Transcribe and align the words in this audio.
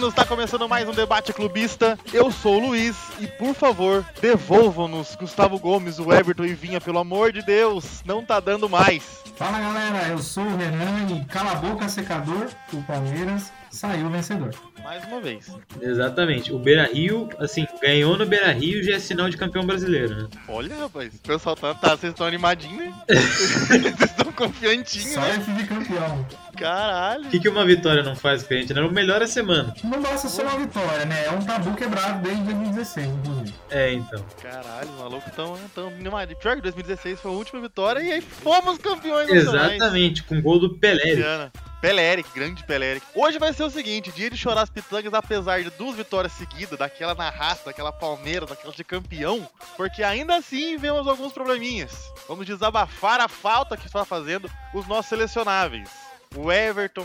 palestrinos, 0.00 0.08
está 0.08 0.24
começando 0.24 0.68
mais 0.68 0.88
um 0.88 0.92
debate 0.92 1.32
clubista. 1.32 1.98
Eu 2.12 2.30
sou 2.30 2.56
o 2.56 2.68
Luiz 2.68 2.96
e, 3.20 3.26
por 3.26 3.54
favor, 3.54 4.04
devolvam-nos 4.20 5.14
Gustavo 5.14 5.58
Gomes, 5.58 5.98
o 5.98 6.12
Everton 6.12 6.44
e 6.44 6.54
Vinha, 6.54 6.80
pelo 6.80 6.98
amor 6.98 7.32
de 7.32 7.42
Deus, 7.42 8.02
não 8.04 8.24
tá 8.24 8.40
dando 8.40 8.68
mais. 8.68 9.20
Fala 9.36 9.58
galera, 9.58 10.08
eu 10.08 10.18
sou 10.18 10.44
o 10.44 10.56
Renan 10.56 11.16
e 11.16 11.24
cala 11.26 11.52
a 11.52 11.54
boca 11.56 11.88
secador, 11.88 12.48
o 12.72 12.82
Palmeiras 12.82 13.52
saiu 13.70 14.10
vencedor. 14.10 14.50
Mais 14.82 15.04
uma 15.04 15.20
vez. 15.20 15.46
Exatamente. 15.80 16.52
O 16.52 16.58
Beira 16.58 16.90
Rio, 16.92 17.28
assim, 17.38 17.66
ganhou 17.80 18.16
no 18.16 18.26
Beira 18.26 18.50
Rio 18.52 18.82
já 18.82 18.96
é 18.96 18.98
sinal 18.98 19.28
de 19.28 19.36
campeão 19.36 19.64
brasileiro, 19.64 20.22
né? 20.22 20.28
Olha, 20.48 20.76
rapaz, 20.76 21.14
o 21.14 21.18
pessoal 21.20 21.54
tá, 21.54 21.74
tá 21.74 21.96
vocês 21.96 22.12
estão 22.12 22.26
animadinhos, 22.26 22.78
né? 22.78 22.94
vocês 23.08 24.00
estão 24.00 24.32
confiantinhos, 24.32 25.12
Só 25.12 25.20
né? 25.20 25.36
esse 25.38 25.52
de 25.52 25.66
campeão. 25.66 26.26
Caralho. 26.60 27.24
O 27.24 27.30
que, 27.30 27.40
que 27.40 27.48
uma 27.48 27.64
vitória 27.64 28.02
não 28.02 28.14
faz 28.14 28.42
com 28.42 28.52
a 28.52 28.56
gente, 28.56 28.74
né? 28.74 28.82
O 28.82 28.90
melhor 28.90 29.22
é 29.22 29.24
a 29.24 29.28
semana. 29.28 29.74
Não 29.82 30.00
basta 30.00 30.28
ser 30.28 30.42
uma 30.42 30.58
vitória, 30.58 31.06
né? 31.06 31.24
É 31.24 31.30
um 31.30 31.42
tabu 31.42 31.74
quebrado 31.74 32.22
desde 32.22 32.42
2016, 32.44 33.06
inclusive. 33.06 33.54
É, 33.70 33.92
então. 33.92 34.24
Caralho, 34.42 34.90
os 34.90 34.98
malucos 34.98 35.26
estão 35.28 35.58
tão 35.74 35.88
animados. 35.88 36.36
Pior 36.38 36.56
que 36.56 36.62
2016 36.62 37.20
foi 37.20 37.30
a 37.30 37.34
última 37.34 37.60
vitória 37.60 38.00
e 38.00 38.12
aí 38.12 38.20
fomos 38.20 38.78
campeões. 38.78 39.30
Exatamente, 39.30 40.22
com 40.22 40.40
gol 40.42 40.60
do 40.60 40.78
Pelé. 40.78 41.50
Peleric, 41.80 42.28
grande 42.34 42.62
Peleric. 42.64 43.06
Hoje 43.14 43.38
vai 43.38 43.54
ser 43.54 43.62
o 43.62 43.70
seguinte, 43.70 44.12
dia 44.12 44.28
de 44.28 44.36
chorar 44.36 44.62
as 44.62 44.70
pitangas, 44.70 45.14
apesar 45.14 45.62
de 45.62 45.70
duas 45.70 45.96
vitórias 45.96 46.32
seguidas, 46.34 46.78
daquela 46.78 47.14
na 47.14 47.30
raça, 47.30 47.64
daquela 47.66 47.90
Palmeiras, 47.90 48.50
daquela 48.50 48.74
de 48.74 48.84
campeão, 48.84 49.48
porque 49.78 50.02
ainda 50.02 50.36
assim 50.36 50.76
vemos 50.76 51.08
alguns 51.08 51.32
probleminhas. 51.32 51.90
Vamos 52.28 52.44
desabafar 52.44 53.18
a 53.20 53.28
falta 53.28 53.78
que 53.78 53.86
está 53.86 54.04
fazendo 54.04 54.50
os 54.74 54.86
nossos 54.86 55.06
selecionáveis. 55.06 56.09
O 56.36 56.52
Everton, 56.52 57.04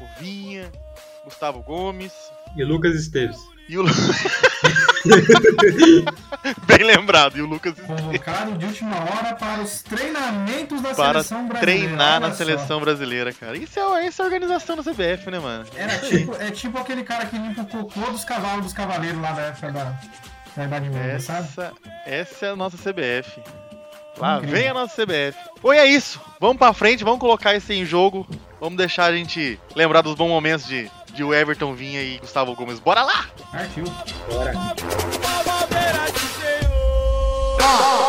o 0.00 0.20
Vinha, 0.20 0.70
Gustavo 1.24 1.62
Gomes 1.62 2.12
E 2.54 2.62
Lucas 2.62 2.94
Esteves. 2.94 3.38
e 3.70 3.78
o... 3.78 3.84
Bem 6.66 6.84
lembrado, 6.84 7.38
e 7.38 7.40
o 7.40 7.46
Lucas 7.46 7.74
Convocado 7.80 8.58
de 8.58 8.66
última 8.66 8.96
hora 8.98 9.34
para 9.34 9.62
os 9.62 9.82
treinamentos 9.82 10.82
da 10.82 10.94
para 10.94 11.22
seleção 11.24 11.48
brasileira. 11.48 11.86
treinar 11.86 12.20
na 12.20 12.32
seleção 12.32 12.78
brasileira, 12.80 13.32
cara. 13.32 13.56
Isso 13.56 13.80
é, 13.80 14.06
isso 14.08 14.20
é 14.20 14.24
a 14.24 14.26
organização 14.26 14.76
da 14.76 14.82
CBF, 14.82 15.30
né, 15.30 15.38
mano? 15.38 15.64
Era 15.74 15.98
tipo, 15.98 16.34
é 16.36 16.50
tipo 16.50 16.76
aquele 16.78 17.02
cara 17.02 17.24
que 17.26 17.38
limpa 17.38 17.62
o 17.62 17.66
cocô 17.66 18.10
dos 18.10 18.24
cavalos 18.24 18.64
dos 18.64 18.74
cavaleiros 18.74 19.20
lá 19.22 19.32
da 19.32 19.42
época 19.42 19.72
da, 19.72 19.94
da 20.54 20.64
Idade 20.64 20.90
Média, 20.90 21.18
sabe? 21.18 21.48
Essa 22.04 22.46
é 22.46 22.50
a 22.50 22.56
nossa 22.56 22.76
CBF. 22.76 23.40
Lá 24.18 24.36
Incrível. 24.36 24.56
vem 24.56 24.68
a 24.68 24.74
nossa 24.74 25.04
CBF. 25.04 25.38
Oi, 25.62 25.76
é 25.76 25.86
isso. 25.86 26.20
Vamos 26.40 26.56
pra 26.56 26.72
frente, 26.72 27.04
vamos 27.04 27.20
colocar 27.20 27.54
isso 27.54 27.72
em 27.72 27.84
jogo. 27.84 28.26
Vamos 28.60 28.76
deixar 28.78 29.06
a 29.06 29.16
gente 29.16 29.60
lembrar 29.74 30.00
dos 30.00 30.14
bons 30.14 30.28
momentos 30.28 30.66
de, 30.66 30.90
de 31.12 31.22
o 31.22 31.34
Everton 31.34 31.74
Vinha 31.74 32.02
e 32.02 32.18
Gustavo 32.18 32.54
Gomes. 32.54 32.78
Bora 32.78 33.02
lá! 33.02 33.26
Partiu. 33.52 33.84
Bora. 34.28 34.52
Para 37.58 38.05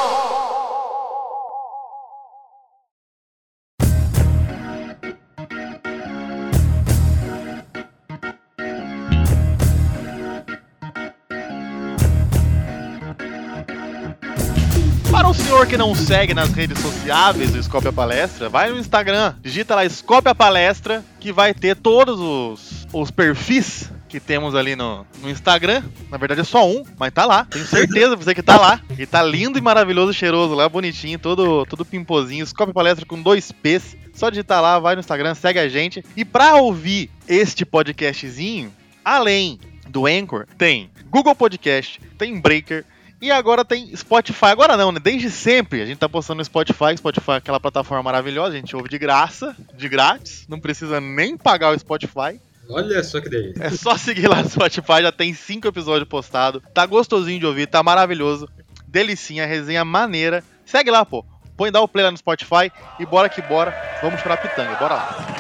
senhor 15.58 15.68
que 15.68 15.78
não 15.78 15.96
segue 15.96 16.36
nas 16.36 16.52
redes 16.52 16.80
sociáveis 16.80 17.50
do 17.50 17.64
Scope 17.64 17.88
a 17.88 17.92
Palestra, 17.92 18.48
vai 18.48 18.70
no 18.70 18.78
Instagram, 18.78 19.34
digita 19.42 19.74
lá 19.74 19.90
Scope 19.90 20.30
a 20.30 20.36
Palestra, 20.36 21.04
que 21.20 21.32
vai 21.32 21.52
ter 21.52 21.76
todos 21.76 22.20
os, 22.20 22.88
os 22.94 23.10
perfis 23.10 23.92
que 24.08 24.20
temos 24.20 24.54
ali 24.54 24.76
no, 24.76 25.04
no 25.20 25.28
Instagram. 25.28 25.82
Na 26.12 26.18
verdade 26.18 26.42
é 26.42 26.44
só 26.44 26.68
um, 26.68 26.84
mas 27.00 27.12
tá 27.12 27.26
lá. 27.26 27.46
Tenho 27.46 27.66
certeza 27.66 28.16
você 28.16 28.36
que 28.36 28.44
tá 28.44 28.56
lá. 28.56 28.80
E 29.00 29.08
tá 29.08 29.24
lindo 29.24 29.58
e 29.58 29.62
maravilhoso, 29.62 30.14
cheiroso 30.14 30.54
lá, 30.54 30.70
bonitinho, 30.70 31.18
todo, 31.18 31.66
todo 31.66 31.84
pimpozinho. 31.84 32.46
Scope 32.46 32.72
Palestra 32.72 33.04
com 33.08 33.20
dois 33.20 33.52
P's. 33.52 33.98
Só 34.14 34.30
digitar 34.30 34.62
lá, 34.62 34.78
vai 34.78 34.94
no 34.94 35.00
Instagram, 35.00 35.34
segue 35.34 35.58
a 35.58 35.68
gente. 35.68 36.06
E 36.16 36.24
pra 36.24 36.58
ouvir 36.58 37.10
este 37.28 37.66
podcastzinho, 37.66 38.72
além 39.04 39.60
do 39.90 40.06
Anchor, 40.06 40.46
tem 40.56 40.92
Google 41.10 41.34
Podcast, 41.34 42.00
tem 42.16 42.40
Breaker, 42.40 42.86
e 43.22 43.32
agora 43.32 43.66
tem 43.66 43.96
Spotify. 43.96 44.48
Agora 44.48 44.78
não, 44.78 44.92
né? 44.92 45.00
Desde 45.02 45.30
sempre 45.30 45.82
a 45.82 45.86
gente 45.86 45.98
tá 45.98 46.08
postando 46.08 46.38
no 46.38 46.46
Spotify. 46.46 46.96
Spotify 46.98 47.32
é 47.32 47.36
aquela 47.36 47.60
plataforma 47.60 48.04
maravilhosa, 48.04 48.54
a 48.56 48.60
gente 48.60 48.76
ouve 48.76 48.90
de 48.90 48.98
graça, 48.98 49.56
de 49.74 49.90
grátis. 49.90 50.46
Não 50.48 50.60
precisa 50.60 51.02
nem 51.02 51.36
pagar 51.36 51.74
o 51.74 51.80
Spotify. 51.80 52.40
Olha 52.70 53.02
só 53.04 53.22
que 53.22 53.30
delícia. 53.30 53.64
É 53.64 53.70
só 53.70 53.98
seguir 53.98 54.28
lá 54.28 54.44
no 54.44 54.50
Spotify, 54.50 55.02
já 55.02 55.12
tem 55.12 55.34
cinco 55.34 55.68
episódios 55.68 56.08
postados. 56.08 56.62
Tá 56.74 56.86
gostosinho 56.86 57.40
de 57.40 57.46
ouvir, 57.46 57.68
tá 57.68 57.82
maravilhoso. 57.82 58.48
Delicinha, 58.88 59.46
resenha 59.46 59.86
maneira. 59.86 60.44
Segue 60.66 60.92
lá, 60.92 61.06
pô. 61.06 61.26
Põe 61.56 61.72
dar 61.72 61.82
o 61.82 61.88
play 61.88 62.06
lá 62.06 62.12
no 62.12 62.18
Spotify 62.18 62.72
e 63.00 63.06
bora 63.06 63.30
que 63.30 63.42
bora. 63.42 63.74
Vamos 64.02 64.22
chorar 64.22 64.38
pitanga, 64.38 64.76
bora 64.76 64.96
lá. 64.96 65.38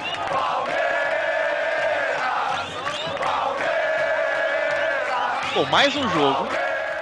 Bom, 5.54 5.66
mais 5.66 5.96
um 5.96 6.08
jogo, 6.10 6.48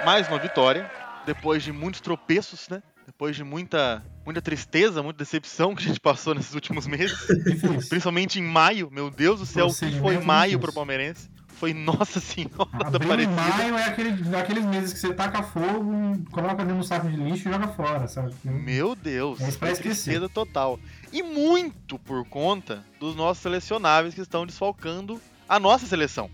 mais 0.06 0.28
uma 0.28 0.38
vitória. 0.38 0.88
Depois 1.26 1.64
de 1.64 1.72
muitos 1.72 2.00
tropeços, 2.00 2.68
né? 2.68 2.80
Depois 3.04 3.34
de 3.34 3.42
muita, 3.42 4.04
muita 4.24 4.40
tristeza, 4.40 5.02
muita 5.02 5.18
decepção 5.18 5.74
que 5.74 5.82
a 5.82 5.88
gente 5.88 5.98
passou 5.98 6.32
nesses 6.32 6.54
últimos 6.54 6.86
meses. 6.86 7.18
Principalmente 7.88 8.38
em 8.38 8.42
maio, 8.44 8.88
meu 8.88 9.10
Deus 9.10 9.40
do 9.40 9.46
céu, 9.46 9.66
o 9.66 9.74
que 9.74 9.98
foi 9.98 10.18
maio 10.18 10.50
difícil. 10.50 10.60
pro 10.60 10.72
palmeirense? 10.72 11.28
Foi 11.48 11.74
Nossa 11.74 12.20
Senhora 12.20 12.70
da 12.78 12.86
Abril 12.86 13.18
e 13.18 13.24
Aparecida. 13.24 13.56
maio 13.56 13.76
é 13.76 13.84
aquele, 13.84 14.36
aqueles 14.36 14.64
meses 14.66 14.92
que 14.92 15.00
você 15.00 15.12
taca 15.12 15.42
fogo, 15.42 15.92
coloca 16.30 16.64
dentro 16.64 16.76
do 16.76 16.84
saco 16.84 17.08
de 17.08 17.16
lixo 17.16 17.48
e 17.48 17.52
joga 17.52 17.66
fora, 17.66 18.06
sabe? 18.06 18.32
Meu 18.44 18.94
Deus, 18.94 19.38
pra 19.38 19.50
foi 19.50 19.72
tristeza 19.74 20.28
total. 20.28 20.78
E 21.12 21.20
muito 21.20 21.98
por 21.98 22.24
conta 22.28 22.84
dos 23.00 23.16
nossos 23.16 23.42
selecionáveis 23.42 24.14
que 24.14 24.20
estão 24.20 24.46
desfalcando 24.46 25.20
a 25.48 25.58
nossa 25.58 25.84
seleção. 25.84 26.30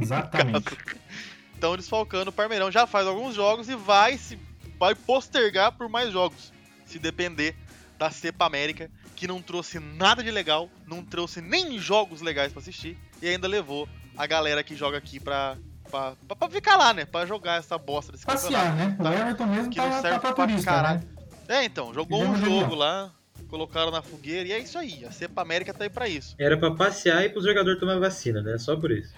Exatamente. 0.00 0.76
Estão 1.56 1.76
desfalcando 1.76 2.30
o 2.30 2.32
Parmeirão 2.32 2.70
já 2.70 2.86
faz 2.86 3.06
alguns 3.06 3.34
jogos 3.34 3.68
e 3.68 3.74
vai 3.74 4.16
se 4.16 4.38
vai 4.78 4.94
postergar 4.94 5.72
por 5.72 5.88
mais 5.88 6.12
jogos, 6.12 6.52
se 6.84 6.98
depender 6.98 7.56
da 7.98 8.10
Cepa 8.10 8.44
América, 8.44 8.90
que 9.16 9.26
não 9.26 9.40
trouxe 9.40 9.78
nada 9.80 10.22
de 10.22 10.30
legal, 10.30 10.68
não 10.86 11.02
trouxe 11.02 11.40
nem 11.40 11.78
jogos 11.78 12.20
legais 12.20 12.52
pra 12.52 12.60
assistir 12.60 12.98
e 13.22 13.26
ainda 13.28 13.48
levou 13.48 13.88
a 14.18 14.26
galera 14.26 14.62
que 14.62 14.76
joga 14.76 14.98
aqui 14.98 15.18
pra, 15.18 15.56
pra, 15.90 16.12
pra, 16.28 16.36
pra 16.36 16.50
ficar 16.50 16.76
lá, 16.76 16.92
né? 16.92 17.06
Pra 17.06 17.24
jogar 17.24 17.58
essa 17.58 17.78
bosta 17.78 18.12
desse 18.12 18.26
Passear, 18.26 18.76
campeonato. 18.76 19.02
né? 19.02 19.10
O 19.10 19.12
Everton 19.14 19.46
mesmo 19.46 19.70
Que 19.70 19.78
não 19.78 19.88
tá, 19.88 20.00
serve 20.02 20.10
tá 20.16 20.20
pra 20.20 20.32
pra 20.34 20.46
turista, 20.46 20.70
caralho. 20.70 21.00
né? 21.00 21.06
É, 21.48 21.64
então, 21.64 21.94
jogou 21.94 22.22
um 22.22 22.36
jogo 22.36 22.74
lá, 22.74 23.10
colocaram 23.48 23.90
na 23.90 24.02
fogueira 24.02 24.46
e 24.46 24.52
é 24.52 24.58
isso 24.58 24.76
aí. 24.76 25.06
A 25.06 25.10
Cepa 25.10 25.40
América 25.40 25.72
tá 25.72 25.84
aí 25.84 25.90
pra 25.90 26.06
isso. 26.06 26.34
Era 26.38 26.58
pra 26.58 26.70
passear 26.72 27.24
e 27.24 27.30
pros 27.30 27.44
jogadores 27.44 27.80
tomar 27.80 27.98
vacina, 27.98 28.42
né? 28.42 28.58
Só 28.58 28.76
por 28.76 28.90
isso. 28.90 29.14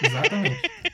Exatamente. 0.00 0.62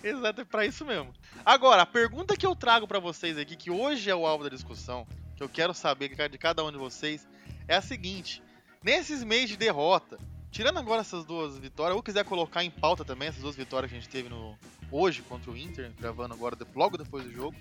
Exato, 0.04 0.40
é 0.40 0.44
pra 0.44 0.66
isso 0.66 0.84
mesmo. 0.84 1.12
Agora, 1.44 1.82
a 1.82 1.86
pergunta 1.86 2.36
que 2.36 2.46
eu 2.46 2.56
trago 2.56 2.86
pra 2.86 2.98
vocês 2.98 3.38
aqui, 3.38 3.56
que 3.56 3.70
hoje 3.70 4.10
é 4.10 4.14
o 4.14 4.26
alvo 4.26 4.44
da 4.44 4.50
discussão, 4.50 5.06
que 5.36 5.42
eu 5.42 5.48
quero 5.48 5.74
saber 5.74 6.08
de 6.08 6.38
cada 6.38 6.64
um 6.64 6.72
de 6.72 6.78
vocês, 6.78 7.26
é 7.68 7.76
a 7.76 7.82
seguinte: 7.82 8.42
nesses 8.82 9.22
meses 9.22 9.50
de 9.50 9.56
derrota, 9.56 10.18
tirando 10.50 10.78
agora 10.78 11.00
essas 11.00 11.24
duas 11.24 11.58
vitórias, 11.58 11.96
ou 11.96 12.02
quiser 12.02 12.24
colocar 12.24 12.64
em 12.64 12.70
pauta 12.70 13.04
também 13.04 13.28
essas 13.28 13.42
duas 13.42 13.56
vitórias 13.56 13.90
que 13.90 13.96
a 13.96 14.00
gente 14.00 14.10
teve 14.10 14.28
no 14.28 14.56
hoje 14.90 15.22
contra 15.22 15.50
o 15.50 15.56
Inter, 15.56 15.92
gravando 15.98 16.34
agora 16.34 16.56
logo 16.74 16.98
depois 16.98 17.24
do 17.24 17.32
jogo, 17.32 17.56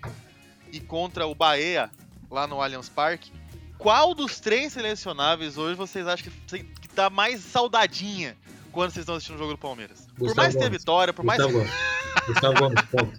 e 0.72 0.80
contra 0.80 1.28
o 1.28 1.36
Bahia 1.36 1.90
lá 2.30 2.48
no 2.48 2.62
Allianz 2.62 2.90
Parque. 2.90 3.32
Qual 3.78 4.14
dos 4.14 4.40
três 4.40 4.74
selecionáveis 4.74 5.58
hoje 5.58 5.76
vocês 5.76 6.06
acham 6.06 6.30
que, 6.48 6.64
que 6.64 6.88
dá 6.94 7.10
mais 7.10 7.40
saudadinha 7.40 8.36
quando 8.72 8.92
vocês 8.92 9.04
estão 9.04 9.16
assistindo 9.16 9.36
o 9.36 9.40
jogo 9.40 9.54
do 9.54 9.58
Palmeiras? 9.58 10.10
por 10.20 10.28
Gustavo 10.28 10.36
mais 10.36 10.56
ter 10.56 10.70
vitória, 10.70 11.14
por 11.14 11.24
mais 11.24 11.42
Gustavo. 11.42 11.99
Gustavo 12.28 12.54
Gomes, 12.60 12.82
ponto. 12.92 13.14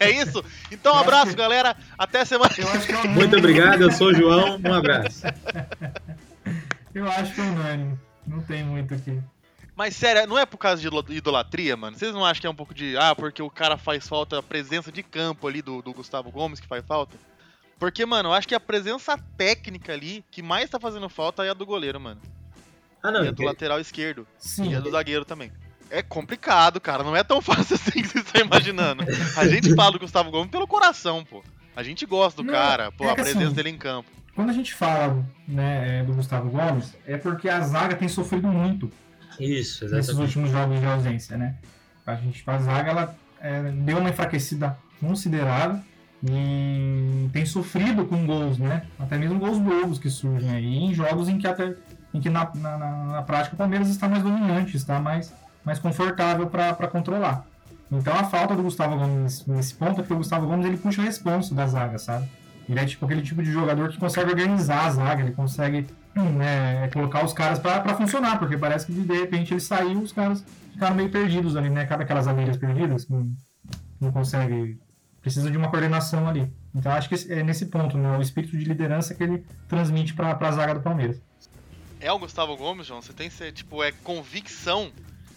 É 0.00 0.10
isso? 0.10 0.44
Então, 0.70 0.94
um 0.94 0.98
abraço, 0.98 1.34
galera. 1.36 1.76
Até 1.98 2.24
semana 2.24 2.52
Eu 2.56 2.68
acho 2.68 2.86
que 2.86 2.92
é. 2.92 3.04
Muito 3.08 3.36
obrigado, 3.36 3.82
eu 3.82 3.92
sou 3.92 4.08
o 4.08 4.14
João. 4.14 4.60
Um 4.64 4.72
abraço. 4.74 5.22
Eu 6.94 7.08
acho 7.10 7.34
que 7.34 7.40
é 7.40 7.44
unânime. 7.44 7.98
Não 8.24 8.40
tem 8.42 8.62
muito 8.62 8.94
aqui. 8.94 9.20
Mas 9.74 9.96
sério, 9.96 10.28
não 10.28 10.38
é 10.38 10.46
por 10.46 10.58
causa 10.58 10.80
de 10.80 10.86
idol- 10.86 11.04
idolatria, 11.08 11.76
mano? 11.76 11.98
Vocês 11.98 12.14
não 12.14 12.24
acham 12.24 12.40
que 12.40 12.46
é 12.46 12.50
um 12.50 12.54
pouco 12.54 12.72
de. 12.72 12.96
Ah, 12.96 13.14
porque 13.16 13.42
o 13.42 13.50
cara 13.50 13.76
faz 13.76 14.06
falta, 14.06 14.38
a 14.38 14.42
presença 14.42 14.92
de 14.92 15.02
campo 15.02 15.48
ali 15.48 15.60
do, 15.60 15.82
do 15.82 15.92
Gustavo 15.92 16.30
Gomes 16.30 16.60
que 16.60 16.68
faz 16.68 16.84
falta? 16.86 17.16
Porque, 17.80 18.06
mano, 18.06 18.28
eu 18.28 18.32
acho 18.32 18.46
que 18.46 18.54
a 18.54 18.60
presença 18.60 19.18
técnica 19.36 19.92
ali 19.92 20.24
que 20.30 20.40
mais 20.40 20.70
tá 20.70 20.78
fazendo 20.78 21.08
falta 21.08 21.44
é 21.44 21.50
a 21.50 21.54
do 21.54 21.66
goleiro, 21.66 21.98
mano. 21.98 22.20
Ah, 23.02 23.10
não. 23.10 23.24
e 23.24 23.28
a 23.28 23.32
do 23.32 23.42
lateral 23.42 23.80
esquerdo. 23.80 24.24
Sim. 24.38 24.70
E 24.70 24.76
a 24.76 24.80
do 24.80 24.92
zagueiro 24.92 25.24
também. 25.24 25.50
É 25.90 26.02
complicado, 26.02 26.80
cara. 26.80 27.02
Não 27.04 27.14
é 27.16 27.22
tão 27.22 27.40
fácil 27.42 27.76
assim 27.76 28.02
que 28.02 28.08
vocês 28.08 28.24
estão 28.24 28.40
imaginando. 28.42 29.04
A 29.36 29.46
gente 29.46 29.74
fala 29.74 29.92
do 29.92 29.98
Gustavo 29.98 30.30
Gomes 30.30 30.50
pelo 30.50 30.66
coração, 30.66 31.24
pô. 31.24 31.42
A 31.76 31.82
gente 31.82 32.06
gosta 32.06 32.42
do 32.42 32.46
Não, 32.46 32.52
cara, 32.54 32.92
pô, 32.92 33.04
é 33.04 33.10
a 33.10 33.14
presença 33.14 33.46
assim, 33.46 33.54
dele 33.54 33.70
em 33.70 33.78
campo. 33.78 34.08
Quando 34.34 34.50
a 34.50 34.52
gente 34.52 34.74
fala 34.74 35.24
né, 35.46 36.00
é, 36.00 36.02
do 36.04 36.12
Gustavo 36.12 36.48
Gomes, 36.50 36.94
é 37.06 37.16
porque 37.16 37.48
a 37.48 37.60
zaga 37.60 37.94
tem 37.96 38.08
sofrido 38.08 38.48
muito. 38.48 38.90
Isso, 39.40 39.84
nesses 39.84 39.98
exatamente. 40.08 40.20
últimos 40.20 40.50
jogos 40.50 40.78
de 40.80 40.86
ausência, 40.86 41.36
né? 41.36 41.56
A 42.06 42.14
gente, 42.16 42.42
a 42.46 42.58
zaga, 42.58 42.90
ela 42.90 43.16
é, 43.40 43.62
deu 43.72 43.98
uma 43.98 44.10
enfraquecida 44.10 44.76
considerável 45.00 45.80
e 46.28 47.28
tem 47.32 47.44
sofrido 47.44 48.04
com 48.06 48.26
gols, 48.26 48.58
né? 48.58 48.84
Até 48.98 49.16
mesmo 49.18 49.38
gols 49.38 49.58
bobos 49.58 49.98
que 49.98 50.08
surgem 50.10 50.50
aí, 50.50 50.76
em 50.78 50.94
jogos 50.94 51.28
em 51.28 51.38
que, 51.38 51.46
até, 51.46 51.74
em 52.12 52.20
que 52.20 52.30
na, 52.30 52.50
na, 52.54 52.78
na- 52.78 53.04
na 53.04 53.22
prática 53.22 53.54
o 53.54 53.58
Palmeiras 53.58 53.88
está 53.88 54.08
mais 54.08 54.22
dominante, 54.22 54.76
está 54.76 54.98
mais, 55.00 55.32
mais 55.64 55.78
confortável 55.78 56.46
para 56.46 56.88
controlar. 56.88 57.46
Então 57.90 58.14
a 58.14 58.24
falta 58.24 58.54
do 58.54 58.62
Gustavo 58.62 58.96
Gomes 58.96 59.46
nesse 59.46 59.74
ponto 59.74 59.92
é 59.92 60.02
porque 60.02 60.14
o 60.14 60.18
Gustavo 60.18 60.46
Gomes 60.46 60.66
ele 60.66 60.76
puxa 60.76 61.00
a 61.02 61.04
responsa 61.04 61.54
da 61.54 61.66
zaga, 61.66 61.98
sabe? 61.98 62.28
Ele 62.68 62.80
é 62.80 62.84
tipo 62.86 63.04
aquele 63.04 63.22
tipo 63.22 63.42
de 63.42 63.52
jogador 63.52 63.90
que 63.90 63.98
consegue 63.98 64.30
organizar 64.30 64.86
a 64.86 64.90
zaga, 64.90 65.22
ele 65.22 65.32
consegue 65.32 65.86
hum, 66.16 66.30
né, 66.32 66.88
colocar 66.92 67.24
os 67.24 67.32
caras 67.32 67.58
pra 67.58 67.94
funcionar, 67.94 68.38
porque 68.38 68.56
parece 68.56 68.86
que 68.86 68.92
de 68.92 69.20
repente 69.20 69.52
ele 69.52 69.60
saiu 69.60 70.00
os 70.00 70.12
caras 70.12 70.44
ficaram 70.74 70.96
meio 70.96 71.10
perdidos 71.10 71.56
ali, 71.56 71.70
né? 71.70 71.86
Cabe 71.86 72.04
aquelas 72.04 72.28
abelhas 72.28 72.56
perdidas 72.56 73.04
que 73.04 73.12
não, 73.12 73.32
não 74.00 74.12
consegue. 74.12 74.78
Precisa 75.20 75.50
de 75.50 75.56
uma 75.56 75.70
coordenação 75.70 76.28
ali. 76.28 76.52
Então 76.74 76.92
acho 76.92 77.08
que 77.08 77.32
é 77.32 77.42
nesse 77.42 77.66
ponto, 77.66 77.96
né? 77.96 78.18
O 78.18 78.20
espírito 78.20 78.58
de 78.58 78.64
liderança 78.64 79.14
que 79.14 79.22
ele 79.22 79.46
transmite 79.68 80.12
pra, 80.12 80.34
pra 80.34 80.52
zaga 80.52 80.74
do 80.74 80.80
Palmeiras. 80.80 81.20
É 82.00 82.12
o 82.12 82.18
Gustavo 82.18 82.54
Gomes, 82.56 82.86
João? 82.86 83.00
Você 83.00 83.14
tem 83.14 83.30
que 83.30 83.34
ser, 83.34 83.52
tipo, 83.52 83.82
é 83.82 83.90
convicção 83.90 84.92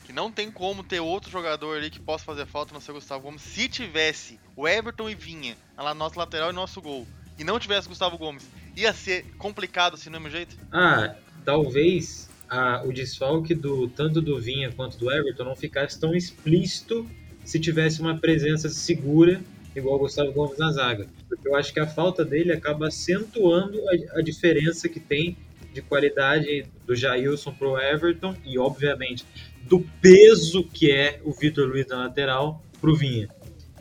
que 0.08 0.14
não 0.14 0.32
tem 0.32 0.50
como 0.50 0.86
ter 0.86 1.02
outro 1.02 1.30
jogador 1.30 1.76
ali 1.76 1.90
que 1.90 2.00
possa 2.00 2.24
fazer 2.24 2.46
falta 2.46 2.74
no 2.74 2.80
seu 2.80 2.94
Gustavo 2.94 3.24
Gomes. 3.24 3.42
Se 3.42 3.68
tivesse 3.68 4.40
o 4.56 4.66
Everton 4.66 5.10
e 5.10 5.16
Vinha, 5.16 5.58
no 5.78 5.94
nosso 5.94 6.18
lateral 6.18 6.50
e 6.50 6.54
nosso 6.54 6.82
gol, 6.82 7.06
e 7.38 7.44
não 7.44 7.60
tivesse 7.60 7.90
Gustavo 7.90 8.18
Gomes, 8.18 8.48
ia 8.74 8.94
ser 8.94 9.26
complicado 9.38 9.96
assim 9.96 10.10
do 10.10 10.14
mesmo 10.14 10.30
jeito? 10.30 10.58
Ah, 10.72 11.14
talvez 11.44 12.30
ah, 12.50 12.82
o 12.86 12.94
desfalque 12.94 13.54
do 13.54 13.90
tanto 13.90 14.22
do 14.22 14.40
Vinha 14.40 14.72
quanto 14.72 14.98
do 14.98 15.12
Everton 15.12 15.44
não 15.44 15.58
ficasse 15.58 16.00
tão 16.00 16.16
explícito 16.16 17.06
se 17.44 17.60
tivesse 17.60 18.00
uma 18.00 18.18
presença 18.18 18.70
segura 18.70 19.42
igual 19.76 19.98
o 19.98 20.00
Gustavo 20.00 20.32
Gomes 20.32 20.58
na 20.58 20.72
zaga. 20.72 21.06
Porque 21.28 21.50
eu 21.50 21.56
acho 21.58 21.74
que 21.74 21.82
a 21.82 21.88
falta 21.88 22.24
dele 22.24 22.54
acaba 22.54 22.88
acentuando 22.88 23.78
a, 23.90 24.20
a 24.20 24.22
diferença 24.22 24.88
que 24.88 25.02
tem 25.02 25.36
de 25.74 25.82
qualidade 25.82 26.66
do 26.86 26.96
Jailson 26.96 27.54
pro 27.54 27.78
Everton 27.78 28.36
e, 28.46 28.58
obviamente, 28.58 29.26
do 29.68 29.82
peso 30.02 30.64
que 30.64 30.92
é 30.92 31.22
o 31.24 31.32
Vitor 31.32 31.68
Luiz 31.68 31.88
na 31.88 31.98
lateral 31.98 32.64
pro 32.80 32.96
Vinha. 32.96 33.30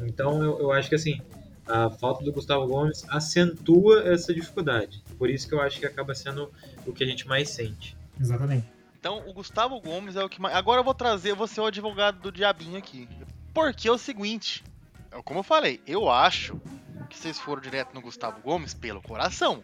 Então 0.00 0.42
eu, 0.42 0.58
eu 0.58 0.72
acho 0.72 0.88
que 0.88 0.94
assim, 0.94 1.20
a 1.66 1.90
falta 1.90 2.24
do 2.24 2.32
Gustavo 2.32 2.66
Gomes 2.66 3.04
acentua 3.08 4.08
essa 4.08 4.32
dificuldade. 4.32 5.02
Por 5.18 5.28
isso 5.28 5.48
que 5.48 5.54
eu 5.54 5.60
acho 5.60 5.80
que 5.80 5.86
acaba 5.86 6.14
sendo 6.14 6.50
o 6.86 6.92
que 6.92 7.02
a 7.02 7.06
gente 7.06 7.26
mais 7.26 7.50
sente. 7.50 7.96
Exatamente. 8.20 8.66
Então, 8.98 9.22
o 9.26 9.32
Gustavo 9.32 9.80
Gomes 9.80 10.16
é 10.16 10.24
o 10.24 10.28
que 10.28 10.40
mais. 10.40 10.54
Agora 10.56 10.80
eu 10.80 10.84
vou 10.84 10.94
trazer, 10.94 11.30
eu 11.30 11.36
vou 11.36 11.46
ser 11.46 11.60
o 11.60 11.66
advogado 11.66 12.18
do 12.20 12.32
diabinho 12.32 12.76
aqui. 12.76 13.08
Porque 13.52 13.88
é 13.88 13.92
o 13.92 13.98
seguinte, 13.98 14.64
é 15.10 15.22
como 15.22 15.40
eu 15.40 15.44
falei, 15.44 15.80
eu 15.86 16.10
acho 16.10 16.60
que 17.08 17.16
vocês 17.16 17.38
foram 17.38 17.62
direto 17.62 17.94
no 17.94 18.00
Gustavo 18.00 18.40
Gomes 18.40 18.74
pelo 18.74 19.00
coração. 19.00 19.62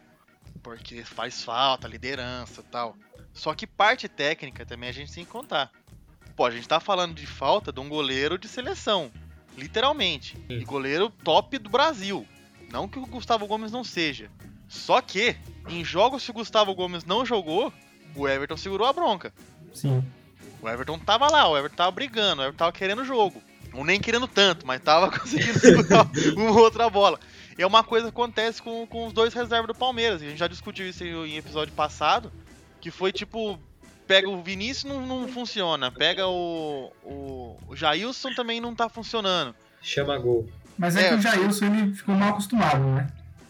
Porque 0.62 1.02
faz 1.04 1.42
falta, 1.42 1.88
liderança 1.88 2.60
e 2.60 2.64
tal. 2.70 2.96
Só 3.32 3.54
que 3.54 3.66
parte 3.66 4.08
técnica 4.08 4.64
também 4.64 4.88
a 4.88 4.92
gente 4.92 5.12
tem 5.12 5.24
que 5.24 5.30
contar. 5.30 5.72
Pô, 6.36 6.46
a 6.46 6.50
gente 6.50 6.68
tá 6.68 6.80
falando 6.80 7.14
de 7.14 7.26
falta 7.26 7.72
de 7.72 7.80
um 7.80 7.88
goleiro 7.88 8.38
de 8.38 8.48
seleção. 8.48 9.10
Literalmente. 9.56 10.36
Sim. 10.48 10.58
E 10.58 10.64
goleiro 10.64 11.10
top 11.22 11.58
do 11.58 11.68
Brasil. 11.68 12.26
Não 12.70 12.88
que 12.88 12.98
o 12.98 13.06
Gustavo 13.06 13.46
Gomes 13.46 13.70
não 13.70 13.84
seja. 13.84 14.30
Só 14.68 15.00
que, 15.02 15.36
em 15.68 15.84
jogos 15.84 16.24
que 16.24 16.30
o 16.30 16.34
Gustavo 16.34 16.74
Gomes 16.74 17.04
não 17.04 17.26
jogou, 17.26 17.72
o 18.16 18.26
Everton 18.26 18.56
segurou 18.56 18.86
a 18.86 18.92
bronca. 18.92 19.32
Sim. 19.74 20.02
O 20.62 20.68
Everton 20.68 20.98
tava 20.98 21.30
lá, 21.30 21.48
o 21.48 21.56
Everton 21.56 21.76
tava 21.76 21.90
brigando, 21.90 22.40
o 22.40 22.44
Everton 22.44 22.58
tava 22.58 22.72
querendo 22.72 23.02
o 23.02 23.04
jogo. 23.04 23.42
Ou 23.74 23.84
nem 23.84 24.00
querendo 24.00 24.26
tanto, 24.28 24.66
mas 24.66 24.80
tava 24.80 25.10
conseguindo 25.18 25.58
segurar 25.58 26.08
uma 26.36 26.52
outra 26.52 26.88
bola. 26.88 27.18
E 27.58 27.62
é 27.62 27.66
uma 27.66 27.82
coisa 27.82 28.06
que 28.06 28.12
acontece 28.12 28.62
com, 28.62 28.86
com 28.86 29.06
os 29.06 29.12
dois 29.12 29.34
reservas 29.34 29.68
do 29.68 29.74
Palmeiras. 29.74 30.22
A 30.22 30.24
gente 30.24 30.38
já 30.38 30.46
discutiu 30.46 30.88
isso 30.88 31.04
em, 31.04 31.32
em 31.32 31.36
episódio 31.36 31.72
passado. 31.74 32.32
Que 32.80 32.90
foi 32.90 33.12
tipo. 33.12 33.58
Pega 34.12 34.28
o 34.28 34.42
Vinícius 34.42 34.92
não, 34.92 35.06
não 35.06 35.26
funciona. 35.26 35.90
Pega 35.90 36.26
o, 36.26 36.92
o. 37.02 37.56
O 37.66 37.74
Jailson 37.74 38.34
também 38.34 38.60
não 38.60 38.74
tá 38.74 38.86
funcionando. 38.86 39.54
Chama 39.80 40.18
gol. 40.18 40.46
Mas 40.76 40.96
é, 40.96 41.06
É. 41.06 41.08
que 41.08 41.14
o 41.14 41.20
Jailson 41.22 41.64
ele 41.64 41.94
ficou 41.94 42.14
mal 42.14 42.28
acostumado, 42.28 42.84
né? 42.84 43.06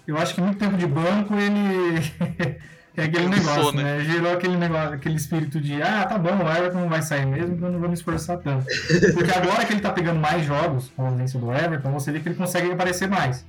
Eu 0.06 0.17
acho 0.17 0.37
que 0.37 0.41
muito 0.41 0.61
tempo 0.61 0.76
de 0.76 0.87
banco 0.87 1.35
ele. 1.35 1.99
é 2.97 3.03
aquele 3.03 3.26
negócio, 3.26 3.73
né? 3.73 3.99
né? 3.99 4.05
Gerou 4.05 4.32
aquele 4.32 4.56
negócio, 4.56 4.94
aquele 4.94 5.17
espírito 5.17 5.61
de 5.61 5.82
ah, 5.82 6.05
tá 6.05 6.17
bom, 6.17 6.31
o 6.31 6.49
Everton 6.49 6.79
não 6.79 6.88
vai 6.88 7.03
sair 7.03 7.26
mesmo, 7.26 7.56
então 7.56 7.67
eu 7.67 7.73
não 7.73 7.81
vou 7.81 7.88
me 7.88 7.94
esforçar 7.94 8.38
tanto. 8.38 8.65
Porque 9.15 9.32
agora 9.32 9.65
que 9.65 9.73
ele 9.73 9.81
tá 9.81 9.91
pegando 9.91 10.20
mais 10.20 10.47
jogos 10.47 10.93
com 10.94 11.05
a 11.05 11.08
ausência 11.08 11.41
do 11.41 11.53
Everton, 11.53 11.91
você 11.91 12.12
vê 12.12 12.20
que 12.20 12.29
ele 12.29 12.37
consegue 12.37 12.70
aparecer 12.70 13.08
mais. 13.08 13.44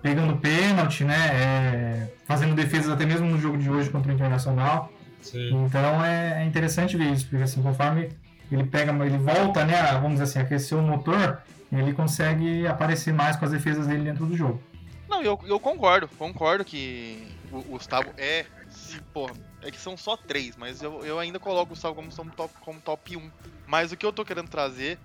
Pegando 0.00 0.36
pênalti, 0.36 1.02
né? 1.02 1.16
é, 1.32 2.08
fazendo 2.24 2.54
defesas 2.54 2.88
até 2.92 3.04
mesmo 3.04 3.26
no 3.26 3.36
jogo 3.36 3.58
de 3.58 3.68
hoje 3.68 3.90
contra 3.90 4.12
o 4.12 4.14
Internacional. 4.14 4.92
Sim. 5.22 5.64
Então 5.64 6.04
é, 6.04 6.42
é 6.42 6.44
interessante 6.44 6.96
ver 6.96 7.12
isso, 7.12 7.28
porque 7.28 7.42
assim, 7.42 7.62
conforme 7.62 8.08
ele 8.50 8.64
pega, 8.64 8.92
ele 9.04 9.18
volta, 9.18 9.64
né, 9.64 9.80
a, 9.80 9.94
vamos 9.94 10.20
dizer 10.20 10.24
assim, 10.24 10.38
aquecer 10.40 10.76
o 10.76 10.82
motor, 10.82 11.42
ele 11.72 11.92
consegue 11.92 12.66
aparecer 12.66 13.12
mais 13.14 13.36
com 13.36 13.44
as 13.44 13.52
defesas 13.52 13.86
dele 13.86 14.04
dentro 14.04 14.26
do 14.26 14.36
jogo. 14.36 14.62
Não, 15.08 15.22
eu, 15.22 15.38
eu 15.44 15.58
concordo, 15.60 16.08
concordo 16.16 16.64
que 16.64 17.26
o, 17.52 17.62
Gustavo 17.62 18.12
é. 18.16 18.46
Se, 18.68 19.00
porra, 19.12 19.34
é 19.62 19.70
que 19.70 19.78
são 19.78 19.96
só 19.96 20.16
três, 20.16 20.56
mas 20.56 20.82
eu, 20.82 21.04
eu 21.04 21.18
ainda 21.18 21.38
coloco 21.38 21.72
o 21.72 21.74
Gustavo 21.74 21.94
como, 21.94 22.14
como, 22.14 22.30
top, 22.30 22.54
como 22.60 22.80
top 22.80 23.16
1. 23.16 23.30
Mas 23.66 23.90
o 23.90 23.96
que 23.96 24.06
eu 24.06 24.12
tô 24.12 24.24
querendo 24.24 24.48
trazer 24.48 24.98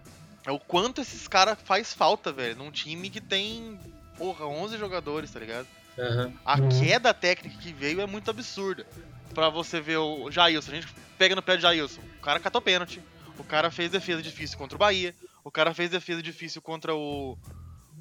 é 0.45 0.51
o 0.51 0.59
quanto 0.59 1.01
esses 1.01 1.27
caras 1.27 1.57
faz 1.63 1.93
falta, 1.93 2.31
velho, 2.31 2.55
num 2.55 2.69
time 2.69 3.09
que 3.09 3.19
tem, 3.19 3.79
porra, 4.17 4.45
11 4.45 4.77
jogadores, 4.77 5.31
tá 5.31 5.39
ligado? 5.39 5.67
Aham. 5.97 6.31
A 6.45 6.59
Uhum. 6.59 6.69
queda 6.69 7.13
técnica 7.13 7.57
que 7.59 7.73
veio 7.73 7.99
é 7.99 8.05
muito 8.05 8.29
absurda. 8.29 8.85
Pra 9.33 9.49
você 9.49 9.81
ver 9.81 9.97
o 9.97 10.31
Jailson, 10.31 10.71
a 10.71 10.75
gente 10.75 10.87
pega 11.17 11.35
no 11.35 11.41
pé 11.41 11.55
de 11.57 11.63
Jailson. 11.63 12.01
O 12.17 12.21
cara 12.21 12.39
catou 12.39 12.61
pênalti. 12.61 13.01
O 13.37 13.43
cara 13.43 13.69
fez 13.69 13.91
defesa 13.91 14.21
difícil 14.21 14.57
contra 14.57 14.75
o 14.75 14.79
Bahia. 14.79 15.13
O 15.43 15.51
cara 15.51 15.73
fez 15.73 15.89
defesa 15.89 16.21
difícil 16.21 16.61
contra 16.61 16.95
o. 16.95 17.37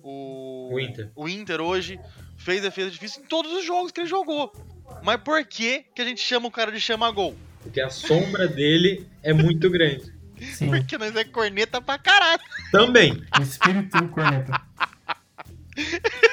O, 0.02 0.70
O 0.74 0.80
Inter. 0.80 1.10
o 1.16 1.28
Inter 1.28 1.60
hoje. 1.60 1.98
Fez 2.36 2.62
defesa 2.62 2.90
difícil 2.90 3.22
em 3.22 3.26
todos 3.26 3.52
os 3.52 3.64
jogos 3.64 3.90
que 3.90 4.00
ele 4.00 4.08
jogou. 4.08 4.52
Mas 5.02 5.20
por 5.22 5.44
que, 5.44 5.84
que 5.94 6.02
a 6.02 6.04
gente 6.04 6.20
chama 6.20 6.46
o 6.46 6.50
cara 6.50 6.70
de 6.70 6.80
chama 6.80 7.10
gol? 7.10 7.34
Porque 7.62 7.80
a 7.80 7.88
sombra 7.90 8.46
dele 8.46 9.08
é 9.22 9.32
muito 9.32 9.70
grande. 9.70 10.12
Sim, 10.52 10.66
Porque 10.68 10.98
nós 10.98 11.16
é 11.16 11.24
corneta 11.24 11.80
pra 11.80 11.96
caralho. 11.98 12.40
Também. 12.70 13.24
espírito 13.40 14.08
corneta. 14.08 14.60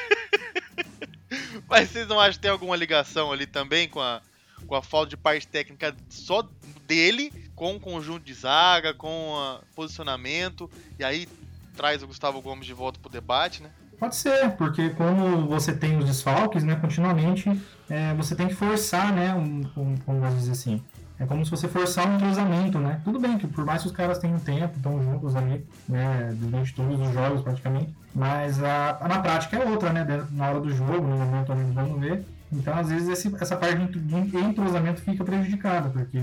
Mas 1.70 1.90
vocês 1.90 2.08
não 2.08 2.20
acham 2.20 2.34
que 2.34 2.40
tem 2.40 2.52
alguma 2.52 2.76
ligação 2.76 3.32
ali 3.32 3.46
também 3.46 3.88
com 3.88 4.02
a, 4.02 4.22
com 4.68 4.76
a 4.76 4.82
falta 4.82 5.10
de 5.10 5.18
parte 5.18 5.48
técnica 5.48 5.96
só 6.10 6.48
dele, 6.88 7.32
com 7.56 7.76
o 7.76 7.80
conjunto 7.80 8.24
de 8.26 8.34
zaga, 8.34 8.94
com 8.94 9.60
posicionamento, 9.76 10.70
e 11.00 11.04
aí 11.04 11.28
traz 11.76 12.02
o 12.04 12.08
Gustavo 12.08 12.42
Gomes 12.42 12.66
de 12.66 12.74
volta 12.74 13.00
pro 13.00 13.10
debate, 13.12 13.62
né? 13.64 13.70
Pode 14.00 14.16
ser, 14.16 14.52
porque 14.58 14.90
como 14.92 15.46
você 15.48 15.74
tem 15.74 15.98
os 15.98 16.06
desfalques, 16.06 16.64
né, 16.64 16.76
continuamente, 16.76 17.50
é, 17.90 18.14
você 18.16 18.36
tem 18.36 18.48
que 18.48 18.56
forçar, 18.56 19.14
né, 19.14 19.34
um, 19.36 19.62
um, 19.78 19.96
como 19.98 20.28
dizer 20.36 20.54
assim, 20.54 20.84
é 21.20 21.26
como 21.28 21.46
se 21.46 21.52
você 21.52 21.68
forçar 21.68 22.08
um 22.08 22.16
entrosamento, 22.16 22.80
né? 22.80 23.00
Tudo 23.04 23.20
bem 23.20 23.38
que 23.38 23.46
por 23.46 23.64
mais 23.64 23.84
que 23.84 23.90
os 23.90 23.94
caras 23.94 24.18
tenham 24.18 24.40
tempo, 24.40 24.76
estão 24.76 25.04
juntos 25.04 25.36
ali, 25.36 25.64
né, 25.88 26.32
durante 26.34 26.74
todos 26.74 27.00
os 27.00 27.14
jogos 27.14 27.42
praticamente, 27.44 27.94
mas 28.16 28.62
a, 28.64 28.98
a- 29.02 29.08
na 29.08 29.20
prática 29.20 29.58
é 29.58 29.66
outra, 29.70 29.94
né, 29.94 30.04
na 30.32 30.50
hora 30.50 30.60
do 30.60 30.74
jogo, 30.76 31.06
no 31.08 31.18
momento 31.18 31.52
ali, 31.52 31.64
vamos 31.72 32.00
ver. 32.02 32.26
Então, 32.52 32.78
às 32.78 32.90
vezes, 32.90 33.08
esse- 33.08 33.34
essa 33.40 33.56
parte 33.56 33.78
de 34.00 34.38
entrosamento 34.38 35.02
fica 35.02 35.24
prejudicada, 35.24 35.90
porque 35.90 36.18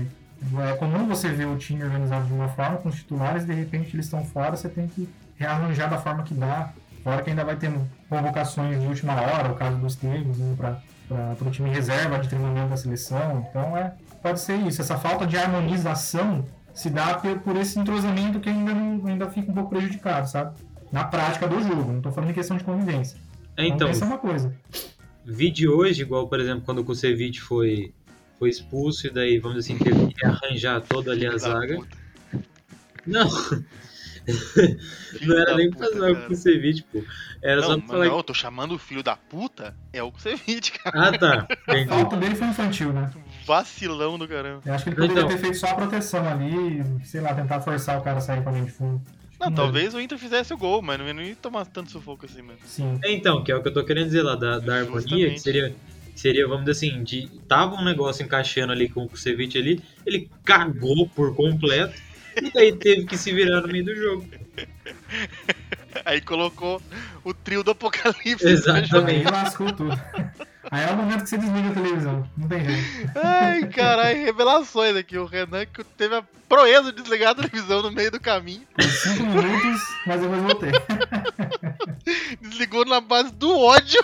é 0.69 0.73
comum 0.77 1.07
você 1.07 1.29
ver 1.29 1.45
o 1.47 1.57
time 1.57 1.83
organizado 1.83 2.25
de 2.27 2.33
uma 2.33 2.47
forma, 2.49 2.77
com 2.77 2.89
os 2.89 2.95
titulares, 2.95 3.45
de 3.45 3.53
repente 3.53 3.95
eles 3.95 4.05
estão 4.05 4.23
fora, 4.23 4.55
você 4.55 4.69
tem 4.69 4.87
que 4.87 5.09
rearranjar 5.37 5.89
da 5.89 5.97
forma 5.97 6.23
que 6.23 6.33
dá. 6.33 6.69
Fora 7.03 7.21
que 7.21 7.29
ainda 7.29 7.45
vai 7.45 7.55
ter 7.55 7.71
convocações 8.09 8.79
de 8.79 8.85
última 8.85 9.13
hora, 9.13 9.51
o 9.51 9.55
caso 9.55 9.77
dos 9.77 9.95
Tigres, 9.95 10.37
para 10.57 10.81
o 11.47 11.49
time 11.49 11.69
reserva 11.69 12.19
de 12.19 12.27
treinamento 12.27 12.69
da 12.69 12.77
seleção. 12.77 13.45
Então, 13.49 13.75
é, 13.75 13.93
pode 14.21 14.39
ser 14.41 14.57
isso. 14.57 14.81
Essa 14.81 14.97
falta 14.97 15.25
de 15.25 15.37
harmonização 15.37 16.45
se 16.73 16.89
dá 16.89 17.15
por, 17.15 17.39
por 17.39 17.55
esse 17.55 17.79
entrosamento 17.79 18.39
que 18.39 18.49
ainda, 18.49 18.73
não, 18.73 19.05
ainda 19.07 19.29
fica 19.29 19.49
um 19.49 19.53
pouco 19.53 19.69
prejudicado, 19.69 20.29
sabe? 20.29 20.51
Na 20.91 21.05
prática 21.05 21.47
do 21.47 21.61
jogo, 21.63 21.89
não 21.89 21.97
estou 21.97 22.11
falando 22.11 22.31
em 22.31 22.33
questão 22.33 22.57
de 22.57 22.63
convivência. 22.63 23.17
É, 23.57 23.65
então, 23.65 23.89
Isso 23.89 24.03
é 24.03 24.07
uma 24.07 24.17
coisa. 24.17 24.53
Vi 25.29 25.51
de 25.51 25.67
hoje, 25.67 26.01
igual, 26.01 26.27
por 26.27 26.39
exemplo, 26.39 26.63
quando 26.65 26.79
o 26.79 26.83
Kusevich 26.83 27.39
foi, 27.41 27.93
foi 28.37 28.49
expulso 28.49 29.07
e 29.07 29.09
daí, 29.09 29.39
vamos 29.39 29.63
dizer 29.65 29.73
assim, 29.73 29.83
teve 29.83 30.13
que 30.13 30.25
arranjar 30.25 30.81
toda 30.81 31.11
ali 31.11 31.25
a 31.27 31.37
zaga. 31.37 31.79
Não, 33.05 33.27
não 35.21 35.39
era 35.39 35.55
nem 35.55 35.71
puta, 35.71 35.89
pra 35.89 35.97
zoar 35.97 36.15
com 36.15 36.21
o. 36.25 36.27
Kusevich, 36.27 36.83
pô. 36.83 37.03
Era 37.41 37.61
Não, 37.61 37.67
só 37.69 37.77
pra 37.77 37.87
falar 37.87 38.05
não, 38.05 38.17
eu 38.17 38.23
tô 38.23 38.33
chamando 38.33 38.73
o 38.75 38.77
filho 38.77 39.01
da 39.01 39.15
puta, 39.15 39.73
é 39.93 40.03
o 40.03 40.11
Kusevich, 40.11 40.73
cara. 40.73 41.07
Ah, 41.09 41.17
tá. 41.17 41.47
A 41.67 41.71
Entendi. 41.73 41.89
falta 41.89 42.17
dele 42.17 42.35
foi 42.35 42.47
infantil, 42.47 42.91
né? 42.93 43.09
vacilão 43.45 44.19
do 44.19 44.27
caramba. 44.27 44.61
Eu 44.65 44.73
acho 44.73 44.83
que 44.83 44.89
ele 44.91 44.95
poderia 44.97 45.21
Então. 45.23 45.29
ter 45.29 45.37
feito 45.39 45.57
só 45.57 45.67
a 45.67 45.75
proteção 45.75 46.27
ali, 46.27 46.83
sei 47.03 47.19
lá, 47.21 47.33
tentar 47.33 47.59
forçar 47.61 47.97
o 47.97 48.03
cara 48.03 48.17
a 48.19 48.21
sair 48.21 48.43
pra 48.43 48.51
linha 48.51 48.65
de 48.65 48.71
fundo. 48.71 49.01
Não, 49.39 49.51
talvez 49.53 49.93
o 49.93 50.01
Inter 50.01 50.17
fizesse 50.17 50.53
o 50.53 50.57
gol, 50.57 50.81
mas 50.81 50.99
não 50.99 51.21
ia 51.21 51.35
tomar 51.35 51.65
tanto 51.65 51.91
sufoco 51.91 52.25
assim 52.25 52.41
mesmo. 52.41 52.59
Sim. 52.65 52.99
É, 53.03 53.11
Então, 53.11 53.43
que 53.43 53.51
é 53.51 53.55
o 53.55 53.61
que 53.61 53.69
eu 53.69 53.73
tô 53.73 53.83
querendo 53.85 54.07
dizer 54.07 54.21
lá 54.23 54.35
da, 54.35 54.59
da 54.59 54.75
harmonia, 54.75 55.01
Justamente. 55.01 55.33
que 55.35 55.39
seria, 55.39 55.75
seria, 56.15 56.47
vamos 56.47 56.65
dizer 56.65 56.71
assim, 56.89 57.03
de, 57.03 57.27
tava 57.47 57.75
um 57.75 57.83
negócio 57.83 58.23
encaixando 58.23 58.73
ali 58.73 58.89
com 58.89 59.03
o 59.03 59.09
Kusevich 59.09 59.57
ali, 59.57 59.81
ele 60.05 60.29
cagou 60.43 61.07
por 61.07 61.35
completo, 61.35 61.93
e 62.41 62.51
daí 62.51 62.73
teve 62.73 63.05
que 63.05 63.17
se 63.17 63.31
virar 63.33 63.61
no 63.61 63.67
meio 63.67 63.85
do 63.85 63.95
jogo. 63.95 64.25
Aí 66.05 66.21
colocou 66.21 66.81
o 67.23 67.33
trio 67.33 67.63
do 67.63 67.71
apocalipse. 67.71 68.47
Exatamente. 68.47 68.95
Aí 68.95 69.23
lascou 69.23 69.71
tudo. 69.73 69.99
Aí 70.71 70.83
é 70.87 70.91
o 70.91 70.95
momento 70.97 71.23
que 71.23 71.29
você 71.29 71.37
desliga 71.37 71.69
a 71.69 71.73
televisão. 71.73 72.29
Não 72.37 72.47
tem 72.47 72.63
jeito. 72.63 73.11
Ai, 73.23 73.67
caralho, 73.69 74.23
revelações 74.23 74.95
aqui. 74.95 75.17
O 75.17 75.25
Renan 75.25 75.65
que 75.65 75.83
teve 75.83 76.15
a 76.15 76.23
proeza 76.47 76.91
de 76.93 77.01
desligar 77.01 77.31
a 77.31 77.35
televisão 77.35 77.81
no 77.81 77.91
meio 77.91 78.11
do 78.11 78.19
caminho. 78.19 78.61
Por 78.75 78.83
cinco 78.83 79.23
minutos, 79.23 79.81
mas 80.05 80.21
depois 80.21 80.41
voltei. 80.43 80.71
Desligou 82.41 82.85
na 82.85 83.01
base 83.01 83.31
do 83.33 83.57
ódio. 83.57 84.03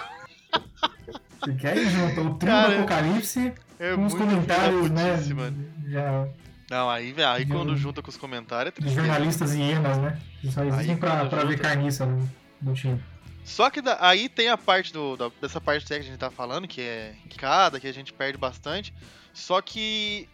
Porque 1.39 1.67
aí 1.67 1.87
juntou 1.89 2.25
o 2.27 2.33
trio 2.35 2.51
do 2.51 2.75
Apocalipse 2.77 3.53
É 3.79 3.93
com 3.93 4.05
os 4.05 4.13
comentários, 4.15 4.89
né? 4.89 5.17
mano. 5.35 5.65
Já, 5.87 6.27
Não, 6.71 6.89
aí, 6.89 7.13
aí 7.23 7.45
De 7.45 7.51
quando 7.51 7.77
junta 7.77 8.01
com 8.01 8.09
os 8.09 8.17
comentários 8.17 8.69
é 8.69 8.75
de 8.75 8.81
tristeza. 8.81 9.05
jornalistas 9.05 9.53
hienas, 9.53 9.97
né? 9.99 10.17
Que 10.41 10.51
só 10.51 10.63
existem 10.63 10.91
Aí, 10.91 10.97
pra, 10.99 11.25
pra 11.25 11.43
ver 11.43 11.59
carniça 11.59 12.05
no, 12.07 12.27
no 12.61 12.73
time. 12.73 12.99
Só 13.45 13.69
que 13.69 13.79
da- 13.79 13.97
aí 14.01 14.27
tem 14.27 14.49
a 14.49 14.57
parte 14.57 14.91
do, 14.91 15.15
da- 15.15 15.31
dessa 15.39 15.61
parte 15.61 15.85
técnica 15.85 16.03
que 16.03 16.09
a 16.09 16.11
gente 16.11 16.19
tá 16.19 16.31
falando, 16.31 16.67
que 16.67 16.81
é 16.81 17.13
cada, 17.37 17.79
que 17.79 17.87
a 17.87 17.93
gente 17.93 18.11
perde 18.11 18.37
bastante. 18.37 18.93
Só 19.33 19.61
que 19.61 20.27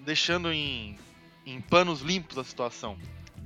deixando 0.00 0.52
em, 0.52 0.98
em 1.46 1.60
panos 1.60 2.00
limpos 2.02 2.36
a 2.36 2.44
situação. 2.44 2.98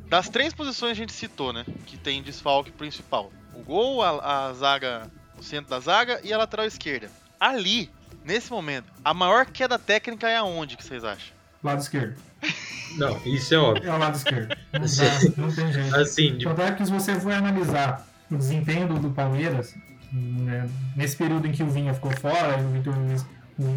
Das 0.09 0.29
três 0.29 0.53
posições 0.55 0.93
a 0.93 0.95
gente 0.95 1.13
citou, 1.13 1.53
né? 1.53 1.65
Que 1.87 1.97
tem 1.97 2.23
desfalque 2.23 2.73
principal. 2.73 3.31
O 3.55 3.63
gol, 3.63 4.03
a, 4.03 4.47
a 4.49 4.53
zaga, 4.55 5.11
o 5.39 5.43
centro 5.43 5.71
da 5.71 5.79
zaga 5.81 6.21
e 6.25 6.33
a 6.33 6.39
lateral 6.39 6.67
esquerda. 6.67 7.11
Ali, 7.39 7.91
nesse 8.25 8.51
momento, 8.51 8.91
a 9.05 9.13
maior 9.15 9.47
queda 9.47 9.79
técnica 9.79 10.29
é 10.29 10.37
aonde 10.37 10.77
que 10.77 10.85
vocês 10.85 11.05
acham? 11.05 11.33
Lado 11.63 11.81
esquerdo. 11.83 12.17
Não, 12.97 13.17
isso 13.25 13.55
é 13.55 13.59
óbvio. 13.59 13.89
É 13.89 13.95
o 13.95 13.99
lado 13.99 14.17
esquerdo. 14.17 14.57
Não, 14.73 14.81
dá, 14.81 15.41
não 15.43 15.55
tem 15.55 15.73
jeito. 15.73 15.95
Assim, 15.95 16.37
de- 16.39 16.45
Tanto 16.45 16.63
é 16.63 16.73
que 16.73 16.85
se 16.85 16.91
você 16.91 17.21
for 17.21 17.33
analisar 17.33 18.05
o 18.31 18.37
desempenho 18.37 18.89
do, 18.89 19.11
Palmeiras, 19.11 19.75
né, 20.13 20.69
nesse 20.97 21.17
período 21.17 21.47
em 21.47 21.53
que 21.53 21.63
o 21.63 21.69
Vinha 21.69 21.93
ficou 21.95 22.11
fora 22.13 22.59
e 22.61 22.65
o 22.65 22.71
Vitor 22.71 22.95
Luiz 22.97 23.25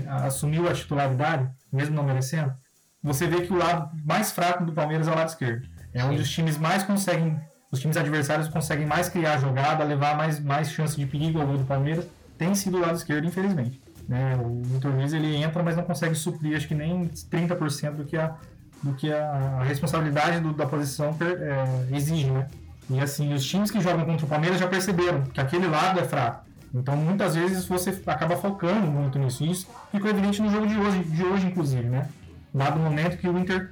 assumiu 0.07 0.67
a 0.69 0.73
titularidade, 0.73 1.49
mesmo 1.71 1.95
não 1.95 2.03
merecendo, 2.03 2.53
você 3.01 3.27
vê 3.27 3.41
que 3.41 3.51
o 3.51 3.57
lado 3.57 3.89
mais 4.05 4.31
fraco 4.31 4.63
do 4.65 4.71
Palmeiras 4.71 5.07
é 5.07 5.11
o 5.11 5.15
lado 5.15 5.27
esquerdo. 5.27 5.67
É 5.93 6.03
onde 6.05 6.21
os 6.21 6.29
times 6.29 6.57
mais 6.57 6.83
conseguem, 6.83 7.37
os 7.71 7.79
times 7.79 7.97
adversários 7.97 8.47
conseguem 8.47 8.85
mais 8.85 9.09
criar 9.09 9.37
jogada, 9.39 9.83
levar 9.83 10.15
mais, 10.15 10.39
mais 10.39 10.71
chance 10.71 10.95
de 10.95 11.05
perigo 11.05 11.39
ao 11.41 11.47
gol 11.47 11.57
do 11.57 11.65
Palmeiras, 11.65 12.07
tem 12.37 12.55
sido 12.55 12.77
o 12.77 12.79
lado 12.81 12.95
esquerdo, 12.95 13.25
infelizmente. 13.27 13.81
Né, 14.07 14.35
o 14.37 14.61
Vitor 14.63 14.91
Luiz 14.91 15.13
ele 15.13 15.35
entra, 15.35 15.61
mas 15.63 15.75
não 15.77 15.83
consegue 15.83 16.15
suprir, 16.15 16.55
acho 16.57 16.67
que 16.67 16.75
nem 16.75 17.07
30% 17.07 17.91
do 17.95 18.05
que 18.05 18.17
a, 18.17 18.35
do 18.81 18.93
que 18.95 19.11
a, 19.13 19.57
a 19.59 19.63
responsabilidade 19.63 20.39
do- 20.41 20.51
da 20.53 20.65
posição 20.65 21.13
per- 21.13 21.37
é, 21.41 21.95
exige, 21.95 22.29
né? 22.29 22.47
E 22.89 22.99
assim, 22.99 23.33
os 23.33 23.45
times 23.45 23.71
que 23.71 23.79
jogam 23.79 24.05
contra 24.05 24.25
o 24.25 24.29
Palmeiras 24.29 24.59
já 24.59 24.67
perceberam 24.67 25.23
que 25.23 25.39
aquele 25.39 25.67
lado 25.67 25.99
é 25.99 26.03
fraco. 26.03 26.45
Então, 26.73 26.95
muitas 26.97 27.35
vezes 27.35 27.65
você 27.65 28.01
acaba 28.07 28.35
focando 28.35 28.87
muito 28.87 29.19
nisso. 29.19 29.43
E 29.43 29.51
Isso 29.51 29.67
ficou 29.91 30.09
evidente 30.09 30.41
no 30.41 30.49
jogo 30.49 30.65
de 30.65 30.75
hoje, 30.77 31.03
de 31.03 31.23
hoje 31.23 31.45
inclusive, 31.47 31.87
né? 31.87 32.09
Dado 32.53 32.77
o 32.77 32.83
momento 32.83 33.17
que 33.17 33.27
o 33.27 33.37
Inter 33.37 33.71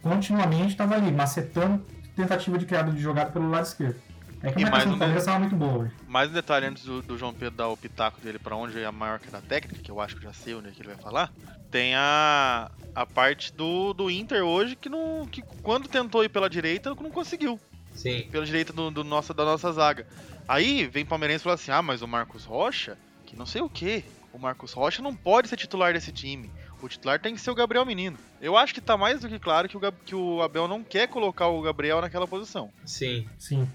continuamente 0.00 0.70
estava 0.70 0.94
ali, 0.94 1.10
macetando 1.10 1.84
tentativa 2.14 2.56
de 2.56 2.64
criada 2.64 2.92
de 2.92 3.00
jogada 3.00 3.30
pelo 3.30 3.50
lado 3.50 3.64
esquerdo. 3.64 3.96
É 4.42 4.52
que 4.52 4.62
a 4.62 4.70
mais 4.70 4.84
marcação 4.84 4.90
um 4.90 4.94
do 4.94 4.98
Palmeiras 4.98 5.22
estava 5.22 5.38
muito 5.40 5.56
boa 5.56 5.78
hoje. 5.78 5.92
Mais 6.06 6.30
um 6.30 6.32
detalhe 6.32 6.66
antes 6.66 6.84
do, 6.84 7.02
do 7.02 7.18
João 7.18 7.34
Pedro 7.34 7.56
dar 7.56 7.68
o 7.68 7.76
pitaco 7.76 8.20
dele 8.20 8.38
pra 8.38 8.54
onde 8.54 8.80
é 8.80 8.84
a 8.84 8.92
maior 8.92 9.18
queda 9.18 9.40
técnica, 9.40 9.82
que 9.82 9.90
eu 9.90 10.00
acho 10.00 10.16
que 10.16 10.22
já 10.22 10.32
sei 10.32 10.54
onde 10.54 10.68
é 10.68 10.70
que 10.70 10.80
ele 10.80 10.88
vai 10.88 10.98
falar. 10.98 11.32
Tem 11.70 11.94
a, 11.96 12.70
a 12.94 13.06
parte 13.06 13.52
do, 13.52 13.92
do 13.92 14.10
Inter 14.10 14.44
hoje 14.44 14.76
que, 14.76 14.88
não, 14.88 15.26
que 15.26 15.42
quando 15.62 15.88
tentou 15.88 16.22
ir 16.22 16.28
pela 16.28 16.48
direita 16.48 16.94
não 16.94 17.10
conseguiu. 17.10 17.58
Sim. 17.96 18.22
Pela 18.30 18.44
direita 18.46 18.72
do, 18.72 18.90
do 18.90 19.02
nossa, 19.02 19.32
da 19.34 19.44
nossa 19.44 19.72
zaga. 19.72 20.06
Aí 20.46 20.86
vem 20.86 21.04
palmeirense 21.04 21.42
e 21.42 21.44
fala 21.44 21.54
assim: 21.54 21.70
ah, 21.70 21.82
mas 21.82 22.02
o 22.02 22.06
Marcos 22.08 22.44
Rocha, 22.44 22.96
que 23.26 23.34
não 23.36 23.46
sei 23.46 23.62
o 23.62 23.68
que. 23.68 24.04
O 24.32 24.38
Marcos 24.38 24.72
Rocha 24.74 25.00
não 25.02 25.14
pode 25.16 25.48
ser 25.48 25.56
titular 25.56 25.92
desse 25.94 26.12
time. 26.12 26.50
O 26.82 26.88
titular 26.88 27.18
tem 27.18 27.34
que 27.34 27.40
ser 27.40 27.50
o 27.50 27.54
Gabriel 27.54 27.86
Menino. 27.86 28.18
Eu 28.40 28.54
acho 28.56 28.74
que 28.74 28.82
tá 28.82 28.94
mais 28.96 29.20
do 29.20 29.28
que 29.28 29.38
claro 29.38 29.66
que 29.66 29.76
o, 29.76 29.80
Gab- 29.80 29.96
que 30.04 30.14
o 30.14 30.42
Abel 30.42 30.68
não 30.68 30.84
quer 30.84 31.08
colocar 31.08 31.46
o 31.48 31.62
Gabriel 31.62 32.02
naquela 32.02 32.28
posição. 32.28 32.70
Sim. 32.84 33.26
Sim. 33.38 33.66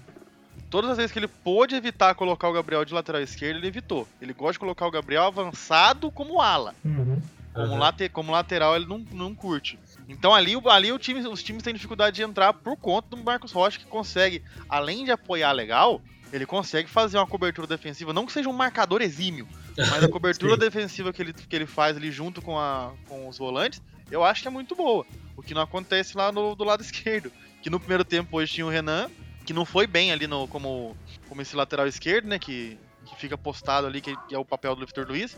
Todas 0.70 0.90
as 0.90 0.96
vezes 0.98 1.10
que 1.12 1.18
ele 1.18 1.26
pôde 1.28 1.74
evitar 1.74 2.14
colocar 2.14 2.48
o 2.48 2.52
Gabriel 2.52 2.84
de 2.84 2.94
lateral 2.94 3.20
esquerdo, 3.20 3.56
ele 3.56 3.66
evitou. 3.66 4.06
Ele 4.20 4.32
gosta 4.32 4.52
de 4.52 4.58
colocar 4.60 4.86
o 4.86 4.90
Gabriel 4.90 5.24
avançado 5.24 6.10
como 6.12 6.40
ala. 6.40 6.74
Uhum. 6.84 7.20
Como, 7.52 7.66
Aham. 7.66 7.78
late- 7.78 8.08
como 8.08 8.30
lateral 8.32 8.76
ele 8.76 8.86
não, 8.86 8.98
não 9.12 9.34
curte. 9.34 9.78
Então 10.12 10.34
ali, 10.34 10.56
o- 10.56 10.68
ali 10.68 10.96
time, 10.98 11.26
os 11.26 11.42
times 11.42 11.62
têm 11.62 11.74
dificuldade 11.74 12.16
de 12.16 12.22
entrar 12.22 12.52
por 12.52 12.76
conta 12.76 13.08
do 13.10 13.16
Marcos 13.16 13.52
Rocha, 13.52 13.78
que 13.78 13.86
consegue, 13.86 14.42
além 14.68 15.04
de 15.04 15.10
apoiar 15.10 15.52
legal, 15.52 16.00
ele 16.32 16.46
consegue 16.46 16.88
fazer 16.88 17.18
uma 17.18 17.26
cobertura 17.26 17.66
defensiva, 17.66 18.12
não 18.12 18.24
que 18.26 18.32
seja 18.32 18.48
um 18.48 18.52
marcador 18.52 19.02
exímio, 19.02 19.46
mas 19.76 20.02
a 20.02 20.08
cobertura 20.08 20.56
defensiva 20.56 21.12
que 21.12 21.20
ele, 21.22 21.32
que 21.32 21.54
ele 21.56 21.66
faz 21.66 21.96
ali 21.96 22.10
junto 22.10 22.40
com, 22.40 22.58
a, 22.58 22.92
com 23.08 23.28
os 23.28 23.38
volantes, 23.38 23.82
eu 24.10 24.22
acho 24.24 24.42
que 24.42 24.48
é 24.48 24.50
muito 24.50 24.74
boa. 24.74 25.04
O 25.36 25.42
que 25.42 25.54
não 25.54 25.62
acontece 25.62 26.16
lá 26.16 26.30
no, 26.30 26.54
do 26.54 26.64
lado 26.64 26.80
esquerdo. 26.84 27.32
Que 27.62 27.70
no 27.70 27.78
primeiro 27.78 28.04
tempo 28.04 28.36
hoje 28.36 28.52
tinha 28.52 28.66
o 28.66 28.70
Renan, 28.70 29.08
que 29.46 29.52
não 29.52 29.64
foi 29.64 29.86
bem 29.86 30.12
ali 30.12 30.26
no, 30.26 30.46
como, 30.48 30.96
como 31.28 31.40
esse 31.42 31.54
lateral 31.56 31.86
esquerdo, 31.86 32.26
né? 32.26 32.38
Que, 32.38 32.76
que 33.06 33.16
fica 33.16 33.36
postado 33.38 33.86
ali, 33.86 34.00
que, 34.00 34.16
é 34.34 34.38
o 34.38 34.44
papel 34.44 34.74
do 34.76 34.84
Vitor 34.86 35.06
Luiz. 35.06 35.36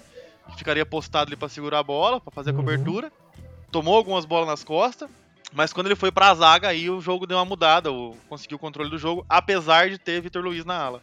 Que 0.51 0.57
ficaria 0.59 0.85
postado 0.85 1.29
ali 1.31 1.37
pra 1.37 1.49
segurar 1.49 1.79
a 1.79 1.83
bola, 1.83 2.21
pra 2.21 2.31
fazer 2.33 2.51
a 2.51 2.55
Uhum. 2.55 2.59
Tomou 3.75 3.97
algumas 3.97 4.25
bolas 4.25 4.47
nas 4.47 4.63
costas. 4.63 5.11
Mas 5.53 5.73
quando 5.73 5.87
ele 5.87 5.97
foi 5.97 6.13
pra 6.13 6.33
zaga, 6.33 6.69
aí 6.69 6.89
o 6.89 7.01
jogo 7.01 7.27
deu 7.27 7.37
uma 7.39 7.45
mudada, 7.45 7.91
o, 7.91 8.17
conseguiu 8.29 8.55
o 8.55 8.59
controle 8.61 8.89
do 8.89 8.97
jogo, 8.99 9.27
apesar 9.29 9.91
de 9.91 9.99
ter 9.99 10.23
Vitor 10.23 10.45
Luiz 10.45 10.65
na 10.65 10.77
ala. 10.77 11.03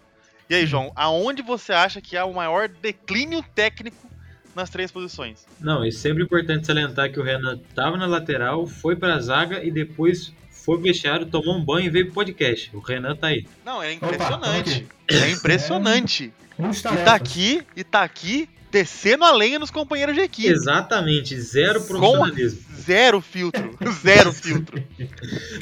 E 0.50 0.56
aí, 0.56 0.66
João, 0.66 0.90
aonde 0.96 1.42
você 1.42 1.74
acha 1.74 2.00
que 2.00 2.16
é 2.16 2.24
o 2.24 2.34
maior 2.34 2.70
declínio 2.70 3.44
técnico 3.54 4.10
nas 4.56 4.70
três 4.70 4.90
posições? 4.90 5.46
Não, 5.60 5.84
e 5.84 5.92
sempre 5.92 6.24
importante 6.24 6.66
salientar 6.66 7.12
que 7.12 7.20
o 7.20 7.24
Renan 7.24 7.60
tava 7.76 7.98
na 7.98 8.06
lateral, 8.06 8.66
foi 8.66 8.96
pra 8.96 9.20
zaga 9.20 9.62
e 9.62 9.70
depois 9.70 10.34
foi 10.50 10.78
pro 10.78 10.86
vestiário, 10.86 11.26
tomou 11.26 11.58
um 11.58 11.66
banho 11.66 11.88
e 11.88 11.90
veio 11.90 12.06
pro 12.06 12.14
podcast. 12.14 12.74
O 12.74 12.80
Renan 12.80 13.18
tá 13.18 13.28
aí. 13.28 13.46
Não, 13.66 13.84
é 13.84 13.96
Opa, 13.96 14.06
impressionante. 14.06 14.88
tamo 15.10 15.26
é 15.26 15.32
impressionante. 15.32 16.34
E 16.58 16.62
Multitarefas. 16.62 17.04
tá 17.06 17.16
aqui, 17.16 17.68
e 17.76 17.84
tá 17.84 18.02
aqui, 18.02 18.50
descendo 18.72 19.24
a 19.26 19.32
lenha 19.34 19.60
nos 19.60 19.70
companheiros 19.70 20.16
de 20.16 20.22
equipe. 20.22 20.48
Exatamente, 20.50 21.40
zero 21.40 21.82
profissionalismo. 21.82 22.60
Zero 22.82 23.22
filtro. 23.22 23.78
Zero 24.02 24.34
filtro. 24.34 24.84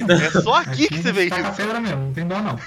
É 0.08 0.42
só 0.42 0.54
aqui 0.56 0.88
que 0.88 1.02
você 1.02 1.12
vê 1.12 1.28
tá 1.28 1.42
com 1.44 1.62
isso. 1.62 1.82
mesmo, 1.82 1.98
não 2.06 2.14
tem 2.14 2.26
dó 2.28 2.40
não. 2.42 2.58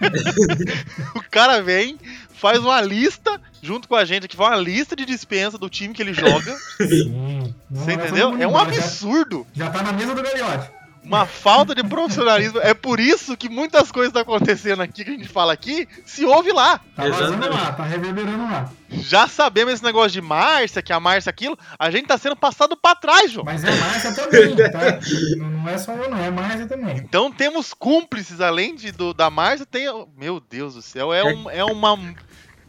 O 1.14 1.22
cara 1.30 1.62
vem, 1.62 1.98
faz 2.34 2.58
uma 2.60 2.80
lista, 2.80 3.40
junto 3.62 3.86
com 3.88 3.94
a 3.94 4.04
gente 4.04 4.24
aqui, 4.26 4.36
faz 4.36 4.50
uma 4.50 4.56
lista 4.62 4.96
de 4.96 5.04
dispensa 5.04 5.58
do 5.58 5.68
time 5.68 5.92
que 5.94 6.02
ele 6.02 6.14
joga. 6.14 6.56
Sim. 6.78 7.54
Não 7.70 7.80
Você 7.80 7.94
vai 7.96 8.06
entendeu? 8.06 8.28
É 8.30 8.46
um 8.46 8.50
embora, 8.50 8.72
já- 8.72 8.80
absurdo. 8.82 9.46
Já 9.54 9.70
tá 9.70 9.82
na 9.82 9.92
mesa 9.92 10.14
do 10.14 10.22
Gagliotti. 10.22 10.70
Uma 11.04 11.26
falta 11.26 11.74
de 11.74 11.82
profissionalismo. 11.82 12.60
É 12.60 12.74
por 12.74 13.00
isso 13.00 13.36
que 13.36 13.48
muitas 13.48 13.90
coisas 13.90 14.08
estão 14.08 14.22
acontecendo 14.22 14.82
aqui, 14.82 15.04
que 15.04 15.10
a 15.10 15.14
gente 15.14 15.28
fala 15.28 15.52
aqui, 15.52 15.88
se 16.04 16.24
ouve 16.24 16.52
lá. 16.52 16.80
Tá 16.94 17.08
vazando 17.08 17.48
lá, 17.48 17.72
tá 17.72 17.84
reverberando 17.84 18.44
lá. 18.44 18.70
Já 18.90 19.26
sabemos 19.26 19.74
esse 19.74 19.84
negócio 19.84 20.10
de 20.10 20.20
Márcia, 20.20 20.82
que 20.82 20.92
a 20.92 21.00
Márcia 21.00 21.30
aquilo, 21.30 21.58
a 21.78 21.90
gente 21.90 22.06
tá 22.06 22.18
sendo 22.18 22.36
passado 22.36 22.76
pra 22.76 22.94
trás, 22.94 23.30
João. 23.32 23.44
Mas 23.44 23.64
é 23.64 23.70
Márcia 23.74 24.14
também, 24.14 24.54
tá? 24.54 25.00
Não 25.38 25.62
não 25.62 25.68
é 25.68 25.78
só 25.78 25.92
eu, 25.92 26.10
não, 26.10 26.18
é 26.18 26.30
Márcia 26.30 26.66
também. 26.66 26.96
Então 26.96 27.30
temos 27.30 27.72
cúmplices, 27.72 28.40
além 28.40 28.74
de, 28.74 28.90
do, 28.90 29.14
da 29.14 29.30
Márcia, 29.30 29.64
tem. 29.64 29.86
Meu 30.16 30.40
Deus 30.40 30.74
do 30.74 30.82
céu, 30.82 31.12
é, 31.12 31.22
um, 31.24 31.48
é 31.48 31.64
uma 31.64 31.96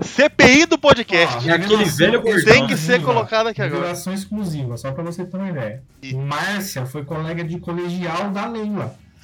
CPI 0.01 0.65
do 0.65 0.77
podcast. 0.77 1.37
Ó, 1.47 1.49
É 1.51 1.53
aquele 1.53 1.85
velho 1.85 2.21
gordão. 2.21 2.43
Tem 2.45 2.67
que 2.67 2.75
ser 2.77 3.01
colocado 3.01 3.47
aqui 3.47 3.61
agora. 3.61 3.81
Revelação 3.81 4.13
exclusiva, 4.13 4.75
só 4.77 4.91
pra 4.91 5.03
você 5.03 5.23
ter 5.25 5.37
uma 5.37 5.49
ideia. 5.49 5.83
E- 6.01 6.13
Márcia 6.15 6.85
foi 6.85 7.03
colega 7.03 7.43
de 7.43 7.59
colegial 7.59 8.31
da 8.31 8.47
Leila. 8.47 8.95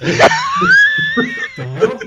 Entendeu? 1.52 1.98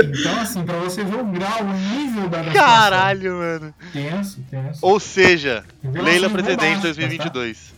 Então, 0.00 0.40
assim, 0.40 0.64
pra 0.64 0.78
você 0.78 1.02
ver 1.02 1.16
o 1.16 1.24
grau, 1.24 1.62
o 1.62 1.72
nível 1.72 2.28
da, 2.28 2.44
Caralho, 2.52 3.34
mano. 3.36 3.74
Tenso, 3.92 4.44
tenso. 4.48 4.78
Ou 4.82 5.00
seja, 5.00 5.64
Leila 5.82 6.30
presidente 6.30 6.60
bombásticas, 6.60 6.96
2022. 6.96 7.74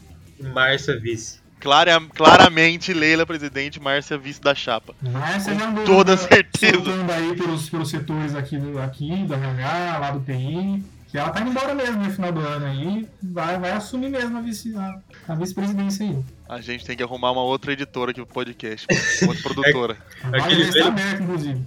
Márcia 0.52 0.98
vice. 1.00 1.39
Clara, 1.60 2.00
claramente, 2.14 2.92
Leila 2.92 3.26
presidente, 3.26 3.78
Márcia 3.80 4.16
vice 4.16 4.40
da 4.40 4.54
chapa. 4.54 4.94
Márcia 5.02 5.54
já 5.54 5.68
andou 5.68 5.84
toda 5.84 6.12
né, 6.12 6.16
certeza. 6.18 6.82
aí 7.14 7.36
pelos, 7.36 7.68
pelos 7.68 7.90
setores 7.90 8.34
aqui, 8.34 8.56
do- 8.58 8.78
aqui, 8.80 9.14
do 9.24 9.34
RH, 9.34 9.98
lá 9.98 10.10
do 10.12 10.20
TI. 10.20 10.82
que 11.08 11.18
ela 11.18 11.30
tá 11.30 11.40
indo 11.40 11.50
embora 11.50 11.74
mesmo 11.74 12.04
no 12.04 12.10
final 12.12 12.30
do 12.32 12.40
ano 12.40 12.66
aí, 12.66 13.06
vai, 13.22 13.58
vai 13.58 13.72
assumir 13.72 14.08
mesmo 14.10 14.38
a 14.38 14.40
vice- 14.40 14.74
a- 14.76 15.00
a 15.28 15.34
vice-presidência 15.34 16.06
aí. 16.06 16.16
A 16.48 16.60
gente 16.60 16.84
tem 16.86 16.96
que 16.96 17.02
arrumar 17.02 17.32
uma 17.32 17.42
outra 17.42 17.72
editora 17.72 18.12
aqui 18.12 18.20
pro 18.24 18.32
podcast, 18.32 18.86
uma 19.22 19.32
outra 19.32 19.42
produtora. 19.42 19.96
Aquele 20.32 20.62
estar 20.62 20.72
velho- 20.72 20.86
aberto, 20.88 21.22
inclusive. 21.22 21.60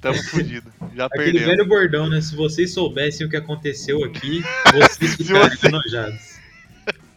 Tamo 0.00 0.22
fudido. 0.24 0.72
Já 0.96 1.06
Aquele 1.06 1.24
perdemos. 1.32 1.46
velho 1.56 1.68
bordão, 1.68 2.08
né? 2.08 2.20
Se 2.20 2.34
vocês 2.34 2.72
soubessem 2.72 3.26
o 3.26 3.30
que 3.30 3.36
aconteceu 3.36 4.02
aqui, 4.04 4.42
vocês 4.72 5.14
ficariam 5.14 5.48
você- 5.50 5.66
enojados. 5.68 6.29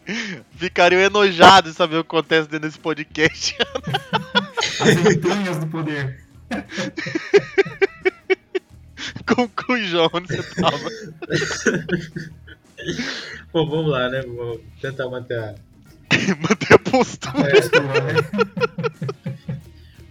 Ficariam 0.56 1.00
enojados 1.00 1.72
de 1.72 1.76
saber 1.76 1.96
o 1.96 2.04
que 2.04 2.08
acontece 2.08 2.48
dentro 2.48 2.68
desse 2.68 2.78
podcast. 2.78 3.56
As 4.80 4.96
entranhas 5.14 5.58
do 5.58 5.66
poder. 5.66 6.22
com, 9.26 9.48
com 9.48 9.72
o 9.72 9.84
João, 9.84 10.08
onde 10.12 10.28
você 10.28 10.60
tava. 10.60 10.78
Bom, 13.52 13.68
vamos 13.68 13.90
lá, 13.90 14.08
né? 14.08 14.22
Vou 14.22 14.62
tentar 14.80 15.08
manter 15.08 15.36
a. 15.38 15.56
Manter 16.40 16.74
a 16.74 16.78
postura. 16.78 17.48
É, 17.48 17.60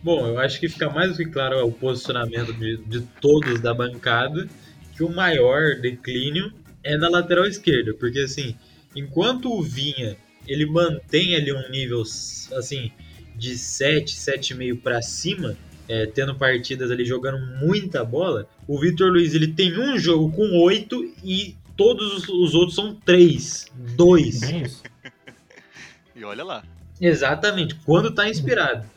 Bom, 0.02 0.28
eu 0.28 0.38
acho 0.40 0.60
que 0.60 0.68
fica 0.68 0.90
mais 0.90 1.12
do 1.12 1.18
que 1.18 1.26
claro 1.26 1.66
o 1.66 1.72
posicionamento 1.72 2.52
de, 2.54 2.78
de 2.78 3.02
todos 3.22 3.62
da 3.62 3.74
bancada 3.74 4.50
que 4.96 5.04
o 5.04 5.10
maior 5.10 5.76
declínio 5.80 6.52
é 6.84 6.98
na 6.98 7.08
lateral 7.08 7.46
esquerda, 7.46 7.94
porque 7.94 8.20
assim, 8.20 8.58
enquanto 8.96 9.52
o 9.52 9.62
Vinha 9.62 10.18
ele 10.48 10.66
mantém 10.66 11.36
ali 11.36 11.52
um 11.52 11.70
nível 11.70 12.02
assim 12.02 12.92
de 13.36 13.58
7, 13.58 14.16
7,5 14.16 14.82
para 14.82 15.02
cima, 15.02 15.58
é, 15.88 16.06
tendo 16.06 16.36
partidas 16.36 16.92
ali 16.92 17.04
jogando 17.04 17.40
muita 17.58 18.04
bola, 18.04 18.48
o 18.68 18.80
Vitor 18.80 19.12
Luiz 19.12 19.34
ele 19.34 19.48
tem 19.48 19.78
um 19.78 19.98
jogo 19.98 20.32
com 20.32 20.62
8 20.62 21.14
e 21.24 21.58
todos 21.76 22.14
os, 22.14 22.30
os 22.30 22.56
outros 22.56 22.76
são 22.76 22.96
3, 22.96 23.66
2. 23.96 24.40
Bem 24.40 24.64
isso. 24.64 24.84
E 26.16 26.24
olha 26.24 26.44
lá. 26.44 26.64
Exatamente, 27.02 27.74
quando 27.84 28.14
tá 28.14 28.30
inspirado. 28.30 28.88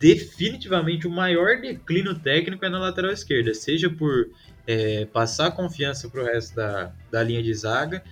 Definitivamente 0.00 1.06
o 1.06 1.10
maior 1.10 1.60
declínio 1.60 2.14
técnico 2.18 2.64
é 2.64 2.70
na 2.70 2.78
lateral 2.78 3.12
esquerda, 3.12 3.52
seja 3.52 3.90
por 3.90 4.30
é, 4.66 5.04
passar 5.04 5.50
confiança 5.50 6.08
pro 6.08 6.24
resto 6.24 6.56
da, 6.56 6.90
da 7.12 7.22
linha 7.22 7.42
de 7.42 7.52
zaga 7.52 8.02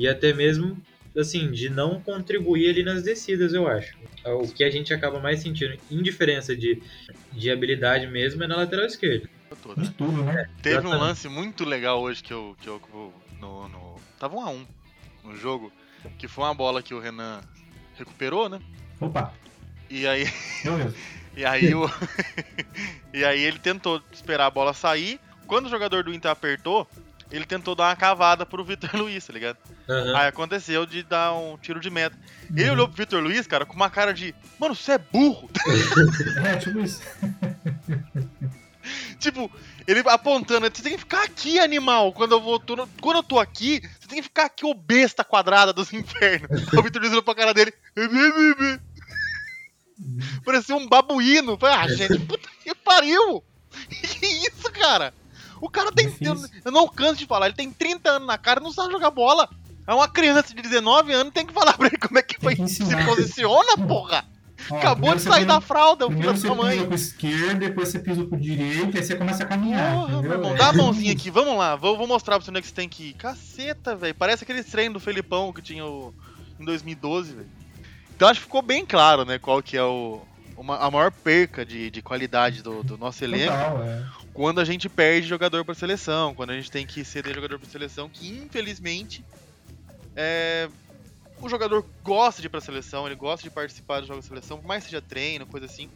e 0.00 0.08
até 0.08 0.32
mesmo 0.32 0.82
assim 1.14 1.50
de 1.50 1.68
não 1.68 2.00
contribuir 2.00 2.70
ali 2.70 2.82
nas 2.82 3.02
descidas, 3.02 3.52
eu 3.52 3.68
acho. 3.68 3.98
O 4.24 4.48
que 4.48 4.64
a 4.64 4.70
gente 4.70 4.94
acaba 4.94 5.20
mais 5.20 5.40
sentindo 5.40 5.78
em 5.90 6.02
diferença 6.02 6.56
de, 6.56 6.82
de 7.30 7.50
habilidade 7.50 8.06
mesmo 8.06 8.42
é 8.42 8.46
na 8.46 8.56
lateral 8.56 8.86
esquerda. 8.86 9.28
Tô, 9.62 9.74
De 9.74 9.80
né? 9.80 9.94
tudo, 9.98 10.24
né? 10.24 10.48
Teve 10.62 10.86
um 10.86 10.96
lance 10.96 11.28
muito 11.28 11.66
legal 11.66 12.00
hoje 12.00 12.22
que 12.22 12.32
eu. 12.32 12.56
Que 12.62 12.68
eu 12.68 12.80
no, 13.38 13.68
no, 13.68 13.96
tava 14.18 14.36
um 14.36 14.40
a 14.40 14.48
um 14.48 14.66
no 15.22 15.36
jogo. 15.36 15.70
Que 16.16 16.26
foi 16.26 16.44
uma 16.44 16.54
bola 16.54 16.82
que 16.82 16.94
o 16.94 17.00
Renan 17.00 17.42
recuperou, 17.94 18.48
né? 18.48 18.58
Opa, 18.98 19.34
E 19.90 20.06
aí, 20.06 20.24
e 21.36 21.44
aí, 21.44 21.74
o, 21.74 21.84
e 23.12 23.22
aí 23.22 23.42
ele 23.42 23.58
tentou 23.58 24.00
esperar 24.10 24.46
a 24.46 24.50
bola 24.50 24.72
sair. 24.72 25.20
Quando 25.46 25.66
o 25.66 25.70
jogador 25.70 26.04
do 26.04 26.14
Inter 26.14 26.30
apertou, 26.30 26.88
ele 27.30 27.44
tentou 27.44 27.74
dar 27.74 27.84
uma 27.88 27.96
cavada 27.96 28.44
pro 28.46 28.64
Vitor 28.64 28.90
Luiz, 28.96 29.24
tá 29.26 29.32
ligado? 29.32 29.56
Aham. 29.88 30.16
Aí 30.16 30.26
aconteceu 30.28 30.84
de 30.86 31.02
dar 31.02 31.32
um 31.34 31.56
tiro 31.58 31.80
de 31.80 31.90
meta. 31.90 32.16
Ele 32.54 32.70
olhou 32.70 32.88
pro 32.88 32.96
Vitor 32.96 33.22
Luiz, 33.22 33.46
cara, 33.46 33.64
com 33.66 33.74
uma 33.74 33.88
cara 33.90 34.12
de. 34.12 34.34
Mano, 34.58 34.74
você 34.74 34.92
é 34.92 34.98
burro! 34.98 35.48
É, 36.44 36.56
tipo 36.56 36.80
isso. 36.80 37.00
tipo, 39.18 39.50
ele 39.86 40.00
apontando, 40.06 40.66
você 40.74 40.82
tem 40.82 40.92
que 40.92 40.98
ficar 40.98 41.22
aqui, 41.24 41.58
animal. 41.60 42.12
Quando 42.12 42.32
eu 42.32 42.40
vou. 42.40 42.58
tô 42.58 42.74
no- 42.76 42.88
quando 43.00 43.16
eu 43.16 43.22
tô 43.22 43.38
aqui, 43.38 43.80
você 44.00 44.08
tem 44.08 44.18
que 44.18 44.22
ficar 44.24 44.46
aqui, 44.46 44.64
ô 44.64 44.74
besta 44.74 45.22
quadrada 45.24 45.72
dos 45.72 45.92
infernos. 45.92 46.48
o 46.72 46.82
Vitor 46.82 47.00
Luiz 47.00 47.12
olhou 47.12 47.22
pra 47.22 47.34
cara 47.34 47.52
dele. 47.54 47.72
Parecia 50.44 50.74
um 50.76 50.88
babuíno. 50.88 51.58
Falei, 51.58 51.76
ah, 51.76 51.88
gente, 51.88 52.18
puta 52.20 52.48
que 52.62 52.74
pariu! 52.74 53.44
Que 54.00 54.26
isso, 54.26 54.70
cara? 54.72 55.12
O 55.60 55.68
cara 55.68 55.92
tem. 55.92 56.06
Eu, 56.20 56.34
eu 56.64 56.72
não 56.72 56.88
canso 56.88 57.16
de 57.16 57.26
falar, 57.26 57.46
ele 57.46 57.54
tem 57.56 57.70
30 57.70 58.08
anos 58.10 58.26
na 58.26 58.38
cara 58.38 58.60
e 58.60 58.62
não 58.62 58.72
sabe 58.72 58.92
jogar 58.92 59.10
bola. 59.10 59.48
É 59.86 59.94
uma 59.94 60.08
criança 60.08 60.54
de 60.54 60.62
19 60.62 61.12
anos, 61.12 61.32
tem 61.32 61.44
que 61.44 61.52
falar 61.52 61.76
pra 61.76 61.88
ele 61.88 61.98
como 61.98 62.18
é 62.18 62.22
que, 62.22 62.36
que 62.38 62.68
se 62.68 62.84
posiciona, 63.04 63.76
porra! 63.88 64.24
Ó, 64.70 64.76
Acabou 64.76 65.14
de 65.14 65.22
você 65.22 65.28
sair 65.30 65.46
da 65.46 65.60
fralda, 65.60 66.06
o 66.06 66.10
filho 66.10 66.26
da 66.26 66.36
você 66.36 66.46
sua 66.46 66.54
mãe. 66.54 66.74
pisa 66.76 66.86
pro 66.86 66.94
esquerdo, 66.94 67.58
depois 67.60 67.88
você 67.88 67.98
pisa 67.98 68.24
pro 68.24 68.38
direito, 68.38 68.96
aí 68.96 69.02
você 69.02 69.16
começa 69.16 69.42
a 69.42 69.46
caminhar. 69.46 69.94
Porra, 69.94 70.22
meu 70.22 70.32
irmão, 70.32 70.52
É. 70.54 70.56
dá 70.58 70.68
a 70.68 70.72
mãozinha 70.74 71.12
aqui, 71.12 71.30
vamos 71.30 71.56
lá, 71.56 71.74
vou, 71.76 71.96
vou 71.96 72.06
mostrar 72.06 72.36
pra 72.36 72.44
você 72.44 72.50
onde 72.50 72.58
é 72.58 72.62
que 72.62 72.68
você 72.68 72.74
tem 72.74 72.88
que 72.88 73.08
ir. 73.08 73.12
Caceta, 73.14 73.96
velho, 73.96 74.14
parece 74.14 74.44
aquele 74.44 74.62
treino 74.62 74.94
do 74.94 75.00
Felipão 75.00 75.50
que 75.52 75.62
tinha 75.62 75.84
o- 75.84 76.14
em 76.60 76.64
2012, 76.64 77.32
velho. 77.32 77.48
Então 78.14 78.28
acho 78.28 78.40
que 78.40 78.44
ficou 78.46 78.60
bem 78.62 78.84
claro, 78.84 79.24
né, 79.24 79.38
qual 79.38 79.62
que 79.62 79.78
é 79.78 79.82
o, 79.82 80.20
uma- 80.58 80.76
a 80.76 80.90
maior 80.90 81.10
perca 81.10 81.64
de, 81.64 81.90
de 81.90 82.02
qualidade 82.02 82.62
do, 82.62 82.82
do 82.84 82.98
nosso 82.98 83.24
elenco 83.24 83.54
Total, 83.54 83.82
é. 83.82 84.04
Quando 84.32 84.60
a 84.60 84.64
gente 84.64 84.88
perde 84.88 85.26
jogador 85.26 85.64
pra 85.64 85.74
seleção, 85.74 86.34
quando 86.34 86.50
a 86.50 86.54
gente 86.56 86.70
tem 86.70 86.86
que 86.86 87.04
ceder 87.04 87.34
jogador 87.34 87.58
pra 87.58 87.68
seleção, 87.68 88.08
que 88.08 88.28
infelizmente 88.38 89.24
é, 90.16 90.68
o 91.40 91.48
jogador 91.48 91.84
gosta 92.02 92.40
de 92.40 92.46
ir 92.46 92.50
pra 92.50 92.60
seleção, 92.60 93.06
ele 93.06 93.14
gosta 93.16 93.42
de 93.42 93.50
participar 93.50 94.00
dos 94.00 94.08
jogos 94.08 94.24
da 94.24 94.28
seleção, 94.28 94.58
por 94.58 94.66
mais 94.66 94.84
que 94.84 94.90
seja 94.90 95.02
treino, 95.02 95.46
coisa 95.46 95.66
assim. 95.66 95.88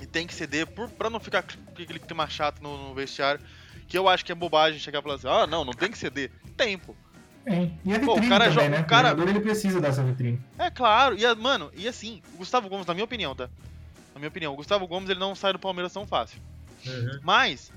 E 0.00 0.06
tem 0.06 0.26
que 0.26 0.32
ceder 0.34 0.66
por, 0.66 0.88
pra 0.88 1.10
não 1.10 1.20
ficar 1.20 1.40
aquele 1.40 1.98
clima 1.98 2.28
chato 2.28 2.62
no, 2.62 2.88
no 2.88 2.94
vestiário. 2.94 3.40
Que 3.86 3.98
eu 3.98 4.08
acho 4.08 4.24
que 4.24 4.32
é 4.32 4.34
bobagem 4.34 4.78
chegar 4.80 5.00
e 5.00 5.02
falar 5.02 5.16
assim, 5.16 5.28
ah, 5.28 5.46
não, 5.46 5.62
não 5.64 5.72
tem 5.74 5.90
que 5.90 5.98
ceder. 5.98 6.30
Tempo. 6.56 6.96
Tem. 7.44 7.78
E 7.84 7.92
a 7.92 7.98
Pô, 8.00 8.12
o 8.12 8.14
vitrine 8.14 8.28
cara 8.30 8.44
também, 8.44 8.54
joga- 8.64 8.68
né? 8.76 8.80
o 8.80 8.86
cara- 8.86 9.08
O 9.08 9.10
jogador 9.10 9.30
ele 9.30 9.40
precisa 9.40 9.78
dessa 9.80 10.02
vitrine. 10.02 10.40
É 10.58 10.70
claro, 10.70 11.16
e 11.18 11.34
mano, 11.34 11.70
e 11.74 11.86
assim, 11.88 12.22
o 12.34 12.38
Gustavo 12.38 12.68
Gomes, 12.68 12.86
na 12.86 12.94
minha 12.94 13.04
opinião, 13.04 13.34
tá? 13.34 13.50
Na 14.14 14.20
minha 14.20 14.28
opinião, 14.28 14.52
o 14.52 14.56
Gustavo 14.56 14.86
Gomes 14.86 15.10
ele 15.10 15.18
não 15.20 15.34
sai 15.34 15.52
do 15.52 15.58
Palmeiras 15.58 15.92
tão 15.92 16.06
fácil. 16.06 16.40
Uhum. 16.86 17.20
Mas, 17.22 17.72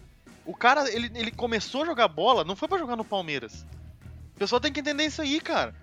o 0.46 0.54
cara, 0.56 0.90
ele, 0.92 1.12
ele 1.16 1.32
começou 1.32 1.84
a 1.84 1.86
jogar 1.86 2.08
bola, 2.08 2.44
não 2.44 2.56
foi 2.56 2.68
pra 2.68 2.78
jogar 2.78 2.96
no 2.96 3.06
Palmeiras. 3.06 3.66
O 4.36 4.40
pessoal 4.40 4.60
tem 4.60 4.72
que 4.74 4.80
entender 4.80 5.06
isso 5.06 5.22
aí, 5.22 5.40
cara. 5.40 5.74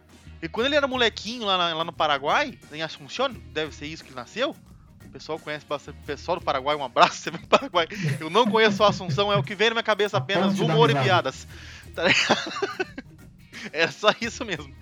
E 0.42 0.48
quando 0.48 0.66
ele 0.66 0.76
era 0.76 0.88
molequinho 0.88 1.44
lá, 1.44 1.56
na- 1.59 1.74
lá 1.74 1.85
no 1.85 1.92
Paraguai, 1.92 2.59
em 2.72 2.83
Assunción, 2.83 3.33
deve 3.52 3.74
ser 3.74 3.87
isso 3.87 4.02
que 4.02 4.11
ele 4.11 4.16
nasceu. 4.16 4.56
O 5.04 5.09
pessoal 5.11 5.38
conhece 5.38 5.66
bastante. 5.66 5.98
O 5.98 6.06
pessoal 6.06 6.38
do 6.38 6.44
Paraguai, 6.44 6.76
um 6.76 6.85
abraço, 6.85 7.16
você 7.22 7.30
vem 7.30 7.40
do 7.40 7.46
Paraguai. 7.48 7.87
Eu 8.18 8.30
não 8.30 8.46
conheço 8.46 8.83
a 8.85 8.88
Assunção, 8.88 9.33
é 9.33 9.37
o 9.37 9.42
que 9.42 9.54
vem 9.54 9.68
na 9.68 9.74
minha 9.74 9.83
cabeça 9.83 10.16
apenas 10.18 10.54
humor 10.74 10.88
e 10.90 10.94
piadas. 11.04 11.46
Tá 11.94 12.04
ligado? 12.04 13.00
É 13.74 13.88
só 13.88 14.09
isso 14.22 14.42
mesmo. 14.42 14.74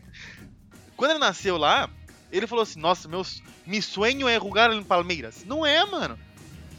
Quando 0.96 1.10
ele 1.10 1.18
nasceu 1.20 1.56
lá, 1.56 1.90
ele 2.30 2.46
falou 2.46 2.62
assim: 2.62 2.78
Nossa, 2.78 3.08
meus, 3.08 3.42
mi 3.66 3.82
sonho 3.82 4.28
é 4.28 4.34
jogar 4.38 4.72
em 4.72 4.82
Palmeiras. 4.84 5.44
Não 5.44 5.64
é, 5.66 5.84
mano. 5.84 6.18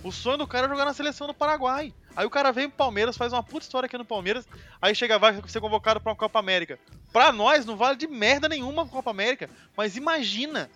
O 0.07 0.11
sonho 0.11 0.37
do 0.37 0.47
cara 0.47 0.67
é 0.67 0.69
jogar 0.69 0.85
na 0.85 0.93
seleção 0.93 1.27
do 1.27 1.33
Paraguai. 1.33 1.93
Aí 2.15 2.25
o 2.25 2.29
cara 2.29 2.51
vem 2.51 2.69
pro 2.69 2.77
Palmeiras, 2.77 3.17
faz 3.17 3.33
uma 3.33 3.43
puta 3.43 3.65
história 3.65 3.87
aqui 3.87 3.97
no 3.97 4.05
Palmeiras, 4.05 4.47
aí 4.81 4.95
chega 4.95 5.19
vai 5.19 5.39
ser 5.47 5.59
convocado 5.59 5.99
pra 5.99 6.11
uma 6.11 6.15
Copa 6.15 6.39
América. 6.39 6.79
Pra 7.11 7.31
nós 7.31 7.65
não 7.65 7.75
vale 7.75 7.97
de 7.97 8.07
merda 8.07 8.47
nenhuma 8.47 8.83
a 8.83 8.85
Copa 8.87 9.11
América, 9.11 9.49
mas 9.75 9.97
imagina, 9.97 10.69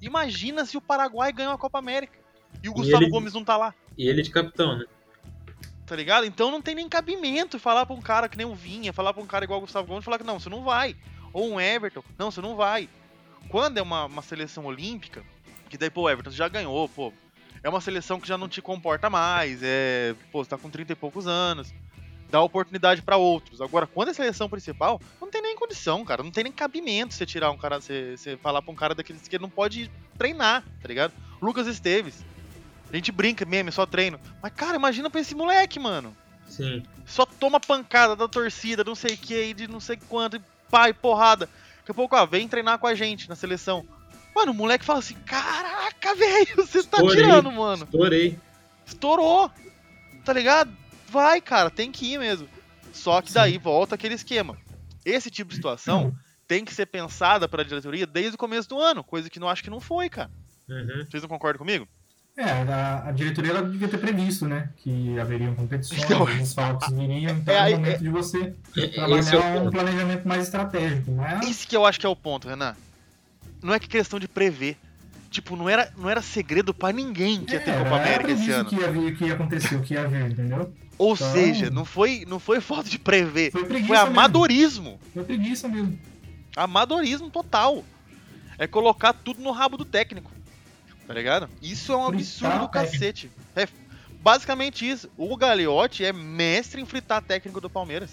imagina 0.00 0.64
se 0.64 0.76
o 0.76 0.80
Paraguai 0.80 1.32
ganhou 1.32 1.52
a 1.52 1.58
Copa 1.58 1.78
América 1.78 2.16
e 2.62 2.68
o 2.68 2.72
E 2.72 2.74
Gustavo 2.74 3.02
ele- 3.04 3.10
Gomes 3.10 3.32
não 3.34 3.44
tá 3.44 3.56
lá, 3.56 3.74
E 3.96 4.08
ele 4.08 4.22
de 4.22 4.30
capitão, 4.30 4.78
né? 4.78 4.86
tá 5.86 5.94
ligado? 5.94 6.24
Então 6.26 6.50
não 6.50 6.60
tem 6.62 6.74
nem 6.74 6.88
cabimento 6.88 7.58
falar 7.58 7.84
pra 7.86 7.94
um 7.94 8.00
cara 8.00 8.28
que 8.28 8.36
nem 8.36 8.46
o 8.46 8.54
Vinha, 8.54 8.92
falar 8.92 9.12
pra 9.14 9.22
um 9.22 9.26
cara 9.26 9.44
igual 9.44 9.58
o 9.58 9.62
Gustavo 9.62 9.86
Gomes, 9.86 10.04
falar 10.04 10.18
que 10.18 10.24
não, 10.24 10.40
você 10.40 10.48
não 10.48 10.62
vai. 10.64 10.96
Ou 11.32 11.52
um 11.52 11.60
Everton, 11.60 12.02
não, 12.18 12.30
você 12.30 12.40
não 12.40 12.56
vai. 12.56 12.88
Quando 13.48 13.78
é 13.78 13.82
uma, 13.82 14.06
uma 14.06 14.22
seleção 14.22 14.64
olímpica, 14.66 15.22
que 15.68 15.76
daí, 15.78 15.90
pô, 15.90 16.08
Everton, 16.08 16.30
você 16.30 16.36
já 16.36 16.48
ganhou, 16.48 16.88
pô. 16.88 17.12
É 17.62 17.68
uma 17.68 17.80
seleção 17.80 18.20
que 18.20 18.28
já 18.28 18.38
não 18.38 18.48
te 18.48 18.62
comporta 18.62 19.10
mais, 19.10 19.60
é. 19.62 20.14
Pô, 20.30 20.42
você 20.42 20.50
tá 20.50 20.58
com 20.58 20.70
30 20.70 20.92
e 20.92 20.96
poucos 20.96 21.26
anos. 21.26 21.72
Dá 22.30 22.42
oportunidade 22.42 23.00
pra 23.00 23.16
outros. 23.16 23.60
Agora, 23.60 23.86
quando 23.86 24.10
é 24.10 24.14
seleção 24.14 24.48
principal, 24.48 25.00
não 25.20 25.30
tem 25.30 25.40
nem 25.40 25.56
condição, 25.56 26.04
cara. 26.04 26.22
Não 26.22 26.30
tem 26.30 26.44
nem 26.44 26.52
cabimento 26.52 27.14
você 27.14 27.24
tirar 27.24 27.50
um 27.50 27.56
cara, 27.56 27.80
você, 27.80 28.16
você 28.16 28.36
falar 28.36 28.60
pra 28.60 28.70
um 28.70 28.76
cara 28.76 28.94
daqueles 28.94 29.26
que 29.26 29.38
não 29.38 29.48
pode 29.48 29.90
treinar, 30.16 30.62
tá 30.82 30.88
ligado? 30.88 31.12
Lucas 31.40 31.66
Esteves. 31.66 32.22
A 32.90 32.96
gente 32.96 33.12
brinca 33.12 33.44
meme, 33.44 33.72
só 33.72 33.86
treino. 33.86 34.20
Mas, 34.42 34.52
cara, 34.52 34.76
imagina 34.76 35.10
pra 35.10 35.20
esse 35.20 35.34
moleque, 35.34 35.78
mano. 35.78 36.14
Sim. 36.46 36.82
Só 37.06 37.24
toma 37.26 37.60
pancada 37.60 38.16
da 38.16 38.26
torcida, 38.26 38.84
não 38.84 38.94
sei 38.94 39.14
o 39.14 39.18
que, 39.18 39.54
de 39.54 39.68
não 39.68 39.80
sei 39.80 39.98
quanto, 40.08 40.36
e 40.36 40.42
pai, 40.70 40.92
porrada. 40.92 41.48
Daqui 41.78 41.90
a 41.90 41.94
pouco, 41.94 42.16
ó, 42.16 42.26
vem 42.26 42.48
treinar 42.48 42.78
com 42.78 42.86
a 42.86 42.94
gente 42.94 43.28
na 43.28 43.36
seleção. 43.36 43.86
Mano, 44.34 44.52
o 44.52 44.54
moleque 44.54 44.84
fala 44.84 44.98
assim: 45.00 45.14
Caraca, 45.26 46.14
velho, 46.14 46.56
você 46.56 46.82
tá 46.82 46.98
Estourei. 46.98 47.22
tirando, 47.24 47.50
mano. 47.52 47.84
Estourei. 47.84 48.38
Estourou. 48.86 49.50
Tá 50.24 50.32
ligado? 50.32 50.70
Vai, 51.08 51.40
cara, 51.40 51.70
tem 51.70 51.90
que 51.90 52.12
ir 52.14 52.18
mesmo. 52.18 52.48
Só 52.92 53.20
que 53.22 53.32
daí 53.32 53.58
volta 53.58 53.94
aquele 53.94 54.14
esquema. 54.14 54.56
Esse 55.04 55.30
tipo 55.30 55.50
de 55.50 55.56
situação 55.56 56.14
tem 56.46 56.64
que 56.64 56.74
ser 56.74 56.86
pensada 56.86 57.48
pra 57.48 57.62
diretoria 57.62 58.06
desde 58.06 58.34
o 58.34 58.38
começo 58.38 58.68
do 58.68 58.78
ano, 58.78 59.02
coisa 59.04 59.28
que 59.30 59.40
não 59.40 59.48
acho 59.48 59.62
que 59.62 59.70
não 59.70 59.80
foi, 59.80 60.08
cara. 60.08 60.30
Uhum. 60.68 61.06
Vocês 61.08 61.22
não 61.22 61.28
concordam 61.28 61.58
comigo? 61.58 61.88
É, 62.36 62.44
a, 62.44 63.08
a 63.08 63.12
diretoria 63.12 63.50
ela 63.50 63.62
devia 63.62 63.88
ter 63.88 63.98
previsto, 63.98 64.46
né? 64.46 64.70
Que 64.76 65.18
haveriam 65.18 65.54
competições, 65.56 66.04
Então, 66.04 66.22
os 66.22 66.34
desfalques 66.36 66.88
viriam, 66.94 67.32
então 67.36 67.52
é 67.52 67.56
é, 67.56 67.60
aí- 67.60 67.74
o 67.74 67.78
momento 67.78 67.98
de 68.00 68.08
você 68.10 68.54
Esse 68.76 68.84
é 68.84 68.88
trabalhar 68.88 69.38
um 69.56 69.58
ponto. 69.64 69.70
planejamento 69.72 70.28
mais 70.28 70.44
estratégico, 70.44 71.10
não 71.10 71.26
é? 71.26 71.40
Esse 71.44 71.66
que 71.66 71.76
eu 71.76 71.84
acho 71.84 71.98
que 71.98 72.06
é 72.06 72.08
o 72.08 72.14
ponto, 72.14 72.46
Renan. 72.48 72.76
Não 73.62 73.74
é 73.74 73.78
que 73.78 73.88
questão 73.88 74.18
de 74.18 74.28
prever. 74.28 74.76
Tipo, 75.30 75.56
não 75.56 75.68
era, 75.68 75.92
não 75.96 76.08
era 76.08 76.22
segredo 76.22 76.72
pra 76.72 76.90
ninguém 76.90 77.44
que 77.44 77.52
ia 77.52 77.60
ter 77.60 77.70
É, 77.72 77.78
Copa 77.78 77.96
América 77.96 78.32
esse 78.32 78.50
ano. 78.50 78.68
que 78.68 78.76
ia, 78.76 78.90
vir, 78.90 79.16
que 79.16 79.24
ia 79.26 79.34
acontecer, 79.34 79.74
o 79.76 79.82
que 79.82 79.92
ia 79.94 80.08
vir, 80.08 80.30
entendeu? 80.30 80.72
Ou 80.96 81.14
Então- 81.14 81.32
seja, 81.32 81.70
não 81.70 81.84
foi, 81.84 82.24
não 82.26 82.40
foi 82.40 82.60
falta 82.60 82.88
de 82.88 82.98
prever. 82.98 83.50
Foi 83.52 83.64
preguiça 83.64 83.86
Foi 83.88 83.96
amadorismo. 83.98 84.84
mesmo. 84.92 85.00
Foi 85.12 85.24
preguiça 85.24 85.68
mesmo. 85.68 85.98
Amadorismo 86.56 87.30
total. 87.30 87.84
É 88.58 88.66
colocar 88.66 89.12
tudo 89.12 89.40
no 89.42 89.50
rabo 89.52 89.76
do 89.76 89.84
técnico. 89.84 90.30
Tá 91.06 91.14
ligado? 91.14 91.48
Isso 91.62 91.92
é 91.92 91.96
um 91.96 92.06
Fritar 92.06 92.20
absurdo 92.20 92.58
do 92.60 92.68
cacete. 92.68 93.30
É 93.54 93.68
basicamente 94.20 94.88
isso. 94.88 95.08
O 95.16 95.36
Gagliotti 95.36 96.04
é 96.04 96.12
mestre 96.12 96.80
em 96.82 96.86
fritar 96.86 97.22
técnico 97.22 97.60
do 97.60 97.70
Palmeiras. 97.70 98.10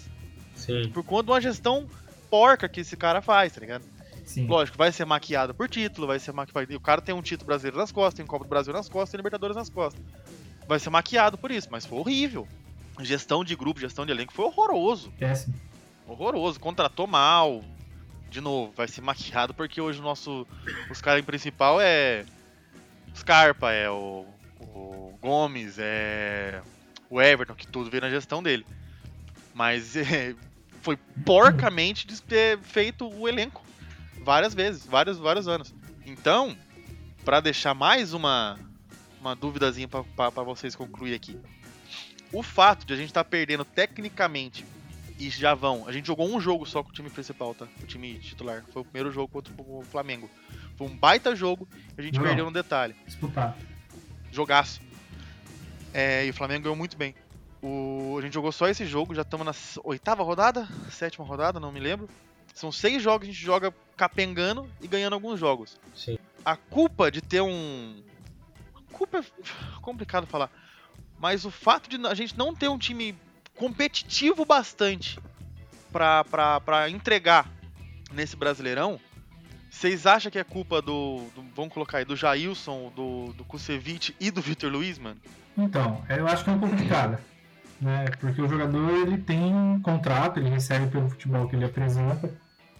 Sim. 0.54 0.90
Por 0.94 1.02
conta 1.02 1.24
de 1.24 1.30
uma 1.32 1.40
gestão 1.40 1.86
porca 2.30 2.68
que 2.68 2.80
esse 2.80 2.96
cara 2.96 3.20
faz, 3.20 3.52
tá 3.52 3.60
ligado? 3.60 3.84
Sim. 4.26 4.48
Lógico, 4.48 4.76
vai 4.76 4.90
ser 4.90 5.04
maquiado 5.04 5.54
por 5.54 5.68
título, 5.68 6.08
vai 6.08 6.18
ser 6.18 6.32
maquiado. 6.32 6.76
O 6.76 6.80
cara 6.80 7.00
tem 7.00 7.14
um 7.14 7.22
título 7.22 7.46
brasileiro 7.46 7.78
nas 7.78 7.92
costas, 7.92 8.14
tem 8.14 8.24
um 8.24 8.28
Copa 8.28 8.44
do 8.44 8.48
Brasil 8.48 8.72
nas 8.72 8.88
costas, 8.88 9.10
tem 9.10 9.18
Libertadores 9.18 9.56
nas 9.56 9.70
costas. 9.70 10.04
Vai 10.66 10.80
ser 10.80 10.90
maquiado 10.90 11.38
por 11.38 11.52
isso, 11.52 11.68
mas 11.70 11.86
foi 11.86 11.98
horrível. 11.98 12.46
Gestão 13.00 13.44
de 13.44 13.54
grupo, 13.54 13.78
gestão 13.78 14.04
de 14.04 14.10
elenco 14.10 14.32
foi 14.32 14.44
horroroso. 14.46 15.12
Péssimo. 15.12 15.54
Horroroso. 16.08 16.58
Contratou 16.58 17.06
mal. 17.06 17.62
De 18.28 18.40
novo, 18.40 18.72
vai 18.76 18.88
ser 18.88 19.00
maquiado 19.00 19.54
porque 19.54 19.80
hoje 19.80 20.00
o 20.00 20.02
nosso. 20.02 20.44
Os 20.90 21.00
caras 21.00 21.22
em 21.22 21.24
principal 21.24 21.80
é. 21.80 22.24
Scarpa, 23.14 23.70
é 23.70 23.88
o, 23.88 24.26
o 24.60 25.16
Gomes, 25.22 25.76
é. 25.78 26.60
O 27.08 27.22
Everton, 27.22 27.54
que 27.54 27.66
tudo 27.66 27.90
veio 27.90 28.02
na 28.02 28.10
gestão 28.10 28.42
dele. 28.42 28.66
Mas 29.54 29.94
é, 29.96 30.34
foi 30.82 30.96
porcamente 31.24 32.06
de 32.06 32.20
ter 32.20 32.58
feito 32.58 33.08
o 33.08 33.28
elenco. 33.28 33.65
Várias 34.26 34.54
vezes, 34.54 34.84
vários, 34.84 35.18
vários 35.18 35.46
anos. 35.46 35.72
Então, 36.04 36.58
pra 37.24 37.38
deixar 37.38 37.74
mais 37.74 38.12
uma, 38.12 38.58
uma 39.20 39.36
duvidazinha 39.36 39.86
pra 39.86 40.30
vocês 40.42 40.74
concluir 40.74 41.14
aqui. 41.14 41.38
O 42.32 42.42
fato 42.42 42.84
de 42.84 42.92
a 42.92 42.96
gente 42.96 43.06
estar 43.06 43.22
perdendo 43.22 43.64
tecnicamente 43.64 44.66
e 45.16 45.30
já 45.30 45.54
vão. 45.54 45.86
A 45.86 45.92
gente 45.92 46.08
jogou 46.08 46.28
um 46.28 46.40
jogo 46.40 46.66
só 46.66 46.82
com 46.82 46.90
o 46.90 46.92
time 46.92 47.08
principal, 47.08 47.54
tá? 47.54 47.68
O 47.80 47.86
time 47.86 48.18
titular. 48.18 48.64
Foi 48.72 48.82
o 48.82 48.84
primeiro 48.84 49.12
jogo 49.12 49.28
contra 49.28 49.54
o 49.58 49.84
Flamengo. 49.84 50.28
Foi 50.76 50.88
um 50.88 50.96
baita 50.96 51.36
jogo 51.36 51.68
e 51.96 52.00
a 52.00 52.02
gente 52.02 52.18
Não. 52.18 52.24
perdeu 52.24 52.46
no 52.46 52.52
detalhe. 52.52 52.96
Disputar. 53.06 53.56
Jogaço. 54.32 54.80
É, 55.94 56.26
e 56.26 56.30
o 56.30 56.34
Flamengo 56.34 56.64
ganhou 56.64 56.76
muito 56.76 56.96
bem. 56.96 57.14
O, 57.62 58.16
a 58.18 58.22
gente 58.22 58.34
jogou 58.34 58.50
só 58.50 58.66
esse 58.66 58.84
jogo, 58.86 59.14
já 59.14 59.22
estamos 59.22 59.46
na 59.46 59.54
oitava 59.84 60.24
rodada, 60.24 60.66
sétima 60.90 61.24
rodada, 61.24 61.60
não 61.60 61.70
me 61.70 61.78
lembro. 61.78 62.08
São 62.56 62.72
seis 62.72 63.02
jogos 63.02 63.26
que 63.26 63.30
a 63.30 63.34
gente 63.34 63.44
joga 63.44 63.72
capengando 63.96 64.66
e 64.80 64.88
ganhando 64.88 65.12
alguns 65.12 65.38
jogos. 65.38 65.78
Sim. 65.94 66.16
A 66.44 66.56
culpa 66.56 67.10
de 67.10 67.20
ter 67.20 67.42
um. 67.42 68.02
Culpa 68.92 69.18
é 69.18 69.24
complicado 69.82 70.26
falar. 70.26 70.50
Mas 71.20 71.44
o 71.44 71.50
fato 71.50 71.88
de 71.88 72.04
a 72.06 72.14
gente 72.14 72.36
não 72.36 72.54
ter 72.54 72.68
um 72.68 72.78
time 72.78 73.14
competitivo 73.54 74.44
bastante 74.46 75.18
pra 75.92 76.88
entregar 76.90 77.50
nesse 78.12 78.36
Brasileirão, 78.36 78.98
vocês 79.70 80.06
acham 80.06 80.30
que 80.32 80.38
é 80.38 80.44
culpa 80.44 80.80
do, 80.80 81.26
do- 81.34 81.44
Vamos 81.54 81.72
colocar 81.74 81.98
aí, 81.98 82.04
do 82.06 82.16
Jailson, 82.16 82.90
do, 82.96 83.32
do 83.34 83.44
Kusevich 83.44 84.14
e 84.18 84.30
do 84.30 84.40
Vitor 84.40 84.70
Luiz, 84.72 84.98
mano? 84.98 85.20
Então, 85.58 86.02
eu 86.08 86.26
acho 86.26 86.42
que 86.44 86.50
é 86.50 86.52
um 86.54 86.58
pouco 86.58 86.76
de 86.76 86.86
cada. 86.86 87.20
Né? 87.80 88.06
Porque 88.18 88.40
o 88.40 88.48
jogador 88.48 88.90
ele 88.94 89.18
tem 89.18 89.54
um 89.54 89.80
contrato, 89.80 90.38
ele 90.38 90.48
recebe 90.48 90.86
pelo 90.90 91.08
futebol 91.10 91.46
que 91.48 91.56
ele 91.56 91.64
apresenta. 91.66 92.30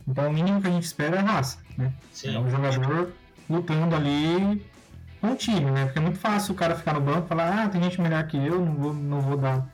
Então 0.08 0.28
o 0.28 0.32
mínimo 0.32 0.60
que 0.60 0.68
a 0.68 0.70
gente 0.70 0.84
espera 0.84 1.16
é 1.16 1.20
raça. 1.20 1.58
Né? 1.76 1.92
É 1.96 2.06
Sim. 2.12 2.38
um 2.38 2.50
jogador 2.50 3.12
lutando 3.48 3.94
ali 3.94 4.64
com 5.20 5.32
o 5.32 5.36
time, 5.36 5.70
né? 5.70 5.86
Porque 5.86 5.98
é 5.98 6.02
muito 6.02 6.18
fácil 6.18 6.54
o 6.54 6.56
cara 6.56 6.76
ficar 6.76 6.94
no 6.94 7.00
banco 7.00 7.26
e 7.26 7.28
falar, 7.28 7.64
ah, 7.64 7.68
tem 7.68 7.82
gente 7.82 8.00
melhor 8.00 8.26
que 8.26 8.36
eu, 8.36 8.64
não 8.64 8.74
vou, 8.74 8.94
não 8.94 9.20
vou 9.20 9.36
dar 9.36 9.66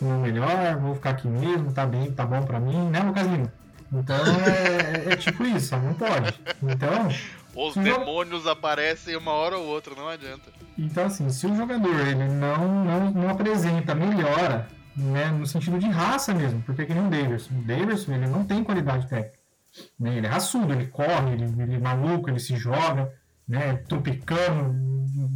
o 0.00 0.04
meu 0.04 0.18
melhor, 0.18 0.76
vou 0.78 0.94
ficar 0.94 1.10
aqui 1.10 1.28
mesmo, 1.28 1.72
tá 1.72 1.86
bem, 1.86 2.10
tá 2.12 2.24
bom 2.24 2.42
pra 2.42 2.58
mim, 2.58 2.88
né, 2.90 3.00
Lucas 3.00 3.26
Lima? 3.26 3.52
Então 3.92 4.16
é, 4.16 5.12
é 5.12 5.16
tipo 5.16 5.44
isso, 5.44 5.76
não 5.76 5.94
pode. 5.94 6.34
Então, 6.62 7.08
Os 7.54 7.74
demônios 7.74 8.46
aparecem 8.46 9.16
uma 9.16 9.32
hora 9.32 9.56
ou 9.56 9.66
outra, 9.66 9.94
não 9.94 10.08
adianta. 10.08 10.50
Então, 10.76 11.06
assim, 11.06 11.30
se 11.30 11.46
o 11.46 11.56
jogador 11.56 12.06
ele 12.06 12.28
não, 12.28 12.84
não, 12.84 13.10
não 13.10 13.30
apresenta 13.30 13.94
melhora, 13.94 14.68
né, 14.96 15.26
no 15.26 15.46
sentido 15.46 15.78
de 15.78 15.86
raça 15.86 16.34
mesmo, 16.34 16.62
porque 16.62 16.82
é 16.82 16.84
que 16.86 16.94
nem 16.94 17.06
o 17.06 17.10
Davidson. 17.10 17.54
O 17.54 17.62
Davidson, 17.62 18.12
ele 18.12 18.26
não 18.26 18.44
tem 18.44 18.64
qualidade 18.64 19.06
técnica. 19.06 19.35
Né? 19.98 20.16
Ele 20.16 20.26
é 20.26 20.30
raçudo, 20.30 20.72
ele 20.72 20.86
corre, 20.86 21.32
ele, 21.32 21.44
ele 21.62 21.74
é 21.74 21.78
maluco, 21.78 22.28
ele 22.30 22.40
se 22.40 22.56
joga, 22.56 23.12
né, 23.48 23.76
tropicano, 23.88 24.74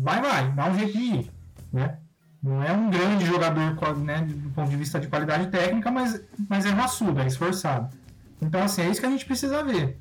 vai, 0.03 0.21
vai, 0.21 0.51
dá 0.53 0.67
um 0.71 0.79
jeito 0.79 0.93
de 0.93 0.99
ir, 1.05 1.31
né? 1.73 1.99
Não 2.43 2.63
é 2.63 2.73
um 2.73 2.89
grande 2.89 3.27
jogador 3.27 3.77
né, 3.99 4.23
do 4.23 4.51
ponto 4.51 4.71
de 4.71 4.77
vista 4.77 4.99
de 4.99 5.09
qualidade 5.09 5.49
técnica, 5.49 5.91
mas, 5.91 6.23
mas 6.49 6.65
é 6.65 6.71
raçudo, 6.71 7.21
é 7.21 7.27
esforçado. 7.27 7.95
Então, 8.41 8.63
assim, 8.63 8.81
é 8.83 8.89
isso 8.89 8.99
que 9.01 9.07
a 9.07 9.11
gente 9.11 9.27
precisa 9.27 9.63
ver. 9.63 9.99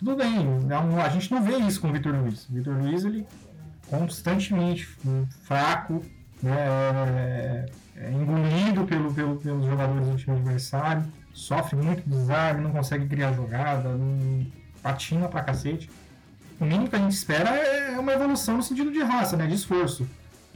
Tudo 0.00 0.16
bem, 0.16 0.44
não- 0.64 1.00
a 1.00 1.08
gente 1.08 1.30
não 1.30 1.40
vê 1.42 1.56
isso 1.58 1.80
com 1.80 1.88
o 1.88 1.92
Vitor 1.92 2.12
Luiz. 2.14 2.48
O 2.48 2.52
Vitor 2.54 2.76
Luiz, 2.76 3.04
ele 3.04 3.24
constantemente 3.88 4.84
fraco, 5.44 6.02
né, 6.42 6.56
é, 6.58 7.66
é 7.96 8.12
engolido 8.12 8.84
pelo, 8.84 9.14
pelo- 9.14 9.36
pelos 9.36 9.64
jogadores 9.64 10.08
do 10.08 10.16
time 10.16 10.36
adversário, 10.36 11.04
sofre 11.36 11.76
muito 11.76 12.02
desarme, 12.08 12.62
não 12.62 12.72
consegue 12.72 13.06
criar 13.06 13.32
jogada, 13.34 13.90
patina 14.82 15.28
pra 15.28 15.42
cacete. 15.42 15.90
O 16.58 16.64
mínimo 16.64 16.88
que 16.88 16.96
a 16.96 16.98
gente 16.98 17.12
espera 17.12 17.50
é 17.50 17.98
uma 17.98 18.12
evolução 18.12 18.56
no 18.56 18.62
sentido 18.62 18.90
de 18.90 19.02
raça, 19.02 19.36
né, 19.36 19.46
de 19.46 19.54
esforço. 19.54 20.08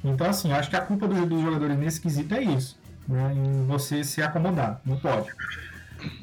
Então, 0.03 0.27
assim, 0.27 0.51
acho 0.53 0.71
que 0.71 0.77
a 0.77 0.81
culpa 0.81 1.07
dos, 1.07 1.29
dos 1.29 1.43
jogadores 1.43 1.79
nesse 1.79 2.01
quesito 2.01 2.35
é 2.35 2.43
isso, 2.43 2.79
né, 3.07 3.35
em 3.37 3.67
você 3.67 4.03
se 4.03 4.23
acomodar, 4.23 4.81
não 4.85 4.97
pode. 4.97 5.29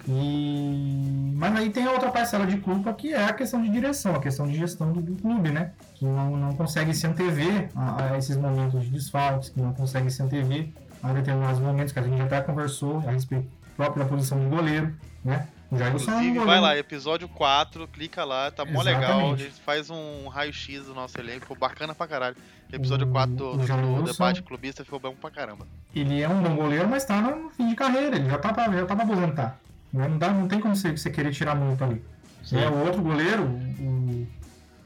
E... 0.08 1.34
Mas 1.36 1.56
aí 1.56 1.70
tem 1.70 1.86
a 1.86 1.92
outra 1.92 2.10
parcela 2.10 2.48
de 2.48 2.58
culpa 2.58 2.92
que 2.94 3.14
é 3.14 3.26
a 3.26 3.34
questão 3.34 3.62
de 3.62 3.70
direção, 3.70 4.16
a 4.16 4.20
questão 4.20 4.48
de 4.48 4.58
gestão 4.58 4.92
do, 4.92 5.02
do 5.04 5.22
clube, 5.22 5.52
né? 5.52 5.74
Que 5.94 6.04
não, 6.04 6.36
não 6.36 6.56
consegue 6.56 6.96
se 6.96 7.06
antever 7.06 7.70
a, 7.76 8.14
a 8.14 8.18
esses 8.18 8.36
momentos 8.36 8.84
de 8.86 8.90
desfalques, 8.90 9.50
que 9.50 9.62
não 9.62 9.72
consegue 9.74 10.10
se 10.10 10.24
antever 10.24 10.70
a 11.04 11.14
determinados 11.14 11.60
momentos 11.60 11.94
que 11.94 12.00
a 12.00 12.02
gente 12.02 12.20
até 12.20 12.42
conversou 12.42 13.04
a 13.08 13.12
respeito 13.12 13.48
própria 13.78 14.04
da 14.04 14.10
posição 14.10 14.40
de 14.40 14.46
goleiro, 14.54 14.94
né? 15.24 15.48
Jailson 15.72 16.12
é 16.12 16.14
Inclusive, 16.24 16.46
vai 16.46 16.62
lá, 16.62 16.78
episódio 16.78 17.28
4, 17.28 17.88
clica 17.90 18.24
lá, 18.24 18.50
tá 18.50 18.64
mó 18.66 18.82
legal. 18.82 19.34
A 19.34 19.38
gente 19.38 19.52
faz 19.66 19.90
um 19.90 20.28
raio-x 20.30 20.86
do 20.86 20.94
nosso 20.94 21.20
elenco, 21.20 21.42
ficou 21.42 21.58
bacana 21.58 21.94
pra 21.94 22.08
caralho. 22.08 22.38
Episódio 22.72 23.06
O- 23.08 23.12
4 23.12 23.36
do, 23.36 23.58
do- 23.58 23.96
do 24.02 24.04
debate 24.04 24.42
clubista 24.42 24.84
ficou 24.86 24.98
bom 25.00 25.14
pra 25.14 25.30
caramba. 25.30 25.68
ele 25.94 26.22
é 26.22 26.28
um 26.30 26.42
bom 26.42 26.56
goleiro, 26.56 26.88
mas 26.88 27.04
tá 27.06 27.22
no 27.22 27.50
fim 27.50 27.68
de 27.68 27.76
carreira, 27.76 28.16
ele 28.16 28.30
já 28.30 28.38
tá 28.38 28.54
pra, 28.54 28.72
já 28.72 28.86
tá 28.86 28.96
pra 28.96 29.04
aposentar. 29.04 29.60
Não, 29.92 30.18
dá, 30.18 30.30
não 30.32 30.48
tem 30.48 30.60
como 30.60 30.74
você, 30.76 30.92
você 30.96 31.10
querer 31.10 31.32
tirar 31.32 31.54
muito 31.56 31.84
ali. 31.84 32.02
Sim. 32.44 32.56
Né? 32.58 32.70
O 32.70 32.86
outro 32.86 33.02
goleiro, 33.02 33.44
o 33.44 34.26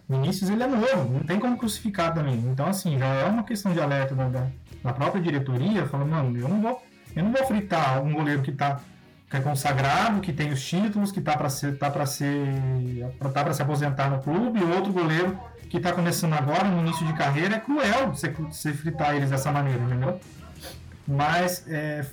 Vinícius, 0.09 0.49
ele 0.49 0.63
é 0.63 0.67
novo, 0.67 1.13
não 1.13 1.19
tem 1.23 1.39
como 1.39 1.57
crucificar 1.57 2.13
também. 2.13 2.35
Então, 2.35 2.65
assim, 2.67 2.97
já 2.97 3.05
é 3.05 3.25
uma 3.25 3.43
questão 3.43 3.71
de 3.71 3.79
alerta 3.79 4.13
da, 4.15 4.27
da, 4.27 4.47
da 4.83 4.93
própria 4.93 5.21
diretoria, 5.21 5.85
falando, 5.85 6.09
mano, 6.09 6.37
eu 6.37 6.47
não 6.49 6.59
vou, 6.61 6.83
eu 7.15 7.23
não 7.23 7.31
vou 7.31 7.45
fritar 7.45 8.01
um 8.03 8.13
goleiro 8.13 8.41
que 8.41 8.51
tá 8.51 8.79
que 9.29 9.37
é 9.37 9.39
consagrado, 9.39 10.19
que 10.19 10.33
tem 10.33 10.51
os 10.51 10.61
títulos, 10.61 11.09
que 11.09 11.21
tá 11.21 11.37
para 11.37 11.49
ser, 11.49 11.77
tá 11.77 11.89
para 11.89 12.05
ser, 12.05 12.35
tá 13.33 13.43
para 13.45 13.53
se 13.53 13.61
aposentar 13.61 14.09
no 14.09 14.21
clube, 14.21 14.59
e 14.59 14.63
outro 14.63 14.91
goleiro 14.91 15.39
que 15.69 15.79
tá 15.79 15.93
começando 15.93 16.33
agora, 16.33 16.65
no 16.67 16.81
início 16.81 17.07
de 17.07 17.13
carreira, 17.13 17.55
é 17.55 17.59
cruel 17.59 18.09
você, 18.09 18.27
você 18.29 18.73
fritar 18.73 19.15
eles 19.15 19.29
dessa 19.29 19.49
maneira, 19.49 19.81
entendeu? 19.81 20.19
Mas 21.07 21.65
é, 21.69 22.05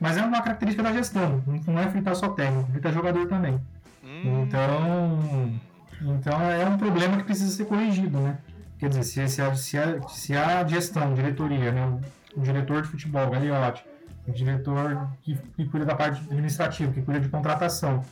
mas 0.00 0.16
é 0.16 0.22
uma 0.22 0.40
característica 0.40 0.82
da 0.82 0.90
gestão, 0.94 1.42
não 1.66 1.78
é 1.78 1.90
fritar 1.90 2.16
só 2.16 2.30
técnico, 2.30 2.72
fritar 2.72 2.94
jogador 2.94 3.28
também. 3.28 3.60
Hum, 4.02 4.44
Então, 4.44 5.60
então 6.00 6.40
é 6.50 6.64
um 6.64 6.78
problema 6.78 7.18
que 7.18 7.24
precisa 7.24 7.54
ser 7.54 7.66
corrigido, 7.66 8.18
né? 8.18 8.38
Quer 8.78 8.88
dizer, 8.88 9.02
se, 9.02 9.28
se, 9.28 9.42
a, 9.42 9.54
se, 9.54 9.78
a, 9.78 10.00
se 10.08 10.34
a 10.34 10.66
gestão, 10.66 11.12
diretoria, 11.12 11.70
né? 11.70 12.00
o 12.34 12.40
diretor 12.40 12.82
de 12.82 12.88
futebol, 12.88 13.28
Gagliotti, 13.30 13.84
o 14.26 14.32
diretor 14.32 15.08
que, 15.22 15.36
que 15.56 15.64
cuida 15.66 15.84
da 15.86 15.94
parte 15.94 16.20
administrativa, 16.20 16.92
que 16.92 17.02
cuida 17.02 17.20
de 17.20 17.28
contratação, 17.28 18.02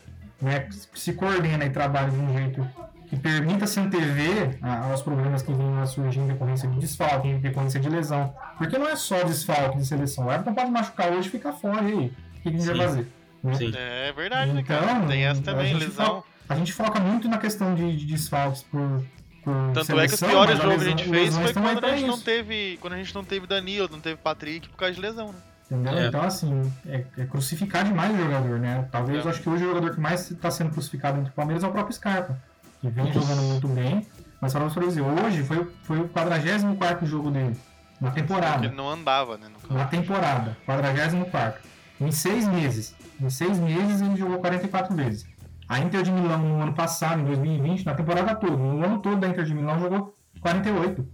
né? 0.41 0.61
que 0.61 0.99
se 0.99 1.13
coordena 1.13 1.65
e 1.65 1.71
trabalha 1.71 2.11
de 2.11 2.17
um 2.19 2.33
jeito 2.33 2.67
que 3.09 3.17
permita 3.17 3.67
se 3.67 3.81
antever 3.81 4.57
a- 4.63 4.91
aos 4.91 5.03
problemas 5.03 5.43
que 5.43 5.53
vêm 5.53 5.79
a 5.79 5.87
surgir 5.87 6.21
em 6.21 6.27
decorrência 6.29 6.69
de 6.69 6.79
desfalque, 6.79 7.29
em 7.29 7.39
decorrência 7.41 7.81
de 7.81 7.89
lesão. 7.89 8.35
Porque 8.59 8.79
não 8.79 8.89
é 8.89 8.95
só 8.97 9.23
desfalque 9.25 9.79
de 9.79 9.87
seleção. 9.87 10.27
O 10.27 10.33
Everton 10.33 10.55
pode 10.55 10.71
machucar 10.71 11.11
hoje 11.13 11.29
e 11.29 11.31
ficar 11.31 11.53
fora. 11.53 11.83
E 11.83 11.93
aí? 11.93 12.07
O 12.39 12.41
que 12.43 12.49
a 12.49 12.53
gente 12.53 12.67
vai 12.67 12.77
fazer? 12.77 13.09
né? 13.43 13.55
Sim. 13.55 13.73
É 13.77 14.13
verdade, 14.13 14.53
né, 14.53 14.61
Então, 14.61 14.79
cara? 14.81 15.07
Tem 15.07 15.25
essa 15.25 15.41
a 15.41 15.45
também, 15.45 15.67
gente 15.73 15.81
lesão. 15.87 16.23
A 16.49 16.55
gente 16.57 16.73
foca 16.73 17.01
muito 17.01 17.29
na 17.29 17.39
questão 17.39 17.75
de, 17.75 17.97
de 17.97 18.07
desfalques 18.07 18.63
por, 18.65 19.03
por 19.43 19.55
Tanto 19.73 19.99
é 19.99 20.07
que 20.07 20.15
os 20.15 20.19
seleção, 20.19 20.29
piores 20.29 20.59
jogos 20.59 20.77
que 20.77 20.83
a 20.83 20.91
gente 20.91 21.09
fez 21.09 21.35
foi 21.37 21.45
estão 21.47 21.63
aí 21.67 21.75
quando 21.75 21.79
a 21.85 21.89
pra 21.89 21.97
gente 21.97 22.07
não 22.07 22.21
teve. 22.21 22.79
Quando 22.81 22.93
a 22.93 22.97
gente 22.97 23.15
não 23.15 23.25
teve 23.25 23.47
Danilo, 23.47 23.89
não 23.91 24.01
teve 24.01 24.17
Patrick 24.17 24.69
por 24.69 24.77
causa 24.77 24.95
de 24.95 25.01
lesão, 25.01 25.29
né? 25.33 25.39
Entendeu? 25.71 25.93
É. 25.99 26.07
Então, 26.09 26.23
assim, 26.23 26.73
é, 26.87 27.05
é 27.17 27.25
crucificar 27.27 27.85
demais 27.85 28.13
o 28.13 28.19
jogador, 28.23 28.59
né? 28.59 28.89
Talvez, 28.91 29.25
É. 29.25 29.29
acho 29.29 29.41
que 29.41 29.49
hoje 29.49 29.65
o 29.65 29.69
jogador 29.69 29.95
que 29.95 30.01
mais 30.01 30.29
está 30.31 30.51
sendo 30.51 30.71
crucificado 30.71 31.19
entre 31.21 31.31
o 31.31 31.35
Palmeiras 31.35 31.63
é 31.63 31.69
o 31.69 31.71
próprio 31.71 31.95
Scarpa, 31.95 32.37
que 32.81 32.89
vem 32.89 33.13
jogando 33.13 33.43
muito 33.43 33.69
bem. 33.69 34.05
Mas 34.41 34.53
falando 34.53 34.73
pra 34.75 34.85
dizer, 34.87 35.03
hoje 35.03 35.45
foi, 35.45 35.59
o- 35.59 35.73
foi 35.83 36.01
o 36.01 36.09
44 36.09 37.07
jogo 37.07 37.31
dele, 37.31 37.57
na 38.01 38.09
Porque 38.09 38.21
temporada. 38.23 38.67
ele 38.67 38.75
não 38.75 38.89
andava, 38.91 39.37
né? 39.39 39.47
Na 39.71 39.85
temporada, 39.85 40.57
44. 40.67 41.61
Em 42.01 42.11
seis 42.11 42.49
meses. 42.49 42.95
Em 43.21 43.29
seis 43.31 43.59
meses 43.59 44.01
ele 44.01 44.17
jogou 44.17 44.39
44 44.39 44.97
vezes. 44.97 45.27
A 45.69 45.79
Inter 45.79 46.03
de 46.03 46.11
Milão 46.11 46.39
no 46.39 46.61
ano 46.63 46.73
passado, 46.73 47.21
em 47.21 47.25
2020, 47.25 47.85
na 47.87 47.95
temporada 47.95 48.35
toda, 48.35 48.57
no 48.57 48.83
ano 48.85 48.99
todo 48.99 49.19
da 49.21 49.29
Inter 49.29 49.45
de 49.45 49.55
Milão 49.55 49.79
jogou 49.79 50.17
48. 50.41 51.07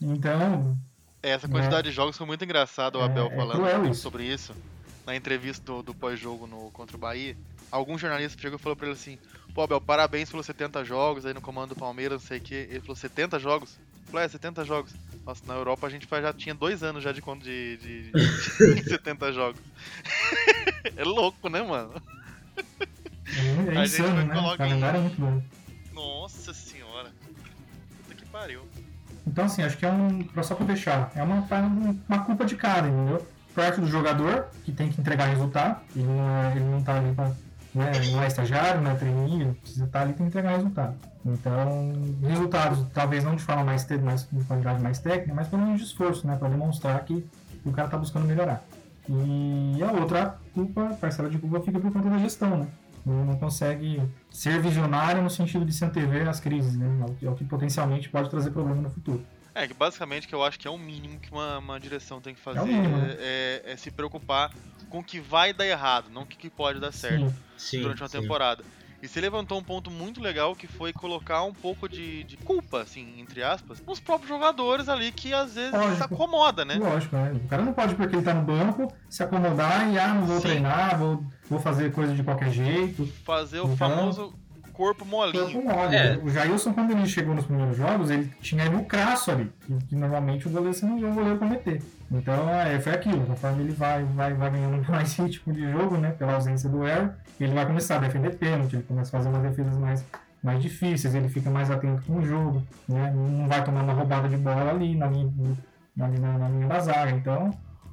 Então, 0.00 0.76
Essa 1.22 1.48
quantidade 1.48 1.88
de 1.88 1.94
jogos 1.94 2.16
foi 2.16 2.26
muito 2.26 2.44
engraçado 2.44 2.96
o 2.98 3.02
É, 3.02 3.04
Abel 3.04 3.26
é 3.32 3.36
falando 3.36 3.88
isso. 3.90 4.00
sobre 4.02 4.24
isso. 4.24 4.54
Na 5.06 5.14
entrevista 5.16 5.64
do, 5.64 5.82
do 5.82 5.94
pós-jogo 5.94 6.46
no- 6.46 6.70
contra 6.72 6.96
o 6.96 7.00
Bahia. 7.00 7.36
Algum 7.70 7.96
jornalista 7.96 8.40
chegou 8.40 8.58
e 8.58 8.62
falou 8.62 8.76
pra 8.76 8.86
ele 8.86 8.94
assim: 8.96 9.18
Pô, 9.54 9.62
Abel, 9.62 9.80
parabéns 9.80 10.30
pelos 10.30 10.44
70 10.46 10.84
jogos 10.84 11.24
aí 11.24 11.32
no 11.34 11.40
comando 11.40 11.70
do 11.74 11.76
Palmeiras, 11.78 12.20
não 12.22 12.28
sei 12.28 12.38
o 12.38 12.40
quê. 12.40 12.66
Ele 12.70 12.80
falou: 12.80 12.96
70 12.96 13.38
jogos? 13.38 13.78
Eu 14.06 14.10
falei: 14.12 14.26
É, 14.26 14.28
70 14.28 14.64
jogos. 14.64 14.92
Nossa, 15.24 15.42
na 15.46 15.54
Europa 15.54 15.86
a 15.86 15.90
gente 15.90 16.08
já 16.10 16.32
tinha 16.32 16.54
dois 16.54 16.82
anos 16.82 17.02
já 17.04 17.12
de 17.12 17.22
conta 17.22 17.44
de, 17.44 17.76
de, 17.76 18.10
de 18.10 18.88
70 18.88 19.30
jogos. 19.32 19.60
é 20.96 21.04
louco, 21.04 21.48
né, 21.48 21.62
mano? 21.62 21.94
é, 22.56 23.74
é 23.74 23.78
A 23.78 23.86
gente 23.86 24.02
vai 24.02 24.24
né? 24.24 24.34
colocar 24.34 24.66
é 24.68 24.98
muito 24.98 25.20
bom. 25.20 25.42
Nossa 25.92 26.52
senhora. 26.52 27.12
Puta 28.02 28.14
que 28.16 28.26
pariu. 28.26 28.62
Então, 29.26 29.44
assim, 29.44 29.62
acho 29.62 29.76
que 29.78 29.86
é 29.86 29.90
um. 29.90 30.26
Só 30.42 30.54
pra 30.54 30.66
fechar, 30.66 31.10
é 31.14 31.22
uma, 31.22 31.44
uma 32.08 32.18
culpa 32.24 32.44
de 32.44 32.56
cada, 32.56 32.88
entendeu? 32.88 33.24
Parte 33.54 33.80
do 33.80 33.86
jogador, 33.86 34.46
que 34.64 34.72
tem 34.72 34.88
que 34.88 35.00
entregar 35.00 35.26
resultado, 35.26 35.80
ele 35.94 36.06
não, 36.06 36.28
é- 36.28 36.52
ele 36.56 36.64
não 36.64 36.82
tá 36.82 36.96
ali 36.96 37.12
pra. 37.14 37.30
Né, 37.74 37.90
não 38.12 38.22
é 38.22 38.26
estagiário, 38.26 38.82
não 38.82 38.90
é 38.90 38.94
ele 39.44 39.52
precisa 39.54 39.86
estar 39.86 40.02
ali 40.02 40.12
tem 40.12 40.26
entregar 40.26 40.50
resultado. 40.56 40.94
Então, 41.24 41.90
resultados, 42.22 42.84
talvez 42.92 43.24
não 43.24 43.34
de 43.34 43.42
forma 43.42 43.64
mais, 43.64 43.84
te- 43.84 43.96
mais 43.96 44.28
de 44.30 44.44
qualidade 44.44 44.82
mais 44.82 44.98
técnica, 44.98 45.32
mas 45.34 45.48
pelo 45.48 45.62
menos 45.62 45.80
de 45.80 45.86
esforço, 45.86 46.26
né? 46.26 46.36
Pra 46.36 46.48
demonstrar 46.50 47.02
que 47.04 47.24
o 47.64 47.72
cara 47.72 47.88
tá 47.88 47.96
buscando 47.96 48.26
melhorar. 48.26 48.62
E 49.08 49.82
a 49.82 49.90
outra 49.90 50.36
culpa, 50.54 50.96
parcela 51.00 51.30
de 51.30 51.38
culpa, 51.38 51.60
fica 51.60 51.80
por 51.80 51.90
conta 51.92 52.10
da 52.10 52.18
gestão, 52.18 52.58
né? 52.58 52.66
Não 53.04 53.36
consegue 53.36 54.00
ser 54.30 54.60
visionário 54.60 55.22
no 55.22 55.30
sentido 55.30 55.64
de 55.64 55.72
se 55.72 55.84
antever 55.84 56.28
às 56.28 56.38
crises, 56.38 56.76
né? 56.76 56.86
É 57.00 57.04
o 57.10 57.14
que- 57.14 57.26
É 57.26 57.30
o 57.30 57.34
que 57.34 57.44
potencialmente 57.44 58.08
pode 58.08 58.30
trazer 58.30 58.50
problema 58.50 58.80
no 58.80 58.90
futuro. 58.90 59.24
É, 59.54 59.66
que 59.66 59.74
basicamente 59.74 60.26
que 60.26 60.34
eu 60.34 60.42
acho 60.42 60.58
que 60.58 60.66
é 60.66 60.70
o 60.70 60.78
mínimo 60.78 61.18
que 61.20 61.30
uma, 61.30 61.58
uma 61.58 61.78
direção 61.80 62.20
tem 62.20 62.34
que 62.34 62.40
fazer 62.40 62.60
É 62.60 62.64
mínimo, 62.64 62.96
né? 62.96 63.16
é, 63.18 63.62
é 63.66 63.76
se 63.76 63.90
preocupar 63.90 64.50
com 64.88 65.00
o 65.00 65.04
que 65.04 65.20
vai 65.20 65.52
dar 65.52 65.66
errado, 65.66 66.08
não 66.10 66.22
o 66.22 66.26
que 66.26 66.36
que 66.36 66.48
pode 66.48 66.80
dar 66.80 66.92
certo 66.92 67.26
Sim, 67.28 67.34
Sim, 67.56 67.82
durante 67.82 68.02
uma 68.02 68.08
sim. 68.08 68.20
temporada. 68.20 68.64
E 69.02 69.08
você 69.08 69.20
levantou 69.20 69.58
um 69.58 69.62
ponto 69.64 69.90
muito 69.90 70.22
legal 70.22 70.54
que 70.54 70.68
foi 70.68 70.92
colocar 70.92 71.42
um 71.42 71.52
pouco 71.52 71.88
de, 71.88 72.22
de 72.22 72.36
culpa, 72.36 72.82
assim, 72.82 73.18
entre 73.18 73.42
aspas, 73.42 73.82
nos 73.84 73.98
próprios 73.98 74.28
jogadores 74.28 74.88
ali 74.88 75.10
que 75.10 75.34
às 75.34 75.54
vezes 75.56 75.72
Lógico. 75.72 75.96
se 75.96 76.02
acomoda, 76.04 76.64
né? 76.64 76.76
lógico, 76.76 77.16
né? 77.16 77.32
O 77.44 77.48
cara 77.48 77.62
não 77.62 77.72
pode, 77.72 77.96
porque 77.96 78.14
ele 78.14 78.22
tá 78.22 78.32
no 78.32 78.42
banco, 78.42 78.92
se 79.10 79.22
acomodar 79.24 79.92
e, 79.92 79.98
ah, 79.98 80.14
não 80.14 80.24
vou 80.24 80.36
Sim. 80.36 80.42
treinar, 80.42 80.96
vou, 80.96 81.24
vou 81.50 81.58
fazer 81.58 81.92
coisa 81.92 82.14
de 82.14 82.22
qualquer 82.22 82.50
jeito. 82.52 83.04
Fazer 83.24 83.58
o 83.58 83.64
Então- 83.64 83.76
famoso 83.76 84.34
corpo 84.72 85.04
molinho. 85.04 85.50
Corpo 85.52 85.62
mole. 85.68 85.96
É. 85.96 86.16
O 86.22 86.30
Jailson, 86.30 86.72
quando 86.72 86.92
ele 86.92 87.06
chegou 87.06 87.34
nos 87.34 87.44
primeiros 87.44 87.76
jogos, 87.76 88.08
ele 88.08 88.32
tinha 88.40 88.64
erro 88.64 88.84
crasso 88.84 89.30
ali, 89.32 89.50
que, 89.66 89.76
que 89.88 89.96
normalmente 89.96 90.46
o 90.46 90.50
goleiro 90.50 90.72
você 90.74 90.86
não 90.86 90.98
vê 90.98 91.06
o 91.06 91.12
goleiro 91.12 91.38
cometer. 91.38 91.82
Então, 92.12 92.48
é, 92.50 92.78
foi 92.78 92.92
aquilo, 92.92 93.24
conforme 93.24 93.62
ele 93.62 93.72
vai, 93.72 94.04
vai, 94.04 94.34
vai 94.34 94.50
ganhando 94.50 94.84
mais 94.90 95.16
ritmo 95.16 95.52
de 95.52 95.70
jogo, 95.72 95.96
né, 95.96 96.10
pela 96.12 96.34
ausência 96.34 96.68
do 96.68 96.86
erro, 96.86 97.12
ele 97.40 97.54
vai 97.54 97.66
começar 97.66 97.96
a 97.96 98.00
defender 98.00 98.36
pênalti, 98.36 98.74
ele 98.74 98.82
começa 98.82 99.08
a 99.08 99.18
fazer 99.18 99.30
umas 99.30 99.42
defesas 99.42 99.76
mais, 99.78 100.04
mais 100.42 100.62
difíceis, 100.62 101.14
ele 101.14 101.28
fica 101.28 101.50
mais 101.50 101.70
atento 101.70 102.02
com 102.02 102.18
o 102.18 102.22
jogo, 102.22 102.62
né, 102.86 103.10
não 103.14 103.48
vai 103.48 103.64
tomar 103.64 103.82
uma 103.82 103.94
roubada 103.94 104.28
de 104.28 104.36
bola 104.36 104.70
ali 104.70 104.94
na 104.94 105.06
linha, 105.06 105.32
na, 105.96 106.08
na, 106.08 106.38
na 106.38 106.48
linha 106.48 106.68
da 106.68 106.80
zaga. 106.80 107.12
Então, 107.12 107.50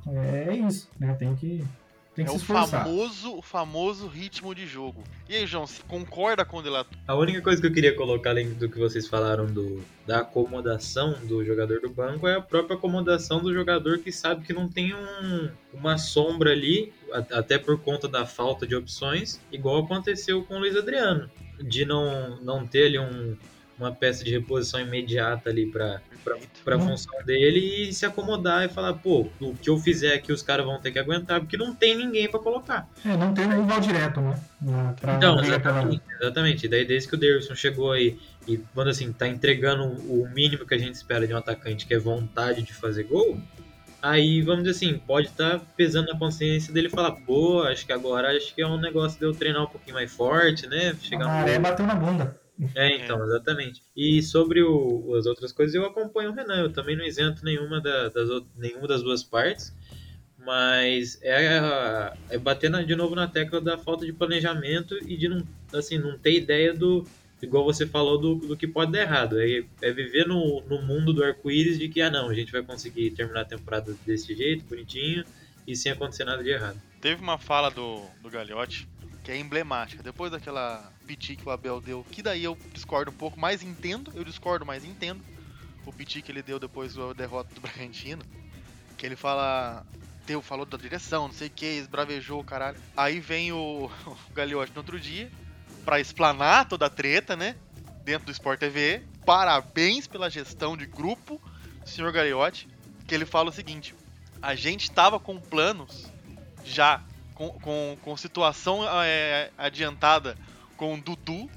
é, 0.08 0.50
é 0.50 0.54
isso, 0.54 0.90
né, 1.00 1.14
tem 1.14 1.34
que, 1.36 1.64
tem 2.20 2.26
que 2.26 2.32
É 2.32 2.38
se 2.38 2.40
o 2.40 2.42
esforçar. 2.42 2.84
famoso, 2.84 3.38
o 3.38 3.42
famoso 3.42 4.08
ritmo 4.08 4.54
de 4.54 4.68
jogo. 4.68 5.04
E 5.28 5.36
aí, 5.36 5.46
João, 5.48 5.66
você 5.66 5.82
concorda 5.88 6.44
com 6.44 6.58
o 6.58 6.62
Delator? 6.62 6.92
A 7.08 7.16
única 7.16 7.42
coisa 7.42 7.62
que 7.62 7.68
eu 7.68 7.74
queria 7.74 7.96
colocar 7.96 8.32
além 8.32 8.50
do 8.54 8.68
que 8.70 8.78
vocês 8.78 9.08
falaram 9.08 9.46
do, 9.46 9.84
da 10.06 10.20
acomodação 10.20 11.14
do 11.24 11.44
jogador 11.46 11.80
do 11.82 11.90
banco 11.90 12.28
é 12.28 12.36
a 12.36 12.42
própria 12.42 12.76
acomodação 12.76 13.42
do 13.42 13.54
jogador 13.54 14.00
que 14.00 14.12
sabe 14.12 14.46
que 14.46 14.54
não 14.54 14.68
tem 14.68 14.94
um, 14.94 15.50
uma 15.74 15.98
sombra 15.98 16.52
ali, 16.52 16.92
a- 17.14 17.40
até 17.40 17.58
por 17.58 17.80
conta 17.80 18.08
da 18.08 18.26
falta 18.26 18.68
de 18.68 18.76
opções, 18.76 19.40
igual 19.52 19.80
aconteceu 19.84 20.44
com 20.44 20.56
o 20.56 20.60
Luiz 20.60 20.76
Adriano, 20.76 21.30
de 21.62 21.86
não, 21.86 22.38
não 22.42 22.66
ter 22.68 22.88
ali 22.88 23.00
um, 23.00 23.36
uma 23.80 23.92
peça 23.92 24.24
de 24.24 24.32
reposição 24.32 24.80
imediata 24.80 25.50
ali 25.50 25.66
para 25.66 26.02
para 26.64 26.76
a 26.76 26.80
função 26.80 27.24
dele 27.26 27.90
e 27.90 27.94
se 27.94 28.06
acomodar 28.06 28.66
e 28.66 28.70
falar, 28.70 28.94
pô, 28.94 29.28
o 29.40 29.56
que 29.56 29.70
eu 29.70 29.78
fizer 29.78 30.14
aqui 30.14 30.32
os 30.32 30.42
caras 30.42 30.66
vão 30.66 30.80
ter 30.80 30.92
que 30.92 31.00
aguentar, 31.00 31.40
porque 31.40 31.58
não 31.58 31.74
tem 31.74 31.96
ninguém 31.96 32.30
para 32.30 32.40
colocar. 32.40 32.88
É, 33.06 33.16
não 33.16 33.34
tem 33.34 33.46
um 33.46 33.62
rival 33.62 33.80
direto, 33.80 34.22
né, 34.22 34.36
pra 35.00 35.16
Então, 35.16 35.40
exatamente, 35.40 36.02
exatamente. 36.20 36.68
Daí 36.68 36.86
desde 36.86 37.10
que 37.10 37.16
o 37.16 37.18
Davidson 37.18 37.56
chegou 37.56 37.92
aí 37.92 38.20
e, 38.48 38.58
quando 38.74 38.90
assim, 38.90 39.12
tá 39.12 39.28
entregando 39.28 39.84
o 39.84 40.30
mínimo 40.34 40.66
que 40.66 40.74
a 40.74 40.78
gente 40.78 40.96
espera 40.96 41.26
de 41.26 41.34
um 41.34 41.38
atacante, 41.38 41.86
que 41.86 41.94
é 41.94 42.00
vontade 42.00 42.62
de 42.62 42.74
fazer 42.74 43.04
gol, 43.04 43.40
aí, 44.02 44.42
vamos 44.42 44.64
dizer 44.64 44.76
assim, 44.76 44.98
pode 44.98 45.28
estar 45.28 45.60
pesando 45.76 46.12
na 46.12 46.20
consciência 46.20 46.74
dele 46.74 46.90
falar, 46.90 47.12
pô, 47.12 47.64
acho 47.64 47.86
que 47.86 47.94
agora 47.94 48.36
acho 48.36 48.54
que 48.54 48.62
é 48.62 48.68
um 48.68 48.80
negócio 48.80 49.20
de 49.20 49.26
eu 49.26 49.34
treinar 49.34 49.64
um 49.64 49.68
pouquinho 49.68 49.96
mais 49.96 50.12
forte, 50.12 50.68
né? 50.68 50.90
A 50.90 51.04
Chegar 51.04 51.28
maré 51.28 51.58
no... 51.58 51.64
bateu 51.64 51.86
na 51.86 51.96
bunda. 51.96 52.40
É, 52.76 52.96
então, 52.98 53.24
exatamente. 53.24 53.82
E 53.96 54.22
sobre 54.22 54.62
o- 54.62 55.16
as 55.16 55.26
outras 55.26 55.52
coisas, 55.52 55.74
eu 55.74 55.86
acompanho 55.86 56.32
o 56.32 56.34
Renan, 56.34 56.64
eu 56.64 56.74
também 56.74 56.96
não 56.98 57.06
isento 57.06 57.44
nenhuma, 57.44 57.80
da- 57.80 58.10
das, 58.10 58.30
nenhuma 58.58 58.88
das 58.88 59.02
duas 59.02 59.24
partes, 59.24 59.74
mas 60.38 61.20
é, 61.22 62.12
é 62.30 62.38
bater 62.38 62.70
na- 62.70 62.82
de 62.82 62.96
novo 62.96 63.16
na 63.16 63.28
tecla 63.28 63.60
da 63.62 63.78
falta 63.78 64.06
de 64.06 64.14
planejamento 64.14 64.98
e 65.08 65.18
de 65.18 65.28
não, 65.30 65.46
assim, 65.74 65.98
não 65.98 66.18
ter 66.18 66.34
ideia 66.34 66.74
do, 66.74 67.06
igual 67.42 67.64
você 67.64 67.86
falou, 67.86 68.18
do, 68.18 68.36
do 68.36 68.58
que 68.58 68.68
pode 68.68 68.92
dar 68.92 69.02
errado. 69.02 69.40
É, 69.40 69.64
é 69.82 69.92
viver 69.92 70.28
no, 70.28 70.62
no 70.68 70.82
mundo 70.82 71.14
do 71.14 71.24
arco-íris 71.24 71.78
de 71.78 71.88
que, 71.90 72.02
ah 72.02 72.10
não, 72.12 72.30
a 72.30 72.34
gente 72.34 72.52
vai 72.52 72.62
conseguir 72.62 73.12
terminar 73.12 73.42
a 73.42 73.46
temporada 73.46 73.96
desse 74.06 74.36
jeito, 74.36 74.66
bonitinho, 74.66 75.24
e 75.68 75.76
sem 75.76 75.92
acontecer 75.92 76.24
nada 76.26 76.44
de 76.44 76.50
errado. 76.50 76.82
Teve 77.02 77.22
uma 77.22 77.38
fala 77.38 77.70
do, 77.70 78.06
do 78.22 78.30
Gagliotti 78.30 78.88
que 79.24 79.32
é 79.32 79.38
emblemática. 79.38 80.02
Depois 80.02 80.32
daquela 80.32 80.92
piti 81.10 81.36
que 81.36 81.50
o 81.50 81.52
Abel 81.52 81.82
deu, 81.82 82.06
que 82.12 82.22
daí 82.22 82.44
eu 82.44 82.56
discordo 82.72 83.10
um 83.10 83.14
pouco, 83.14 83.40
mas 83.40 83.64
entendo, 83.64 84.12
eu 84.14 84.24
discordo, 84.24 84.64
mas 84.64 84.86
entendo. 84.86 85.24
O 85.84 85.92
piti 85.92 86.22
que 86.22 86.32
ele 86.32 86.44
deu 86.44 86.60
depois 86.60 86.94
da 86.94 87.14
derrota 87.14 87.52
do 87.56 87.62
Bragantino, 87.62 88.22
que 88.96 89.08
ele 89.08 89.16
fala, 89.16 89.84
teu 90.28 90.40
falou 90.40 90.68
da 90.68 90.78
direção, 90.78 91.28
não 91.28 91.34
sei 91.34 91.48
o 91.48 91.52
que, 91.52 91.66
esbravejou 91.66 92.40
o 92.40 92.44
caralho. 92.44 92.78
Aí 92.96 93.20
vem 93.20 93.52
o, 93.52 93.90
o 94.06 94.34
Gagliotti 94.36 94.72
no 94.74 94.82
outro 94.82 95.00
dia, 95.00 95.32
pra 95.84 96.00
explanar 96.00 96.68
toda 96.68 96.86
a 96.86 96.90
treta, 96.92 97.36
né? 97.36 97.56
Dentro 98.04 98.28
do 98.28 98.32
Sport 98.32 98.60
TV. 98.60 99.02
Parabéns 99.26 100.06
pela 100.06 100.30
gestão 100.30 100.78
de 100.78 100.86
grupo, 100.86 101.42
senhor 101.86 102.12
Gagliotti, 102.12 102.68
que 103.08 103.16
ele 103.16 103.26
fala 103.26 103.50
o 103.50 103.54
seguinte: 103.54 103.96
a 104.40 104.54
gente 104.54 104.92
tava 104.92 105.20
com 105.20 105.40
planos 105.40 106.06
já 106.64 107.02
com, 107.34 107.50
com, 107.50 107.98
com 108.00 108.16
situação 108.16 108.82
é, 109.04 109.50
adiantada 109.58 110.38
com 110.80 110.98
Dudu, 110.98 111.50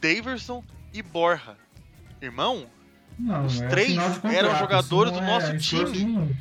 Daverson 0.00 0.64
e 0.92 1.02
Borja. 1.02 1.54
Irmão, 2.22 2.66
Não, 3.18 3.44
Os 3.46 3.60
é 3.60 3.68
três 3.68 3.94
contrato, 3.96 4.26
eram 4.26 4.56
jogadores 4.58 5.12
do 5.12 5.20
não 5.20 5.28
é 5.28 5.30
nosso 5.34 5.54
esforço 5.54 5.92
time. 5.92 6.04
nenhum. 6.06 6.34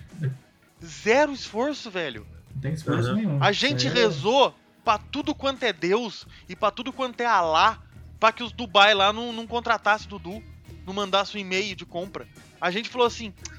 zero 0.84 1.32
esforço, 1.34 1.92
velho. 1.92 2.26
Não 2.56 2.62
tem 2.62 2.74
esforço 2.74 3.10
Uhum. 3.10 3.16
nenhum. 3.16 3.44
A 3.44 3.52
gente 3.52 3.86
é- 3.86 3.92
rezou 3.92 4.56
pra 4.84 4.98
tudo 4.98 5.36
quanto 5.36 5.62
é 5.64 5.72
Deus 5.74 6.26
e 6.50 6.56
pra 6.56 6.72
tudo 6.72 6.92
quanto 6.92 7.22
é 7.22 7.26
Alá 7.28 7.80
pra 8.20 8.32
que 8.32 8.42
os 8.42 8.52
Dubai 8.52 8.94
lá 8.96 9.14
não, 9.14 9.32
não 9.32 9.46
contratasse 9.46 10.08
Dudu, 10.08 10.42
não 10.88 10.94
mandasse 10.94 11.38
um 11.38 11.40
e-mail 11.40 11.76
de 11.76 11.86
compra. 11.86 12.28
A 12.60 12.72
gente 12.72 12.90
falou 12.90 13.06
assim: 13.06 13.32
é, 13.52 13.53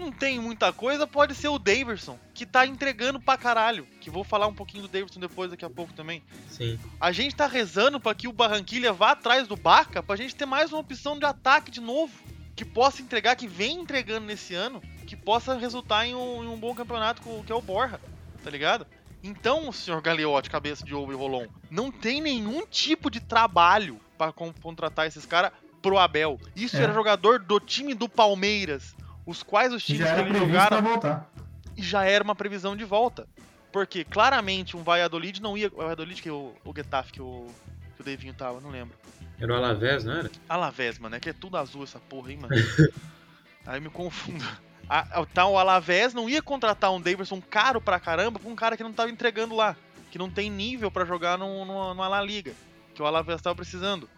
não 0.00 0.10
tem 0.10 0.40
muita 0.40 0.72
coisa, 0.72 1.06
pode 1.06 1.34
ser 1.34 1.48
o 1.48 1.58
Daverson, 1.58 2.18
que 2.34 2.44
tá 2.46 2.66
entregando 2.66 3.20
pra 3.20 3.36
caralho. 3.36 3.86
Que 4.00 4.10
vou 4.10 4.24
falar 4.24 4.46
um 4.46 4.54
pouquinho 4.54 4.82
do 4.82 4.88
Daverson 4.88 5.20
depois, 5.20 5.50
daqui 5.50 5.64
a 5.64 5.70
pouco 5.70 5.92
também. 5.92 6.22
Sim. 6.48 6.78
A 7.00 7.12
gente 7.12 7.36
tá 7.36 7.46
rezando 7.46 8.00
pra 8.00 8.14
que 8.14 8.26
o 8.26 8.32
Barranquilha 8.32 8.92
vá 8.92 9.12
atrás 9.12 9.46
do 9.46 9.54
Baca 9.56 10.02
pra 10.02 10.16
gente 10.16 10.34
ter 10.34 10.46
mais 10.46 10.72
uma 10.72 10.80
opção 10.80 11.18
de 11.18 11.24
ataque 11.24 11.70
de 11.70 11.80
novo. 11.80 12.12
Que 12.56 12.64
possa 12.64 13.00
entregar, 13.00 13.36
que 13.36 13.46
vem 13.46 13.78
entregando 13.80 14.26
nesse 14.26 14.54
ano, 14.54 14.82
que 15.06 15.16
possa 15.16 15.56
resultar 15.56 16.04
em 16.06 16.14
um, 16.14 16.44
em 16.44 16.48
um 16.48 16.58
bom 16.58 16.74
campeonato 16.74 17.22
com- 17.22 17.42
que 17.42 17.50
é 17.52 17.54
o 17.54 17.60
Borja, 17.62 17.98
tá 18.44 18.50
ligado? 18.50 18.86
Então, 19.22 19.70
senhor 19.72 20.00
Galeotti, 20.02 20.50
cabeça 20.50 20.84
de 20.84 20.94
ovo 20.94 21.12
e 21.12 21.14
Rolon, 21.14 21.46
não 21.70 21.90
tem 21.90 22.20
nenhum 22.20 22.66
tipo 22.66 23.10
de 23.10 23.20
trabalho 23.20 23.98
con- 24.34 24.52
contratar 24.62 25.06
esses 25.06 25.24
caras 25.24 25.52
pro 25.80 25.96
Abel. 25.98 26.38
Isso 26.54 26.76
É. 26.76 26.82
era 26.82 26.92
jogador 26.92 27.38
do 27.38 27.58
time 27.60 27.94
do 27.94 28.08
Palmeiras, 28.08 28.94
os 29.30 29.42
quais 29.42 29.72
os 29.72 29.84
times 29.84 30.00
já 30.02 30.14
que 30.16 30.20
ele 30.22 30.38
jogaram 30.38 30.68
pra 30.68 30.80
voltar. 30.80 31.30
e 31.76 31.82
já 31.82 32.04
era 32.04 32.22
uma 32.22 32.34
previsão 32.34 32.76
de 32.76 32.84
volta. 32.84 33.26
Porque 33.72 34.04
claramente 34.04 34.76
um 34.76 34.82
Valladolid 34.82 35.40
não 35.40 35.56
ia. 35.56 35.68
O 35.68 35.76
Valladolid 35.76 36.20
que 36.20 36.28
é 36.28 36.32
o, 36.32 36.52
o 36.64 36.74
Getafe 36.74 37.12
que 37.12 37.22
o, 37.22 37.46
que 37.94 38.02
o 38.02 38.04
Devinho 38.04 38.34
tava, 38.34 38.60
não 38.60 38.70
lembro. 38.70 38.96
Era 39.38 39.52
o 39.52 39.56
Alavés, 39.56 40.04
não 40.04 40.12
era? 40.14 40.30
Alavés, 40.48 40.98
mano, 40.98 41.14
é 41.14 41.20
que 41.20 41.30
é 41.30 41.32
tudo 41.32 41.56
azul 41.56 41.84
essa 41.84 41.98
porra, 42.00 42.32
hein, 42.32 42.38
mano. 42.42 42.54
Aí 43.64 43.78
eu 43.78 43.82
me 43.82 43.88
confundo. 43.88 44.44
A, 44.88 45.20
a, 45.20 45.26
tá, 45.26 45.46
o 45.46 45.56
Alavés 45.56 46.12
não 46.12 46.28
ia 46.28 46.42
contratar 46.42 46.92
um 46.92 47.00
Davidson 47.00 47.40
caro 47.40 47.80
pra 47.80 48.00
caramba 48.00 48.40
pra 48.40 48.50
um 48.50 48.56
cara 48.56 48.76
que 48.76 48.82
não 48.82 48.92
tava 48.92 49.10
entregando 49.10 49.54
lá. 49.54 49.76
Que 50.10 50.18
não 50.18 50.28
tem 50.28 50.50
nível 50.50 50.90
pra 50.90 51.04
jogar 51.04 51.38
no, 51.38 51.64
no, 51.64 51.94
no 51.94 52.08
La 52.08 52.20
Liga. 52.20 52.52
Que 52.92 53.00
o 53.00 53.06
Alavés 53.06 53.40
tava 53.40 53.54
precisando. 53.54 54.10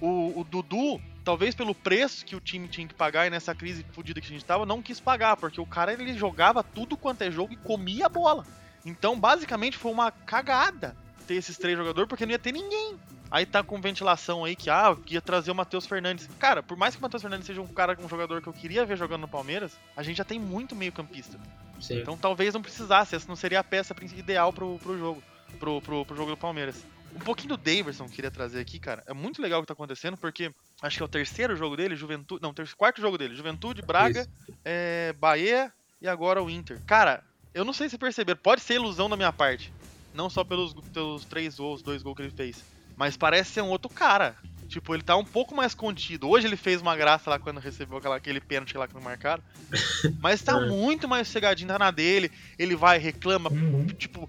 O, 0.00 0.38
o 0.38 0.44
Dudu, 0.44 1.00
talvez 1.26 1.56
pelo 1.56 1.74
preço 1.74 2.24
que 2.24 2.36
o 2.36 2.40
time 2.40 2.68
tinha 2.68 2.86
que 2.86 2.94
pagar 2.94 3.26
e 3.26 3.30
nessa 3.30 3.52
crise 3.52 3.84
fodida 3.90 4.20
que 4.20 4.28
a 4.28 4.30
gente 4.30 4.44
tava, 4.44 4.64
não 4.64 4.80
quis 4.80 5.00
pagar. 5.00 5.36
Porque 5.36 5.60
o 5.60 5.66
cara 5.66 5.92
ele 5.92 6.16
jogava 6.16 6.62
tudo 6.62 6.96
quanto 6.96 7.22
é 7.22 7.30
jogo 7.32 7.52
e 7.52 7.56
comia 7.56 8.06
a 8.06 8.08
bola. 8.08 8.46
Então, 8.84 9.18
basicamente, 9.18 9.76
foi 9.76 9.90
uma 9.90 10.12
cagada 10.12 10.96
ter 11.26 11.34
esses 11.34 11.58
três 11.58 11.76
jogadores, 11.76 12.08
porque 12.08 12.24
não 12.24 12.30
ia 12.30 12.38
ter 12.38 12.52
ninguém. 12.52 12.96
Aí 13.28 13.44
tá 13.44 13.60
com 13.60 13.80
ventilação 13.80 14.44
aí 14.44 14.54
que, 14.54 14.70
ah, 14.70 14.96
ia 15.08 15.20
trazer 15.20 15.50
o 15.50 15.54
Matheus 15.54 15.84
Fernandes. 15.84 16.28
Cara, 16.38 16.62
por 16.62 16.76
mais 16.76 16.94
que 16.94 17.00
o 17.00 17.02
Matheus 17.02 17.22
Fernandes 17.22 17.48
seja 17.48 17.60
um 17.60 17.66
cara, 17.66 17.98
um 18.00 18.08
jogador 18.08 18.40
que 18.40 18.46
eu 18.46 18.52
queria 18.52 18.86
ver 18.86 18.96
jogando 18.96 19.22
no 19.22 19.28
Palmeiras, 19.28 19.76
a 19.96 20.04
gente 20.04 20.18
já 20.18 20.24
tem 20.24 20.38
muito 20.38 20.76
meio 20.76 20.92
campista. 20.92 21.36
Sim. 21.80 21.98
Então 21.98 22.16
talvez 22.16 22.54
não 22.54 22.62
precisasse, 22.62 23.16
essa 23.16 23.26
não 23.26 23.34
seria 23.34 23.58
a 23.58 23.64
peça 23.64 23.96
ideal 24.16 24.52
pro, 24.52 24.78
pro 24.78 24.96
jogo, 24.96 25.22
pro, 25.58 25.82
pro, 25.82 26.06
pro 26.06 26.16
jogo 26.16 26.30
do 26.30 26.36
Palmeiras. 26.36 26.86
Um 27.16 27.18
pouquinho 27.18 27.48
do 27.48 27.56
Daverson 27.56 28.04
que 28.04 28.10
eu 28.10 28.14
queria 28.14 28.30
trazer 28.30 28.60
aqui, 28.60 28.78
cara. 28.78 29.02
É 29.08 29.12
muito 29.12 29.42
legal 29.42 29.58
o 29.58 29.62
que 29.62 29.66
tá 29.66 29.72
acontecendo, 29.72 30.16
porque 30.16 30.52
acho 30.82 30.96
que 30.96 31.02
é 31.02 31.06
o 31.06 31.08
terceiro 31.08 31.56
jogo 31.56 31.76
dele, 31.76 31.96
Juventude. 31.96 32.42
Não, 32.42 32.52
ter, 32.54 32.68
quarto 32.74 33.00
jogo 33.00 33.16
dele. 33.18 33.34
Juventude, 33.34 33.82
Braga, 33.82 34.26
é, 34.64 35.12
Bahia 35.18 35.72
e 36.00 36.08
agora 36.08 36.42
o 36.42 36.50
Inter. 36.50 36.80
Cara, 36.86 37.22
eu 37.54 37.64
não 37.64 37.72
sei 37.72 37.88
se 37.88 37.96
perceberam, 37.98 38.38
pode 38.42 38.60
ser 38.60 38.74
ilusão 38.74 39.08
da 39.08 39.16
minha 39.16 39.32
parte. 39.32 39.72
Não 40.14 40.30
só 40.30 40.44
pelos, 40.44 40.74
pelos 40.92 41.24
três 41.24 41.56
gols, 41.58 41.82
dois 41.82 42.02
gols 42.02 42.16
que 42.16 42.22
ele 42.22 42.30
fez. 42.34 42.64
Mas 42.96 43.16
parece 43.16 43.50
ser 43.52 43.60
um 43.62 43.68
outro 43.68 43.90
cara. 43.90 44.36
Tipo, 44.68 44.94
ele 44.94 45.02
tá 45.02 45.14
um 45.16 45.24
pouco 45.24 45.54
mais 45.54 45.74
contido. 45.74 46.28
Hoje 46.28 46.46
ele 46.46 46.56
fez 46.56 46.80
uma 46.82 46.96
graça 46.96 47.30
lá 47.30 47.38
quando 47.38 47.60
recebeu 47.60 47.98
aquela, 47.98 48.16
aquele 48.16 48.40
pênalti 48.40 48.76
lá 48.76 48.88
que 48.88 48.94
não 48.94 49.00
marcaram. 49.02 49.42
Mas 50.20 50.42
tá 50.42 50.56
É. 50.60 50.66
muito 50.66 51.06
mais 51.06 51.28
sossegadinho, 51.28 51.68
tá 51.68 51.78
na 51.78 51.90
dele. 51.90 52.32
Ele 52.58 52.74
vai, 52.74 52.98
reclama, 52.98 53.50
Uhum. 53.50 53.86
tipo, 53.86 54.28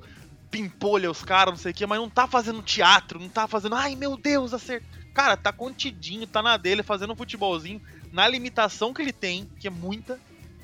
pimpolha 0.52 1.10
os 1.10 1.24
caras, 1.24 1.54
não 1.54 1.58
sei 1.58 1.72
o 1.72 1.76
que, 1.76 1.86
mas 1.86 2.00
não 2.00 2.10
tá 2.10 2.28
fazendo 2.28 2.62
teatro, 2.62 3.20
não 3.20 3.28
tá 3.30 3.48
fazendo, 3.48 3.76
ai 3.76 3.96
meu 3.96 4.16
Deus, 4.16 4.54
acert... 4.54 4.84
Cara, 5.18 5.36
tá 5.36 5.52
contidinho, 5.52 6.28
tá 6.28 6.44
na 6.44 6.58
dele, 6.58 6.84
fazendo 6.84 7.12
um 7.12 7.16
futebolzinho, 7.16 7.82
na 8.14 8.28
limitação 8.28 8.94
que 8.94 9.02
ele 9.02 9.12
tem, 9.12 9.50
que 9.60 9.66
é 9.66 9.70
muita, 9.72 10.20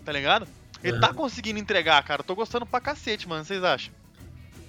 tá 0.06 0.12
ligado? 0.12 0.48
Ele 0.84 1.00
tá 1.00 1.08
Aham. 1.08 1.16
conseguindo 1.16 1.58
entregar, 1.58 2.04
cara. 2.04 2.20
Eu 2.20 2.24
tô 2.24 2.36
gostando 2.36 2.64
pra 2.64 2.80
cacete, 2.80 3.28
mano. 3.28 3.44
Vocês 3.44 3.64
acham? 3.64 3.92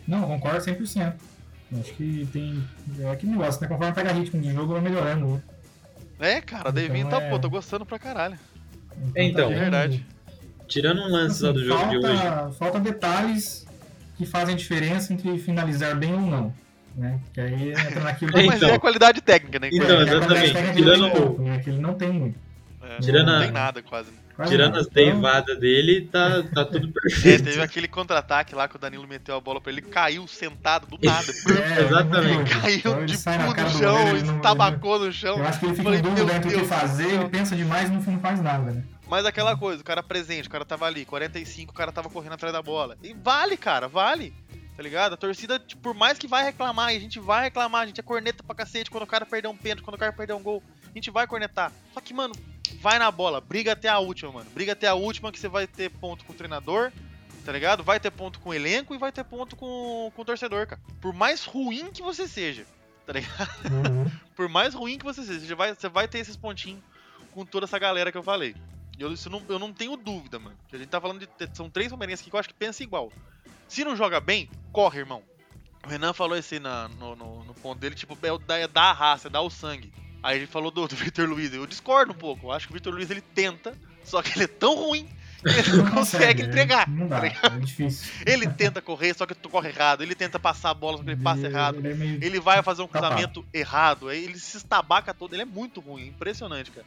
Não, 0.08 0.22
concordo 0.22 0.58
100%. 0.64 1.12
Acho 1.78 1.92
que 1.92 2.26
tem. 2.32 2.66
É 2.98 3.10
aquele 3.10 3.32
negócio, 3.32 3.60
né? 3.60 3.68
Conforme 3.68 3.92
pega 3.92 4.10
ritmo 4.12 4.40
de 4.40 4.54
jogo, 4.54 4.72
vai 4.72 4.80
melhorando. 4.80 5.42
É, 6.18 6.40
cara, 6.40 6.70
Então 6.70 6.72
Devinho 6.72 7.10
tá, 7.10 7.20
é- 7.20 7.28
pô, 7.28 7.38
tô 7.38 7.50
gostando 7.50 7.84
pra 7.84 7.98
caralho. 7.98 8.38
Então, 9.14 9.52
É 9.52 9.54
verdade. 9.54 10.06
Tirando 10.66 11.02
um 11.02 11.08
lance 11.08 11.42
lá 11.42 11.52
do 11.52 11.58
Assim, 11.58 11.68
jogo 11.68 11.90
de 11.90 11.96
hoje. 11.98 12.16
falta, 12.22 12.52
falta 12.54 12.80
detalhes 12.80 13.66
que 14.16 14.24
fazem 14.24 14.56
diferença 14.56 15.12
entre 15.12 15.38
finalizar 15.38 15.94
bem 15.94 16.14
ou 16.14 16.22
não. 16.22 16.54
Né? 16.96 17.18
Que 17.32 17.40
aí 17.40 17.70
entra 17.72 18.00
naquilo 18.00 18.38
É, 18.38 18.46
Mas 18.46 18.56
então. 18.56 18.68
é 18.70 18.74
a 18.74 18.78
qualidade 18.78 19.20
técnica, 19.20 19.58
né? 19.58 19.68
Então, 19.72 19.98
É, 20.00 20.02
exatamente. 20.02 20.52
técnica 20.52 20.74
Tirando 20.74 21.10
pouco, 21.10 21.42
né? 21.42 21.58
Que 21.58 21.70
ele 21.70 21.80
não 21.80 21.94
tem 21.94 22.12
muito. 22.12 22.38
É, 22.82 22.98
Tirando 23.00 23.26
não 23.26 23.36
a- 23.36 23.40
tem 23.42 23.50
nada 23.50 23.82
quase. 23.82 24.10
Quase 24.36 24.50
Tirando 24.50 24.70
nada. 24.72 24.80
as 24.80 24.86
Então, 24.88 25.02
deivadas 25.04 25.58
dele, 25.60 26.08
tá, 26.10 26.42
tá 26.54 26.64
tudo 26.64 26.88
É, 26.90 26.92
perfeito. 26.92 27.44
teve 27.44 27.60
aquele 27.62 27.88
contra-ataque 27.88 28.54
lá 28.54 28.66
que 28.68 28.76
o 28.76 28.78
Danilo 28.78 29.06
meteu 29.08 29.34
a 29.36 29.40
bola 29.40 29.60
pra 29.60 29.72
ele, 29.72 29.80
caiu 29.82 30.26
sentado 30.28 30.86
do 30.86 30.98
nada. 31.04 31.26
É, 31.78 31.82
Exatamente. 31.82 32.52
Então 32.52 32.60
Caiu 32.60 32.98
ele 32.98 33.06
de 33.06 33.16
cu 33.16 33.24
cara 33.24 33.62
no 33.64 33.70
chão, 33.78 33.96
goleiro, 33.96 34.16
ele 34.18 34.26
não- 34.26 34.36
estabacou 34.36 34.98
no 35.00 35.12
chão. 35.12 35.38
Eu 35.38 35.44
acho 35.46 35.58
que 35.60 35.66
ele 35.66 35.74
fica 35.74 35.90
em 35.96 36.00
dúvida 36.02 36.32
entre 36.36 36.54
o 36.56 36.60
que 36.60 36.64
fazer, 36.66 37.08
ele 37.14 37.28
pensa 37.28 37.56
demais 37.56 37.88
e 37.88 37.92
no 37.92 38.02
fim 38.02 38.10
não 38.12 38.20
faz 38.20 38.40
nada, 38.42 38.70
né? 38.72 38.82
Mas 39.08 39.26
aquela 39.26 39.56
coisa, 39.56 39.82
o 39.82 39.84
cara 39.84 40.02
presente, 40.02 40.48
o 40.48 40.50
cara 40.50 40.64
tava 40.64 40.86
ali, 40.86 41.04
45, 41.04 41.72
o 41.72 41.74
cara 41.74 41.92
tava 41.92 42.08
correndo 42.08 42.32
atrás 42.32 42.52
da 42.54 42.62
bola. 42.62 42.96
E 43.02 43.14
vale, 43.14 43.56
cara, 43.56 43.86
vale. 43.86 44.32
Tá 44.76 44.82
ligado? 44.82 45.12
A 45.12 45.16
torcida, 45.16 45.58
tipo, 45.58 45.80
por 45.80 45.94
mais 45.94 46.18
que 46.18 46.26
vai 46.26 46.44
reclamar, 46.44 46.92
e 46.92 46.96
a 46.96 47.00
gente 47.00 47.20
vai 47.20 47.44
reclamar, 47.44 47.82
a 47.82 47.86
gente 47.86 48.00
é 48.00 48.02
corneta 48.02 48.42
pra 48.42 48.56
cacete 48.56 48.90
quando 48.90 49.04
o 49.04 49.06
cara 49.06 49.24
perder 49.24 49.48
um 49.48 49.56
pênalti, 49.56 49.82
quando 49.82 49.94
o 49.94 49.98
cara 49.98 50.12
perder 50.12 50.32
um 50.32 50.42
gol, 50.42 50.62
a 50.84 50.92
gente 50.94 51.10
vai 51.10 51.26
cornetar. 51.26 51.72
Só 51.92 52.00
que, 52.00 52.12
mano, 52.12 52.34
vai 52.80 52.98
na 52.98 53.10
bola, 53.10 53.40
briga 53.40 53.72
até 53.72 53.88
a 53.88 53.98
última, 54.00 54.32
mano. 54.32 54.50
Briga 54.50 54.72
até 54.72 54.88
a 54.88 54.94
última 54.94 55.30
que 55.30 55.38
você 55.38 55.48
vai 55.48 55.66
ter 55.66 55.90
ponto 55.90 56.24
com 56.24 56.32
o 56.32 56.36
treinador, 56.36 56.90
tá 57.44 57.52
ligado? 57.52 57.84
Vai 57.84 58.00
ter 58.00 58.10
ponto 58.10 58.40
com 58.40 58.50
o 58.50 58.54
elenco 58.54 58.94
e 58.94 58.98
vai 58.98 59.12
ter 59.12 59.22
ponto 59.22 59.54
com, 59.54 60.10
com 60.14 60.22
o 60.22 60.24
torcedor, 60.24 60.66
cara. 60.66 60.80
Por 61.00 61.12
mais 61.12 61.44
ruim 61.44 61.92
que 61.92 62.02
você 62.02 62.26
seja, 62.26 62.66
tá 63.06 63.12
ligado? 63.12 63.50
Uhum. 63.70 64.10
Por 64.34 64.48
mais 64.48 64.74
ruim 64.74 64.98
que 64.98 65.04
você 65.04 65.22
seja, 65.22 65.46
você 65.46 65.54
vai, 65.54 65.72
você 65.72 65.88
vai 65.88 66.08
ter 66.08 66.18
esses 66.18 66.36
pontinhos 66.36 66.82
com 67.32 67.44
toda 67.44 67.66
essa 67.66 67.78
galera 67.78 68.10
que 68.10 68.18
eu 68.18 68.22
falei. 68.24 68.56
E 68.98 69.02
eu, 69.02 69.12
isso 69.12 69.30
não, 69.30 69.42
eu 69.48 69.58
não 69.58 69.72
tenho 69.72 69.96
dúvida, 69.96 70.38
mano. 70.38 70.56
A 70.72 70.76
gente 70.76 70.88
tá 70.88 71.00
falando 71.00 71.20
de. 71.20 71.28
São 71.54 71.68
três 71.68 71.90
palmeirenses 71.90 72.22
aqui 72.22 72.30
que 72.30 72.36
eu 72.36 72.40
acho 72.40 72.48
que 72.48 72.54
pensa 72.54 72.82
igual. 72.82 73.12
Se 73.68 73.84
não 73.84 73.96
joga 73.96 74.20
bem, 74.20 74.48
corre, 74.72 75.00
irmão. 75.00 75.22
O 75.84 75.88
Renan 75.88 76.12
falou 76.12 76.36
esse 76.36 76.58
na, 76.58 76.88
no, 76.88 77.14
no, 77.14 77.44
no 77.44 77.54
ponto 77.54 77.78
dele, 77.78 77.94
tipo, 77.94 78.16
é, 78.22 78.38
dar- 78.46 78.58
é 78.58 78.66
dar 78.68 78.90
a 78.90 78.92
raça, 78.92 79.28
é 79.28 79.30
dar 79.30 79.42
o 79.42 79.50
sangue. 79.50 79.92
Aí 80.22 80.38
ele 80.38 80.46
falou 80.46 80.70
do, 80.70 80.88
do 80.88 80.96
Victor 80.96 81.28
Luiz. 81.28 81.52
Eu 81.52 81.66
discordo 81.66 82.12
um 82.12 82.16
pouco. 82.16 82.46
Eu 82.46 82.52
acho 82.52 82.66
que 82.66 82.72
o 82.72 82.74
Victor 82.74 82.94
Luiz 82.94 83.10
ele 83.10 83.20
tenta, 83.20 83.76
só 84.02 84.22
que 84.22 84.36
ele 84.36 84.44
é 84.44 84.48
tão 84.48 84.74
ruim 84.76 85.06
que 85.42 85.48
ele 85.50 85.76
não 85.76 85.90
consegue 85.92 86.42
né? 86.42 86.48
entregar. 86.48 86.88
Não 86.88 87.06
dá, 87.06 87.20
tá 87.20 87.48
é 87.48 87.58
difícil. 87.58 88.10
Ele 88.24 88.48
tenta 88.48 88.80
correr, 88.80 89.12
só 89.14 89.26
que 89.26 89.34
tu 89.34 89.50
corre 89.50 89.68
errado. 89.68 90.02
Ele 90.02 90.14
tenta 90.14 90.38
passar 90.38 90.70
a 90.70 90.74
bola, 90.74 90.96
só 90.96 91.04
que 91.04 91.10
ele 91.10 91.22
passa 91.22 91.46
errado. 91.46 91.76
Ele 91.78 91.90
é 91.90 91.94
meio... 91.94 92.24
Ele 92.24 92.40
vai 92.40 92.62
fazer 92.62 92.80
um 92.82 92.88
cruzamento 92.88 93.44
errado, 93.52 94.08
aí 94.08 94.24
ele 94.24 94.38
se 94.38 94.56
estabaca 94.56 95.12
todo, 95.12 95.34
ele 95.34 95.42
é 95.42 95.46
muito 95.46 95.80
ruim, 95.80 96.06
impressionante, 96.06 96.70
cara. 96.70 96.86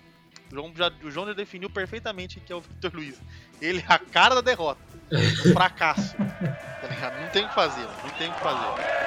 O 0.52 0.56
João 0.56 0.74
já, 0.76 0.92
o 1.04 1.12
João 1.12 1.28
já 1.28 1.34
definiu 1.34 1.70
perfeitamente 1.70 2.40
que 2.40 2.52
é 2.52 2.56
o 2.56 2.62
Victor 2.62 2.92
Luiz. 2.94 3.16
Ele 3.62 3.80
é 3.88 3.94
a 3.94 4.00
cara 4.00 4.36
da 4.36 4.42
derrota. 4.42 4.80
Um 5.12 5.52
fracasso. 5.54 6.16
Tá 6.18 6.88
ligado? 6.88 7.20
Não 7.22 7.30
tem 7.30 7.46
o 7.46 7.50
que 7.50 7.56
fazer, 7.56 7.82
mano, 7.82 7.98
não 8.04 8.10
tem 8.12 8.30
o 8.30 8.34
que 8.34 8.40
fazer. 8.40 8.98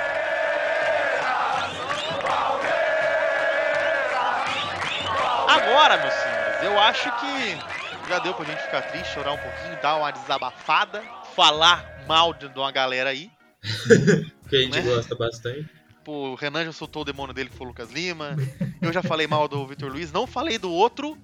Agora, 5.48 5.96
meus 5.98 6.14
senhores, 6.14 6.62
eu 6.62 6.78
acho 6.78 7.10
que 7.18 8.08
já 8.08 8.18
deu 8.18 8.34
pra 8.34 8.44
gente 8.44 8.60
ficar 8.62 8.82
triste, 8.82 9.12
chorar 9.14 9.32
um 9.32 9.38
pouquinho, 9.38 9.78
dar 9.82 9.96
uma 9.96 10.10
desabafada, 10.10 11.02
falar 11.34 11.84
mal 12.06 12.32
de 12.34 12.48
de 12.48 12.58
uma 12.58 12.70
galera 12.72 13.10
aí. 13.10 13.30
Que 14.50 14.56
a 14.56 14.60
gente 14.62 14.80
Né? 14.80 14.82
gosta 14.96 15.14
bastante. 15.14 15.68
Pô, 16.04 16.30
o 16.30 16.34
Renan 16.34 16.64
já 16.64 16.72
soltou 16.72 17.02
o 17.02 17.04
demônio 17.04 17.34
dele 17.34 17.50
que 17.50 17.56
foi 17.56 17.66
o 17.66 17.68
Lucas 17.70 17.90
Lima. 17.90 18.36
Eu 18.80 18.92
já 18.92 19.02
falei 19.02 19.26
mal 19.26 19.46
do 19.46 19.66
Vitor 19.66 19.90
Luiz. 19.92 20.10
Não 20.12 20.26
falei 20.26 20.58
do 20.58 20.70
outro. 20.70 21.16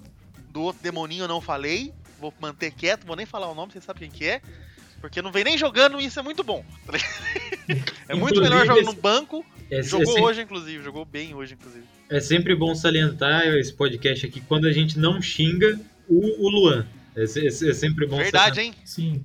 Do 0.50 0.62
outro 0.62 0.82
demoninho 0.82 1.24
eu 1.24 1.28
não 1.28 1.40
falei. 1.40 1.92
Vou 2.20 2.32
manter 2.40 2.70
quieto, 2.70 3.06
vou 3.06 3.16
nem 3.16 3.26
falar 3.26 3.50
o 3.50 3.54
nome, 3.54 3.72
vocês 3.72 3.84
sabem 3.84 4.08
quem 4.08 4.18
que 4.18 4.24
é. 4.26 4.40
Porque 5.00 5.20
não 5.20 5.30
vem 5.30 5.44
nem 5.44 5.58
jogando 5.58 6.00
e 6.00 6.06
isso 6.06 6.18
é 6.18 6.22
muito 6.22 6.42
bom. 6.42 6.64
tá 6.86 6.92
é 8.08 8.14
muito 8.14 8.40
melhor 8.40 8.64
Inclusive, 8.64 8.66
jogar 8.66 8.80
esse- 8.80 8.84
no 8.84 8.92
banco. 8.94 9.44
É, 9.70 9.78
é 9.80 9.82
Jogou 9.82 10.06
sempre, 10.06 10.22
hoje, 10.22 10.40
inclusive. 10.42 10.82
Jogou 10.84 11.04
bem 11.04 11.34
hoje, 11.34 11.54
inclusive. 11.54 11.84
é 12.08 12.20
sempre 12.20 12.54
bom 12.54 12.74
salientar 12.74 13.42
esse 13.56 13.72
podcast 13.74 14.24
aqui 14.26 14.40
quando 14.40 14.66
a 14.66 14.72
gente 14.72 14.98
não 14.98 15.20
xinga 15.20 15.78
o, 16.08 16.46
o 16.46 16.48
Luan. 16.48 16.86
É, 17.14 17.24
é 17.24 17.26
se- 17.26 17.68
é 17.68 17.74
sempre 17.74 18.06
bom 18.06 18.16
Verdade, 18.16 18.60
hein? 18.60 18.74
Sim. 18.84 19.22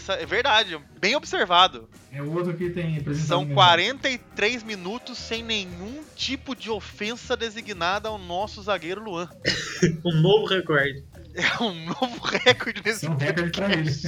Sa- 0.00 0.14
É 0.14 0.26
verdade. 0.26 0.78
Bem 1.00 1.14
observado. 1.16 1.88
É 2.12 2.22
o 2.22 2.32
outro 2.32 2.54
que 2.56 2.70
tem 2.70 3.02
São 3.14 3.40
mesmo. 3.42 3.54
43 3.54 4.62
minutos 4.62 5.16
sem 5.18 5.42
nenhum 5.42 6.02
tipo 6.16 6.54
de 6.56 6.70
ofensa 6.70 7.36
designada 7.36 8.08
ao 8.08 8.18
nosso 8.18 8.62
zagueiro 8.62 9.02
Luan. 9.02 9.28
Um 10.04 10.20
novo 10.20 10.46
recorde. 10.46 11.04
É 11.34 11.62
um 11.62 11.84
novo 11.86 12.18
recorde 12.26 12.82
nesse 12.84 13.06
é 13.06 13.10
um 13.10 13.16
recorde 13.16 13.50
pra 13.52 13.72
ele. 13.72 13.90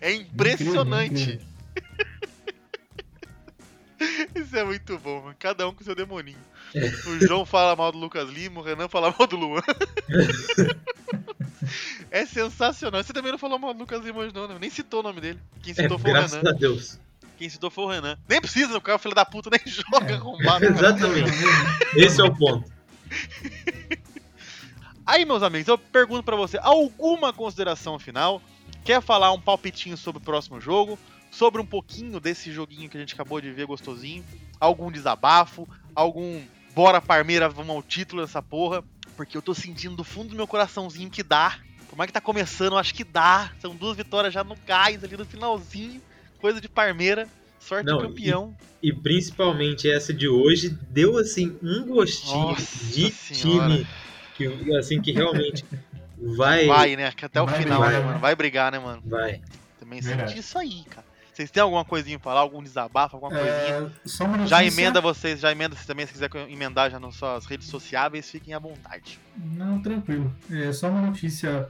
É 0.00 0.12
impressionante. 0.12 1.40
Incrível, 3.98 4.34
Isso 4.34 4.56
é 4.56 4.64
muito 4.64 4.98
bom, 4.98 5.22
mano. 5.22 5.36
Cada 5.38 5.68
um 5.68 5.72
com 5.74 5.84
seu 5.84 5.94
demoninho. 5.94 6.38
O 7.06 7.26
João 7.26 7.46
fala 7.46 7.74
mal 7.76 7.92
do 7.92 7.98
Lucas 7.98 8.28
Lima, 8.28 8.60
o 8.60 8.62
Renan 8.64 8.88
fala 8.88 9.14
mal 9.16 9.26
do 9.26 9.36
Luan. 9.36 9.62
É 12.16 12.24
sensacional. 12.26 13.02
Você 13.02 13.12
também 13.12 13.30
não 13.32 13.38
falou 13.38 13.58
mal 13.58 13.74
do 13.74 13.80
Lucas 13.80 14.02
Lima 14.04 14.26
não, 14.32 14.48
né? 14.48 14.56
Nem 14.60 14.70
citou 14.70 15.00
o 15.00 15.02
nome 15.02 15.20
dele. 15.20 15.38
Quem 15.62 15.72
É, 15.72 15.74
citou 15.74 15.98
foi 15.98 16.10
o 16.10 16.14
graças 16.14 16.36
Renan. 16.38 16.50
a 16.50 16.52
Deus. 16.54 16.98
Quem 17.36 17.48
citou 17.48 17.70
foi 17.70 17.84
o 17.84 17.88
Renan. 17.88 18.18
Nem 18.28 18.40
precisa, 18.40 18.76
o 18.78 18.80
cara, 18.80 18.98
filho 18.98 19.14
da 19.14 19.24
puta, 19.24 19.50
nem 19.50 19.60
joga 19.66 20.10
É. 20.12 20.14
arrombado. 20.14 20.64
Exatamente. 20.66 21.30
Esse 21.94 22.20
é 22.20 22.24
o 22.24 22.34
ponto. 22.34 22.70
Aí, 25.04 25.24
meus 25.24 25.42
amigos, 25.42 25.68
eu 25.68 25.78
pergunto 25.78 26.22
pra 26.22 26.34
você, 26.34 26.58
alguma 26.60 27.32
consideração 27.32 27.98
final? 27.98 28.42
Quer 28.84 29.00
falar 29.00 29.30
um 29.32 29.40
palpitinho 29.40 29.96
sobre 29.96 30.20
o 30.20 30.24
próximo 30.24 30.60
jogo? 30.60 30.98
Sobre 31.30 31.60
um 31.60 31.66
pouquinho 31.66 32.18
desse 32.18 32.50
joguinho 32.52 32.88
que 32.88 32.96
a 32.96 33.00
gente 33.00 33.14
acabou 33.14 33.40
de 33.40 33.50
ver 33.52 33.66
gostosinho? 33.66 34.24
Algum 34.58 34.90
desabafo? 34.90 35.68
algum 35.94 36.42
bora 36.74 37.00
Parmeira, 37.00 37.48
vamos 37.48 37.74
ao 37.74 37.82
título 37.82 38.20
dessa 38.20 38.42
porra, 38.42 38.84
porque 39.16 39.34
eu 39.34 39.40
tô 39.40 39.54
sentindo 39.54 39.96
do 39.96 40.04
fundo 40.04 40.28
do 40.30 40.36
meu 40.36 40.46
coraçãozinho 40.46 41.08
que 41.08 41.22
dá. 41.22 41.58
Como 41.96 42.02
é 42.02 42.06
que 42.06 42.12
tá 42.12 42.20
começando? 42.20 42.72
Eu 42.72 42.78
acho 42.78 42.92
que 42.92 43.02
dá. 43.02 43.50
São 43.58 43.74
duas 43.74 43.96
vitórias 43.96 44.34
já 44.34 44.44
no 44.44 44.54
gás, 44.66 45.02
ali 45.02 45.16
no 45.16 45.24
finalzinho. 45.24 46.02
Coisa 46.38 46.60
de 46.60 46.68
Parmeira. 46.68 47.26
Sorte 47.58 47.86
Não, 47.86 47.96
de 47.96 48.06
campeão. 48.06 48.54
E 48.82 48.92
principalmente 48.92 49.90
essa 49.90 50.12
de 50.12 50.28
hoje 50.28 50.68
deu 50.90 51.16
assim 51.16 51.56
um 51.62 51.86
gostinho 51.86 52.48
Nossa 52.48 52.84
de 52.92 53.10
Senhora. 53.10 53.76
time 53.76 53.86
que 54.34 54.76
assim 54.76 55.00
que 55.00 55.10
realmente 55.10 55.64
vai 56.36 56.66
Vai, 56.66 56.96
né? 56.96 57.10
Que 57.12 57.24
Até 57.24 57.40
o 57.40 57.46
Vai 57.46 57.62
final, 57.62 57.80
brigar, 57.80 57.98
né, 57.98 58.06
mano? 58.06 58.20
Vai 58.20 58.36
brigar, 58.36 58.72
né, 58.72 58.78
mano? 58.78 59.02
vai. 59.02 59.40
Também 59.80 60.02
Verdade. 60.02 60.28
senti 60.32 60.40
isso 60.40 60.58
aí, 60.58 60.84
cara. 60.90 61.05
Vocês 61.36 61.50
têm 61.50 61.62
alguma 61.62 61.84
coisinha 61.84 62.18
pra 62.18 62.30
falar? 62.30 62.40
Algum 62.40 62.62
desabafo, 62.62 63.14
alguma 63.16 63.30
coisinha? 63.30 63.52
É, 63.52 64.08
só 64.08 64.24
uma 64.24 64.46
Já 64.46 64.64
emenda 64.64 65.02
vocês, 65.02 65.38
já 65.38 65.52
emenda 65.52 65.74
vocês 65.76 65.86
também, 65.86 66.06
se 66.06 66.12
quiser 66.14 66.30
emendar 66.48 66.90
já 66.90 66.98
nas 66.98 67.14
suas 67.14 67.44
redes 67.44 67.68
sociáveis, 67.68 68.30
fiquem 68.30 68.54
à 68.54 68.58
vontade. 68.58 69.20
Não, 69.36 69.78
tranquilo. 69.82 70.34
É 70.50 70.72
só 70.72 70.88
uma 70.88 71.02
notícia, 71.02 71.68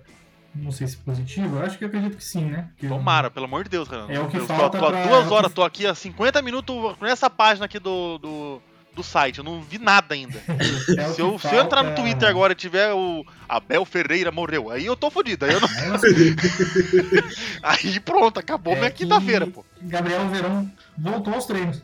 não 0.55 0.71
sei 0.71 0.87
se 0.87 0.97
positiva, 0.99 1.57
eu 1.59 1.67
acho 1.67 1.77
que 1.79 1.83
eu 1.83 1.89
acredito 1.89 2.17
que 2.17 2.25
sim, 2.25 2.45
né? 2.45 2.71
Que- 2.79 2.87
Tomara, 2.87 3.29
pelo 3.29 3.47
amor 3.47 3.65
de 3.65 3.71
Deus, 3.71 3.89
Renan. 3.89 4.07
É 4.09 4.21
o 4.21 4.29
que 4.29 4.37
eu 4.37 4.47
tô, 4.47 4.55
falta 4.55 4.79
tô 4.79 4.87
há 4.87 4.91
pra- 4.93 5.05
duas 5.05 5.27
é 5.27 5.35
horas, 5.35 5.53
tô 5.53 5.65
aqui 5.65 5.85
há 5.85 5.97
50 5.97 6.41
minutos 6.43 6.97
nessa 7.01 7.29
página 7.29 7.67
aqui 7.67 7.81
do, 7.81 8.19
do, 8.19 8.63
do 8.97 9.03
site, 9.05 9.39
eu 9.39 9.45
não 9.45 9.61
vi 9.63 9.79
nada 9.79 10.15
ainda. 10.15 10.39
É 10.99 11.09
o 11.09 11.15
se, 11.15 11.21
eu, 11.21 11.39
se 11.39 11.55
eu 11.55 11.61
entrar 11.63 11.83
no 11.83 11.95
Twitter 11.95 12.29
agora 12.29 12.53
e 12.53 12.57
tiver 12.57 12.93
o 12.93 13.25
Abel 13.49 13.85
Ferreira 13.85 14.33
morreu, 14.33 14.71
aí 14.71 14.87
eu 14.87 14.97
tô 14.97 15.11
fodido. 15.11 15.45
Aí, 15.45 15.53
eu 15.53 15.61
não- 15.61 15.69
Aí 17.63 18.01
pronto, 18.01 18.39
acabou 18.41 18.75
É 18.75 18.79
minha 18.79 18.91
quinta-feira, 18.91 19.47
pô. 19.47 19.65
Gabriel 19.83 20.27
Verão 20.29 20.71
voltou 20.97 21.35
aos 21.35 21.47
treinos. 21.47 21.83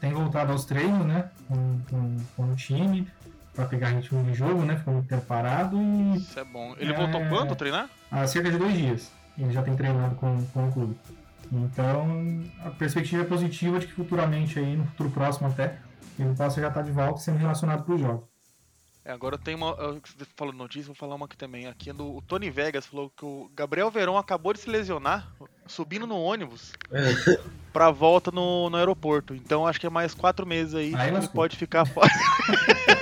Tem 0.00 0.12
voltado 0.12 0.52
aos 0.52 0.64
treinos, 0.64 1.06
né? 1.06 1.26
Com, 1.48 1.80
com, 1.88 2.16
com 2.36 2.52
o 2.52 2.56
time, 2.56 3.06
pra 3.54 3.64
pegar 3.66 3.88
ritmo 3.90 4.22
de 4.24 4.34
jogo, 4.34 4.62
né? 4.64 4.76
Ficou 4.76 4.94
muito 4.94 5.08
tempo 5.08 5.24
parado 5.26 5.76
e 5.80 6.16
Isso 6.18 6.38
é 6.38 6.44
bom. 6.44 6.74
Ele 6.78 6.92
É. 6.92 6.96
voltou 6.96 7.20
quando 7.28 7.52
a 7.52 7.56
treinar? 7.56 7.88
há 8.10 8.26
cerca 8.26 8.50
de 8.50 8.58
dois 8.58 8.74
dias 8.76 9.10
ele 9.38 9.50
já 9.52 9.62
tem 9.62 9.74
treinado 9.74 10.14
com, 10.16 10.44
com 10.52 10.68
o 10.68 10.72
clube. 10.72 10.96
Então 11.50 12.40
a 12.64 12.70
perspectiva 12.70 13.22
é 13.22 13.24
positiva 13.24 13.78
de 13.78 13.86
que 13.86 13.92
futuramente 13.94 14.58
aí, 14.58 14.76
no 14.76 14.84
futuro 14.86 15.10
próximo 15.10 15.48
até, 15.48 15.76
ele 16.18 16.34
possa 16.34 16.60
já 16.60 16.68
estar 16.68 16.82
de 16.82 16.92
volta 16.92 17.20
sendo 17.20 17.38
relacionado 17.38 17.84
para 17.84 17.94
os 17.94 18.00
jogos. 18.00 18.32
É, 19.04 19.10
agora 19.10 19.36
tem 19.36 19.54
uma. 19.54 19.76
falou 20.36 20.54
notícia, 20.54 20.86
vou 20.86 20.94
falar 20.94 21.16
uma 21.16 21.26
aqui 21.26 21.36
também. 21.36 21.66
Aqui 21.66 21.90
é 21.90 21.92
do 21.92 22.16
o 22.16 22.22
Tony 22.22 22.50
Vegas 22.50 22.86
falou 22.86 23.10
que 23.10 23.24
o 23.24 23.50
Gabriel 23.52 23.90
Verão 23.90 24.16
acabou 24.16 24.52
de 24.52 24.60
se 24.60 24.70
lesionar 24.70 25.28
subindo 25.66 26.06
no 26.06 26.16
ônibus 26.16 26.72
pra 27.72 27.90
volta 27.90 28.30
no, 28.30 28.70
no 28.70 28.76
aeroporto. 28.76 29.34
Então 29.34 29.66
acho 29.66 29.80
que 29.80 29.86
é 29.86 29.90
mais 29.90 30.14
quatro 30.14 30.46
meses 30.46 30.74
aí. 30.74 30.94
Aí 30.94 31.08
ele 31.08 31.16
lascou. 31.16 31.34
pode 31.34 31.56
ficar 31.56 31.84
fora. 31.84 32.08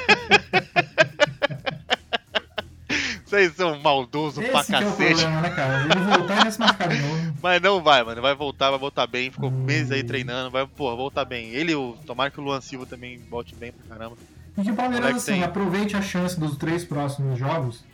Vocês 3.31 3.55
são 3.55 3.79
maldosos 3.81 4.45
pra 4.45 4.61
Esse 4.61 4.67
que 4.69 4.75
é 4.75 4.79
o 4.81 4.91
cacete. 4.91 5.21
problema, 5.21 5.41
né, 5.41 5.51
cara? 5.51 5.85
Ele 5.85 6.05
voltar 6.19 6.35
e 6.35 6.43
vai 6.43 6.51
se 6.53 6.59
machucar 6.61 6.89
de 6.89 6.99
novo. 6.99 7.35
Mas 7.43 7.63
não 7.63 7.83
vai, 7.83 8.03
mano. 8.05 8.21
Vai 8.21 8.35
voltar, 8.35 8.71
vai 8.71 8.79
voltar 8.79 9.07
bem. 9.07 9.31
Ficou 9.31 9.49
Hum. 9.51 9.65
meses 9.65 9.91
aí 9.93 10.03
treinando. 10.03 10.51
Vai, 10.51 10.67
porra, 10.67 10.97
voltar 10.97 11.25
bem. 11.25 11.51
Ele, 11.51 11.75
o, 11.75 11.97
tomara 12.05 12.31
que 12.31 12.41
o 12.41 12.43
Luan 12.43 12.61
Silva 12.61 12.87
também 12.87 13.19
volte 13.31 13.55
bem 13.55 13.73
pra 13.73 13.97
caramba. 13.97 14.17
E 14.59 14.63
que 14.63 14.71
o 14.71 14.75
Palmeiras, 14.75 15.15
assim, 15.17 15.33
tem- 15.35 15.43
aproveite 15.45 15.97
a 15.97 16.03
chance 16.03 16.39
dos 16.39 16.57
três 16.57 16.85
próximos 16.85 17.39
jogos. 17.39 17.85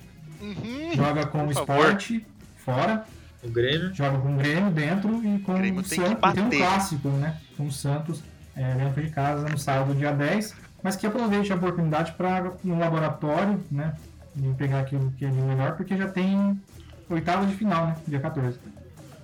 Uhum. 0.41 0.93
Joga 0.95 1.27
com 1.27 1.47
o 1.47 1.53
favor. 1.53 1.85
Sport 2.01 2.21
fora, 2.65 3.05
O 3.43 3.49
Grêmio. 3.51 3.95
joga 3.95 4.19
com 4.19 4.35
o 4.35 4.37
Grêmio 4.39 4.71
dentro 4.71 5.23
e 5.25 5.39
com 5.41 5.55
Grêmio 5.55 5.81
o 5.81 5.83
tem 5.83 5.99
que 6.01 6.07
Santos. 6.07 6.31
E 6.31 6.35
tem 6.35 6.45
um 6.45 6.51
clássico, 6.51 7.09
né? 7.11 7.37
Com 7.57 7.67
o 7.67 7.73
Santos 7.73 8.23
é, 8.57 8.75
dentro 8.75 9.03
de 9.03 9.11
casa 9.11 9.49
no 9.49 9.59
sábado, 9.59 9.95
dia 9.95 10.13
10. 10.13 10.55
Mas 10.83 10.97
que 10.97 11.07
aproveite 11.07 11.53
a 11.53 11.57
oportunidade 11.57 12.13
para 12.13 12.53
no 12.65 12.79
laboratório, 12.79 13.63
né? 13.71 13.95
E 14.37 14.55
pegar 14.55 14.81
aquilo 14.81 15.11
que 15.13 15.25
é 15.25 15.29
de 15.29 15.35
melhor, 15.41 15.77
porque 15.77 15.97
já 15.97 16.09
tem 16.09 16.61
oitava 17.09 17.47
de 17.47 17.55
final, 17.55 17.87
né? 17.87 17.97
Dia 18.07 18.21
14. 18.21 18.59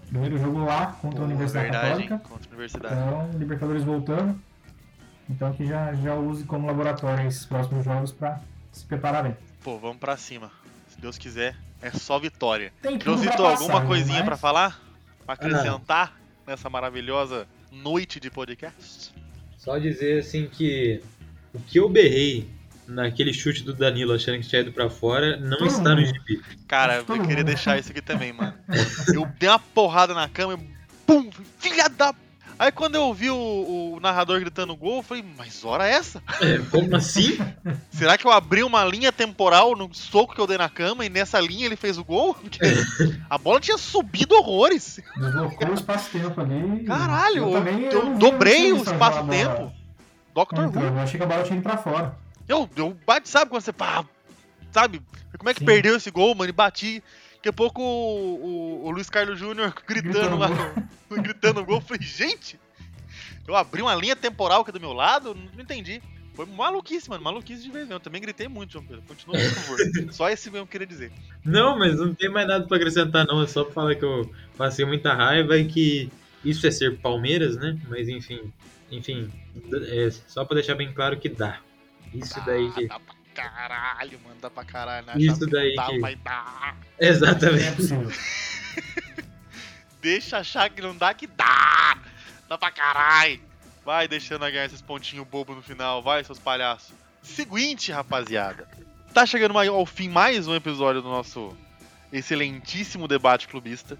Primeiro 0.08 0.38
jogo 0.38 0.64
lá 0.64 0.86
contra 1.00 1.20
a 1.20 1.24
Universidade 1.24 1.70
verdade? 1.70 1.88
Católica. 1.88 2.18
Contra 2.18 2.44
a 2.46 2.48
Universidade. 2.50 2.94
Então, 2.94 3.30
Libertadores 3.38 3.82
voltando. 3.84 4.38
Então 5.28 5.52
que 5.52 5.66
já, 5.66 5.94
já 5.94 6.14
use 6.14 6.44
como 6.44 6.66
laboratório 6.66 7.26
esses 7.26 7.46
próximos 7.46 7.84
jogos 7.84 8.12
para 8.12 8.40
se 8.72 8.84
preparar 8.84 9.22
bem. 9.22 9.36
Pô, 9.62 9.78
vamos 9.78 9.98
pra 9.98 10.16
cima. 10.16 10.50
Se 10.88 11.00
Deus 11.00 11.16
quiser, 11.16 11.56
é 11.80 11.90
só 11.90 12.18
vitória. 12.18 12.72
Tem 12.82 12.98
tudo 12.98 13.16
Josito, 13.18 13.36
passar, 13.36 13.48
alguma 13.62 13.80
né? 13.80 13.86
coisinha 13.86 14.18
Mas- 14.18 14.26
pra 14.26 14.36
falar? 14.36 14.80
Pra 15.24 15.34
acrescentar 15.34 16.18
nessa 16.46 16.68
maravilhosa 16.68 17.46
noite 17.70 18.18
de 18.18 18.30
podcast? 18.30 19.14
Só 19.56 19.78
dizer 19.78 20.18
assim 20.20 20.48
que 20.48 21.00
o 21.54 21.60
que 21.60 21.78
eu 21.78 21.88
berrei 21.88 22.50
naquele 22.86 23.32
chute 23.32 23.62
do 23.62 23.72
Danilo 23.72 24.14
achando 24.14 24.38
que 24.38 24.48
tinha 24.48 24.60
ido 24.60 24.72
pra 24.72 24.90
fora 24.90 25.36
não 25.36 25.58
Todo 25.58 25.68
está 25.68 25.94
no 25.94 26.04
gibi. 26.04 26.40
Cara, 26.66 26.96
eu 26.96 27.04
queria 27.04 27.36
mundo. 27.36 27.44
deixar 27.44 27.78
isso 27.78 27.90
aqui 27.90 28.02
também, 28.02 28.32
mano. 28.32 28.54
Eu 29.14 29.26
dei 29.38 29.48
uma 29.48 29.58
porrada 29.58 30.14
na 30.14 30.28
cama 30.28 30.54
e 30.54 30.58
pum! 31.06 31.30
Filha 31.58 31.88
da. 31.88 32.14
Aí 32.58 32.70
quando 32.70 32.94
eu 32.94 33.12
vi 33.12 33.28
o, 33.28 33.34
o 33.96 33.98
narrador 34.00 34.38
gritando 34.38 34.76
gol, 34.76 34.98
eu 34.98 35.02
falei, 35.02 35.24
mas 35.36 35.64
hora 35.64 35.88
é 35.88 35.92
essa? 35.92 36.22
É, 36.40 36.58
como 36.70 36.94
assim? 36.94 37.38
Será 37.90 38.16
que 38.16 38.24
eu 38.24 38.30
abri 38.30 38.62
uma 38.62 38.84
linha 38.84 39.10
temporal 39.10 39.74
no 39.74 39.92
soco 39.92 40.34
que 40.34 40.40
eu 40.40 40.46
dei 40.46 40.58
na 40.58 40.68
cama 40.68 41.04
e 41.04 41.08
nessa 41.08 41.40
linha 41.40 41.66
ele 41.66 41.74
fez 41.74 41.98
o 41.98 42.04
gol? 42.04 42.34
Porque 42.34 42.60
a 43.28 43.36
bola 43.36 43.58
tinha 43.58 43.76
subido 43.78 44.36
horrores. 44.36 45.00
Deslocou 45.16 45.70
o 45.70 45.74
espaço-tempo 45.74 46.40
ali. 46.40 46.84
Caralho, 46.84 47.48
eu, 47.48 47.52
também, 47.52 47.84
eu 47.84 48.12
vi 48.12 48.18
dobrei 48.18 48.72
o 48.72 48.76
espaço-tempo. 48.76 49.72
Então, 50.30 50.66
Who. 50.66 50.80
eu 50.80 50.98
achei 51.00 51.18
que 51.18 51.24
a 51.24 51.28
bola 51.28 51.42
tinha 51.42 51.58
ido 51.58 51.62
pra 51.62 51.76
fora. 51.76 52.16
Eu, 52.48 52.68
eu 52.76 52.96
bate, 53.06 53.28
sabe 53.28 53.50
quando 53.50 53.62
você 53.62 53.72
pá, 53.72 54.04
sabe? 54.72 55.00
Como 55.38 55.48
é 55.48 55.54
que 55.54 55.60
Sim. 55.60 55.66
perdeu 55.66 55.96
esse 55.96 56.10
gol, 56.10 56.34
mano? 56.34 56.50
E 56.50 56.52
bati. 56.52 57.02
Daqui 57.36 57.48
a 57.48 57.52
pouco 57.52 57.82
o, 57.82 58.84
o- 58.84 58.84
o 58.86 58.90
Luiz 58.90 59.10
Carlos 59.10 59.38
Júnior 59.38 59.74
gritando 59.86 60.12
Gritando 60.12 60.36
lá, 60.38 60.74
gritando 61.10 61.64
gol. 61.64 61.76
Eu 61.78 61.80
falei, 61.80 62.02
gente, 62.02 62.58
eu 63.48 63.56
abri 63.56 63.82
uma 63.82 63.94
linha 63.94 64.14
temporal 64.14 64.60
aqui 64.62 64.70
do 64.72 64.78
meu 64.80 64.92
lado, 64.92 65.34
não 65.54 65.62
entendi. 65.62 66.00
Foi 66.34 66.46
maluquice, 66.46 67.10
mano, 67.10 67.22
maluquice 67.24 67.62
de 67.62 67.68
vez 67.70 67.80
mesmo. 67.84 67.94
Eu 67.94 68.00
também 68.00 68.20
gritei 68.22 68.48
muito, 68.48 68.72
João 68.72 68.84
Pedro. 68.84 69.02
Continua, 69.06 69.36
por 69.38 69.50
favor. 69.50 69.78
Só 70.14 70.30
esse 70.30 70.50
mesmo 70.50 70.66
que 70.66 70.70
eu 70.76 70.80
queria 70.80 70.86
dizer. 70.86 71.12
Não, 71.44 71.78
mas 71.78 71.96
não 71.98 72.14
tem 72.14 72.30
mais 72.30 72.46
nada 72.48 72.66
pra 72.66 72.76
acrescentar, 72.78 73.26
não. 73.26 73.42
É 73.42 73.46
só 73.46 73.64
pra 73.64 73.72
falar 73.74 73.94
que 73.96 74.04
eu 74.04 74.32
passei 74.56 74.84
muita 74.86 75.12
raiva 75.12 75.58
e 75.58 75.66
que 75.66 76.10
isso 76.44 76.66
é 76.66 76.70
ser 76.70 76.96
Palmeiras, 77.00 77.56
né? 77.56 77.76
Mas 77.88 78.08
enfim, 78.08 78.50
enfim, 78.90 79.30
é 79.88 80.10
só 80.28 80.44
pra 80.44 80.54
deixar 80.54 80.74
bem 80.74 80.90
claro 80.92 81.18
que 81.18 81.28
dá. 81.28 81.58
Isso 82.14 82.40
daí 82.44 82.70
que. 82.72 82.86
Dá 82.86 82.98
pra 83.00 83.14
caralho, 83.34 84.20
mano, 84.24 84.36
dá 84.40 84.50
pra 84.50 84.64
caralho. 84.64 85.06
Né? 85.06 85.12
Isso 85.16 85.40
que 85.40 85.50
daí 85.50 85.74
dava, 85.74 85.90
que- 85.92 86.16
dá. 86.16 86.74
É 86.98 87.08
Exatamente. 87.08 87.76
possível. 87.76 88.10
Deixa 90.00 90.38
achar 90.38 90.68
que 90.68 90.82
não 90.82 90.96
dá, 90.96 91.14
que 91.14 91.26
dá! 91.26 91.96
Dá 92.48 92.58
pra 92.58 92.70
caralho! 92.72 93.40
Vai 93.84 94.06
deixando 94.08 94.44
a 94.44 94.50
ganhar 94.50 94.64
esses 94.66 94.82
pontinhos 94.82 95.26
bobo 95.26 95.54
no 95.54 95.62
final, 95.62 96.02
vai, 96.02 96.22
seus 96.24 96.38
palhaços. 96.38 96.92
Seguinte, 97.22 97.92
rapaziada. 97.92 98.68
Tá 99.14 99.24
chegando 99.26 99.56
ao 99.58 99.86
fim 99.86 100.08
mais 100.08 100.48
um 100.48 100.54
episódio 100.54 101.02
do 101.02 101.08
nosso 101.08 101.56
excelentíssimo 102.12 103.06
debate 103.06 103.46
clubista. 103.48 103.98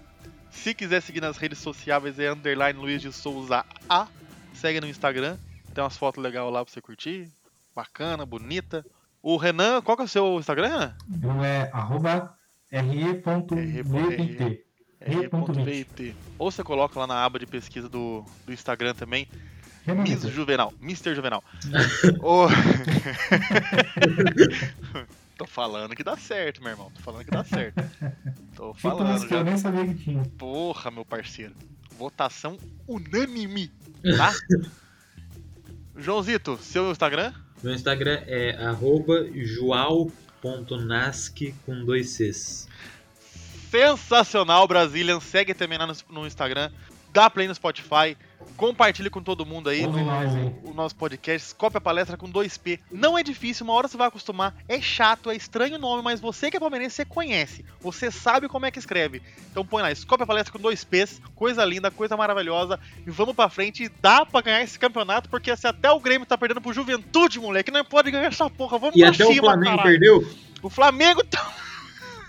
Se 0.51 0.73
quiser 0.73 1.01
seguir 1.01 1.21
nas 1.21 1.37
redes 1.37 1.59
sociais 1.59 2.19
é 2.19 2.31
underline 2.31 2.79
Luiz 2.79 3.01
de 3.01 3.11
Souza 3.11 3.65
A. 3.89 4.07
Segue 4.53 4.79
no 4.81 4.87
Instagram. 4.87 5.37
Tem 5.73 5.83
umas 5.83 5.97
fotos 5.97 6.21
legais 6.21 6.45
lá 6.51 6.63
pra 6.63 6.71
você 6.73 6.81
curtir. 6.81 7.29
Bacana, 7.75 8.25
bonita. 8.25 8.85
O 9.21 9.37
Renan, 9.37 9.81
qual 9.81 9.95
que 9.97 10.03
é 10.03 10.05
o 10.05 10.09
seu 10.09 10.39
Instagram, 10.39 10.67
Renan? 10.69 10.97
Então 11.09 11.43
é 11.43 11.69
arroba 11.73 12.35
re.vpt. 12.69 14.63
R.VT. 15.05 16.15
Ou 16.37 16.49
você 16.51 16.63
coloca 16.63 16.97
lá 16.99 17.05
na 17.07 17.23
aba 17.25 17.37
de 17.39 17.45
pesquisa 17.45 17.89
do, 17.89 18.23
do 18.45 18.53
Instagram 18.53 18.93
também, 18.93 19.27
Miss. 19.85 20.21
Juvenal, 20.21 20.73
Mr. 20.81 21.13
Juvenal. 21.13 21.43
Ô. 22.23 22.47
Tô 25.37 25.45
falando 25.47 25.95
que 25.95 26.03
dá 26.03 26.15
certo, 26.15 26.61
meu 26.61 26.71
irmão. 26.71 26.91
Tô 26.95 27.01
falando 27.01 27.25
que 27.25 27.31
dá 27.31 27.43
certo. 27.43 27.83
Tô 28.55 28.69
Tipo 28.73 28.79
falando 28.79 29.17
isso 29.17 29.27
que 29.27 29.33
eu 29.33 29.39
já. 29.39 29.43
nem 29.43 29.57
sabia 29.57 29.85
que 29.87 29.95
tinha. 29.95 30.23
Porra, 30.37 30.91
meu 30.91 31.03
parceiro. 31.03 31.55
Votação 31.97 32.57
unânime, 32.87 33.71
tá? 34.17 34.31
Joãozito, 35.97 36.57
seu 36.57 36.91
Instagram? 36.91 37.33
Meu 37.63 37.73
Instagram 37.73 38.21
é 38.27 38.57
joao.nasc 39.33 40.11
com 41.65 41.85
dois 41.85 42.09
Cs. 42.09 42.67
Sensacional, 43.71 44.67
Brazilian. 44.67 45.21
Segue 45.21 45.53
também 45.53 45.77
lá 45.77 45.87
no, 45.87 45.93
no 46.09 46.27
Instagram. 46.27 46.69
Dá 47.13 47.29
play 47.29 47.47
no 47.47 47.55
Spotify. 47.55 48.17
Compartilhe 48.57 49.09
com 49.09 49.21
todo 49.21 49.45
mundo 49.45 49.69
aí, 49.69 49.85
no, 49.85 50.03
nós 50.03 50.31
o 50.63 50.73
nosso 50.73 50.95
podcast. 50.95 51.53
Copia 51.55 51.77
a 51.77 51.81
palestra 51.81 52.17
com 52.17 52.31
2P. 52.31 52.79
Não 52.91 53.17
é 53.17 53.23
difícil, 53.23 53.63
uma 53.65 53.73
hora 53.73 53.87
você 53.87 53.97
vai 53.97 54.07
acostumar. 54.07 54.55
É 54.67 54.79
chato, 54.81 55.29
é 55.29 55.35
estranho 55.35 55.75
o 55.75 55.79
nome, 55.79 56.01
mas 56.03 56.19
você 56.19 56.49
que 56.49 56.57
é 56.57 56.59
palmeirense, 56.59 56.95
você 56.95 57.05
conhece. 57.05 57.65
Você 57.81 58.11
sabe 58.11 58.47
como 58.47 58.65
é 58.65 58.71
que 58.71 58.79
escreve. 58.79 59.21
Então 59.51 59.65
põe 59.65 59.81
lá, 59.81 59.89
Copia 60.07 60.23
a 60.23 60.27
palestra 60.27 60.51
com 60.51 60.59
2Ps. 60.59 61.21
Coisa 61.35 61.63
linda, 61.65 61.91
coisa 61.91 62.15
maravilhosa. 62.15 62.79
E 63.05 63.09
vamos 63.11 63.35
pra 63.35 63.49
frente. 63.49 63.89
Dá 64.01 64.25
pra 64.25 64.41
ganhar 64.41 64.61
esse 64.63 64.77
campeonato, 64.79 65.29
porque 65.29 65.55
se 65.55 65.67
até 65.67 65.91
o 65.91 65.99
Grêmio 65.99 66.25
tá 66.25 66.37
perdendo 66.37 66.61
pro 66.61 66.73
Juventude, 66.73 67.39
moleque, 67.39 67.71
não 67.71 67.83
pode 67.83 68.11
ganhar 68.11 68.27
essa 68.27 68.49
porra. 68.49 68.77
Vamos 68.77 68.95
E 68.95 68.99
pra 68.99 69.09
até 69.09 69.25
cima, 69.25 69.41
o 69.41 69.45
Flamengo 69.45 69.77
caralho. 69.77 69.83
perdeu? 69.99 70.27
O 70.61 70.69
Flamengo 70.69 71.23
tá. 71.25 71.53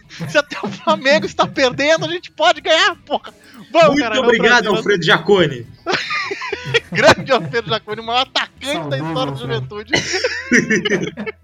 Se 0.08 0.38
até 0.38 0.56
o 0.62 0.68
Flamengo 0.68 1.26
está 1.26 1.44
perdendo, 1.46 2.06
a 2.06 2.08
gente 2.08 2.30
pode 2.30 2.60
ganhar, 2.60 2.94
porra. 3.04 3.34
Vamos, 3.72 3.88
Muito 3.88 4.02
cara, 4.02 4.20
obrigado. 4.20 4.68
Alfredo 4.68 5.04
Jacone. 5.04 5.66
Grande 6.92 7.32
Alfredo 7.32 7.68
Jaconi, 7.68 8.00
o 8.00 8.04
maior 8.04 8.22
atacante 8.22 8.88
da 8.88 8.98
Saudoso 8.98 9.08
história 9.08 9.32
Alfredo. 9.32 9.38
Juventude. 9.38 9.92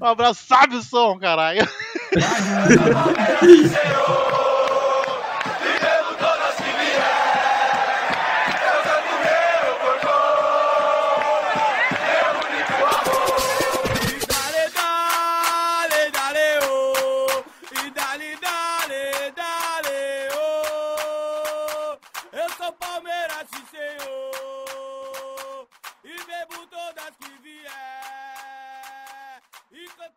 um 0.00 0.06
abraço, 0.06 0.44
sabe 0.46 0.76
o 0.76 0.82
som, 0.82 1.18
caralho. 1.18 1.66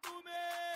Tume! 0.07 0.66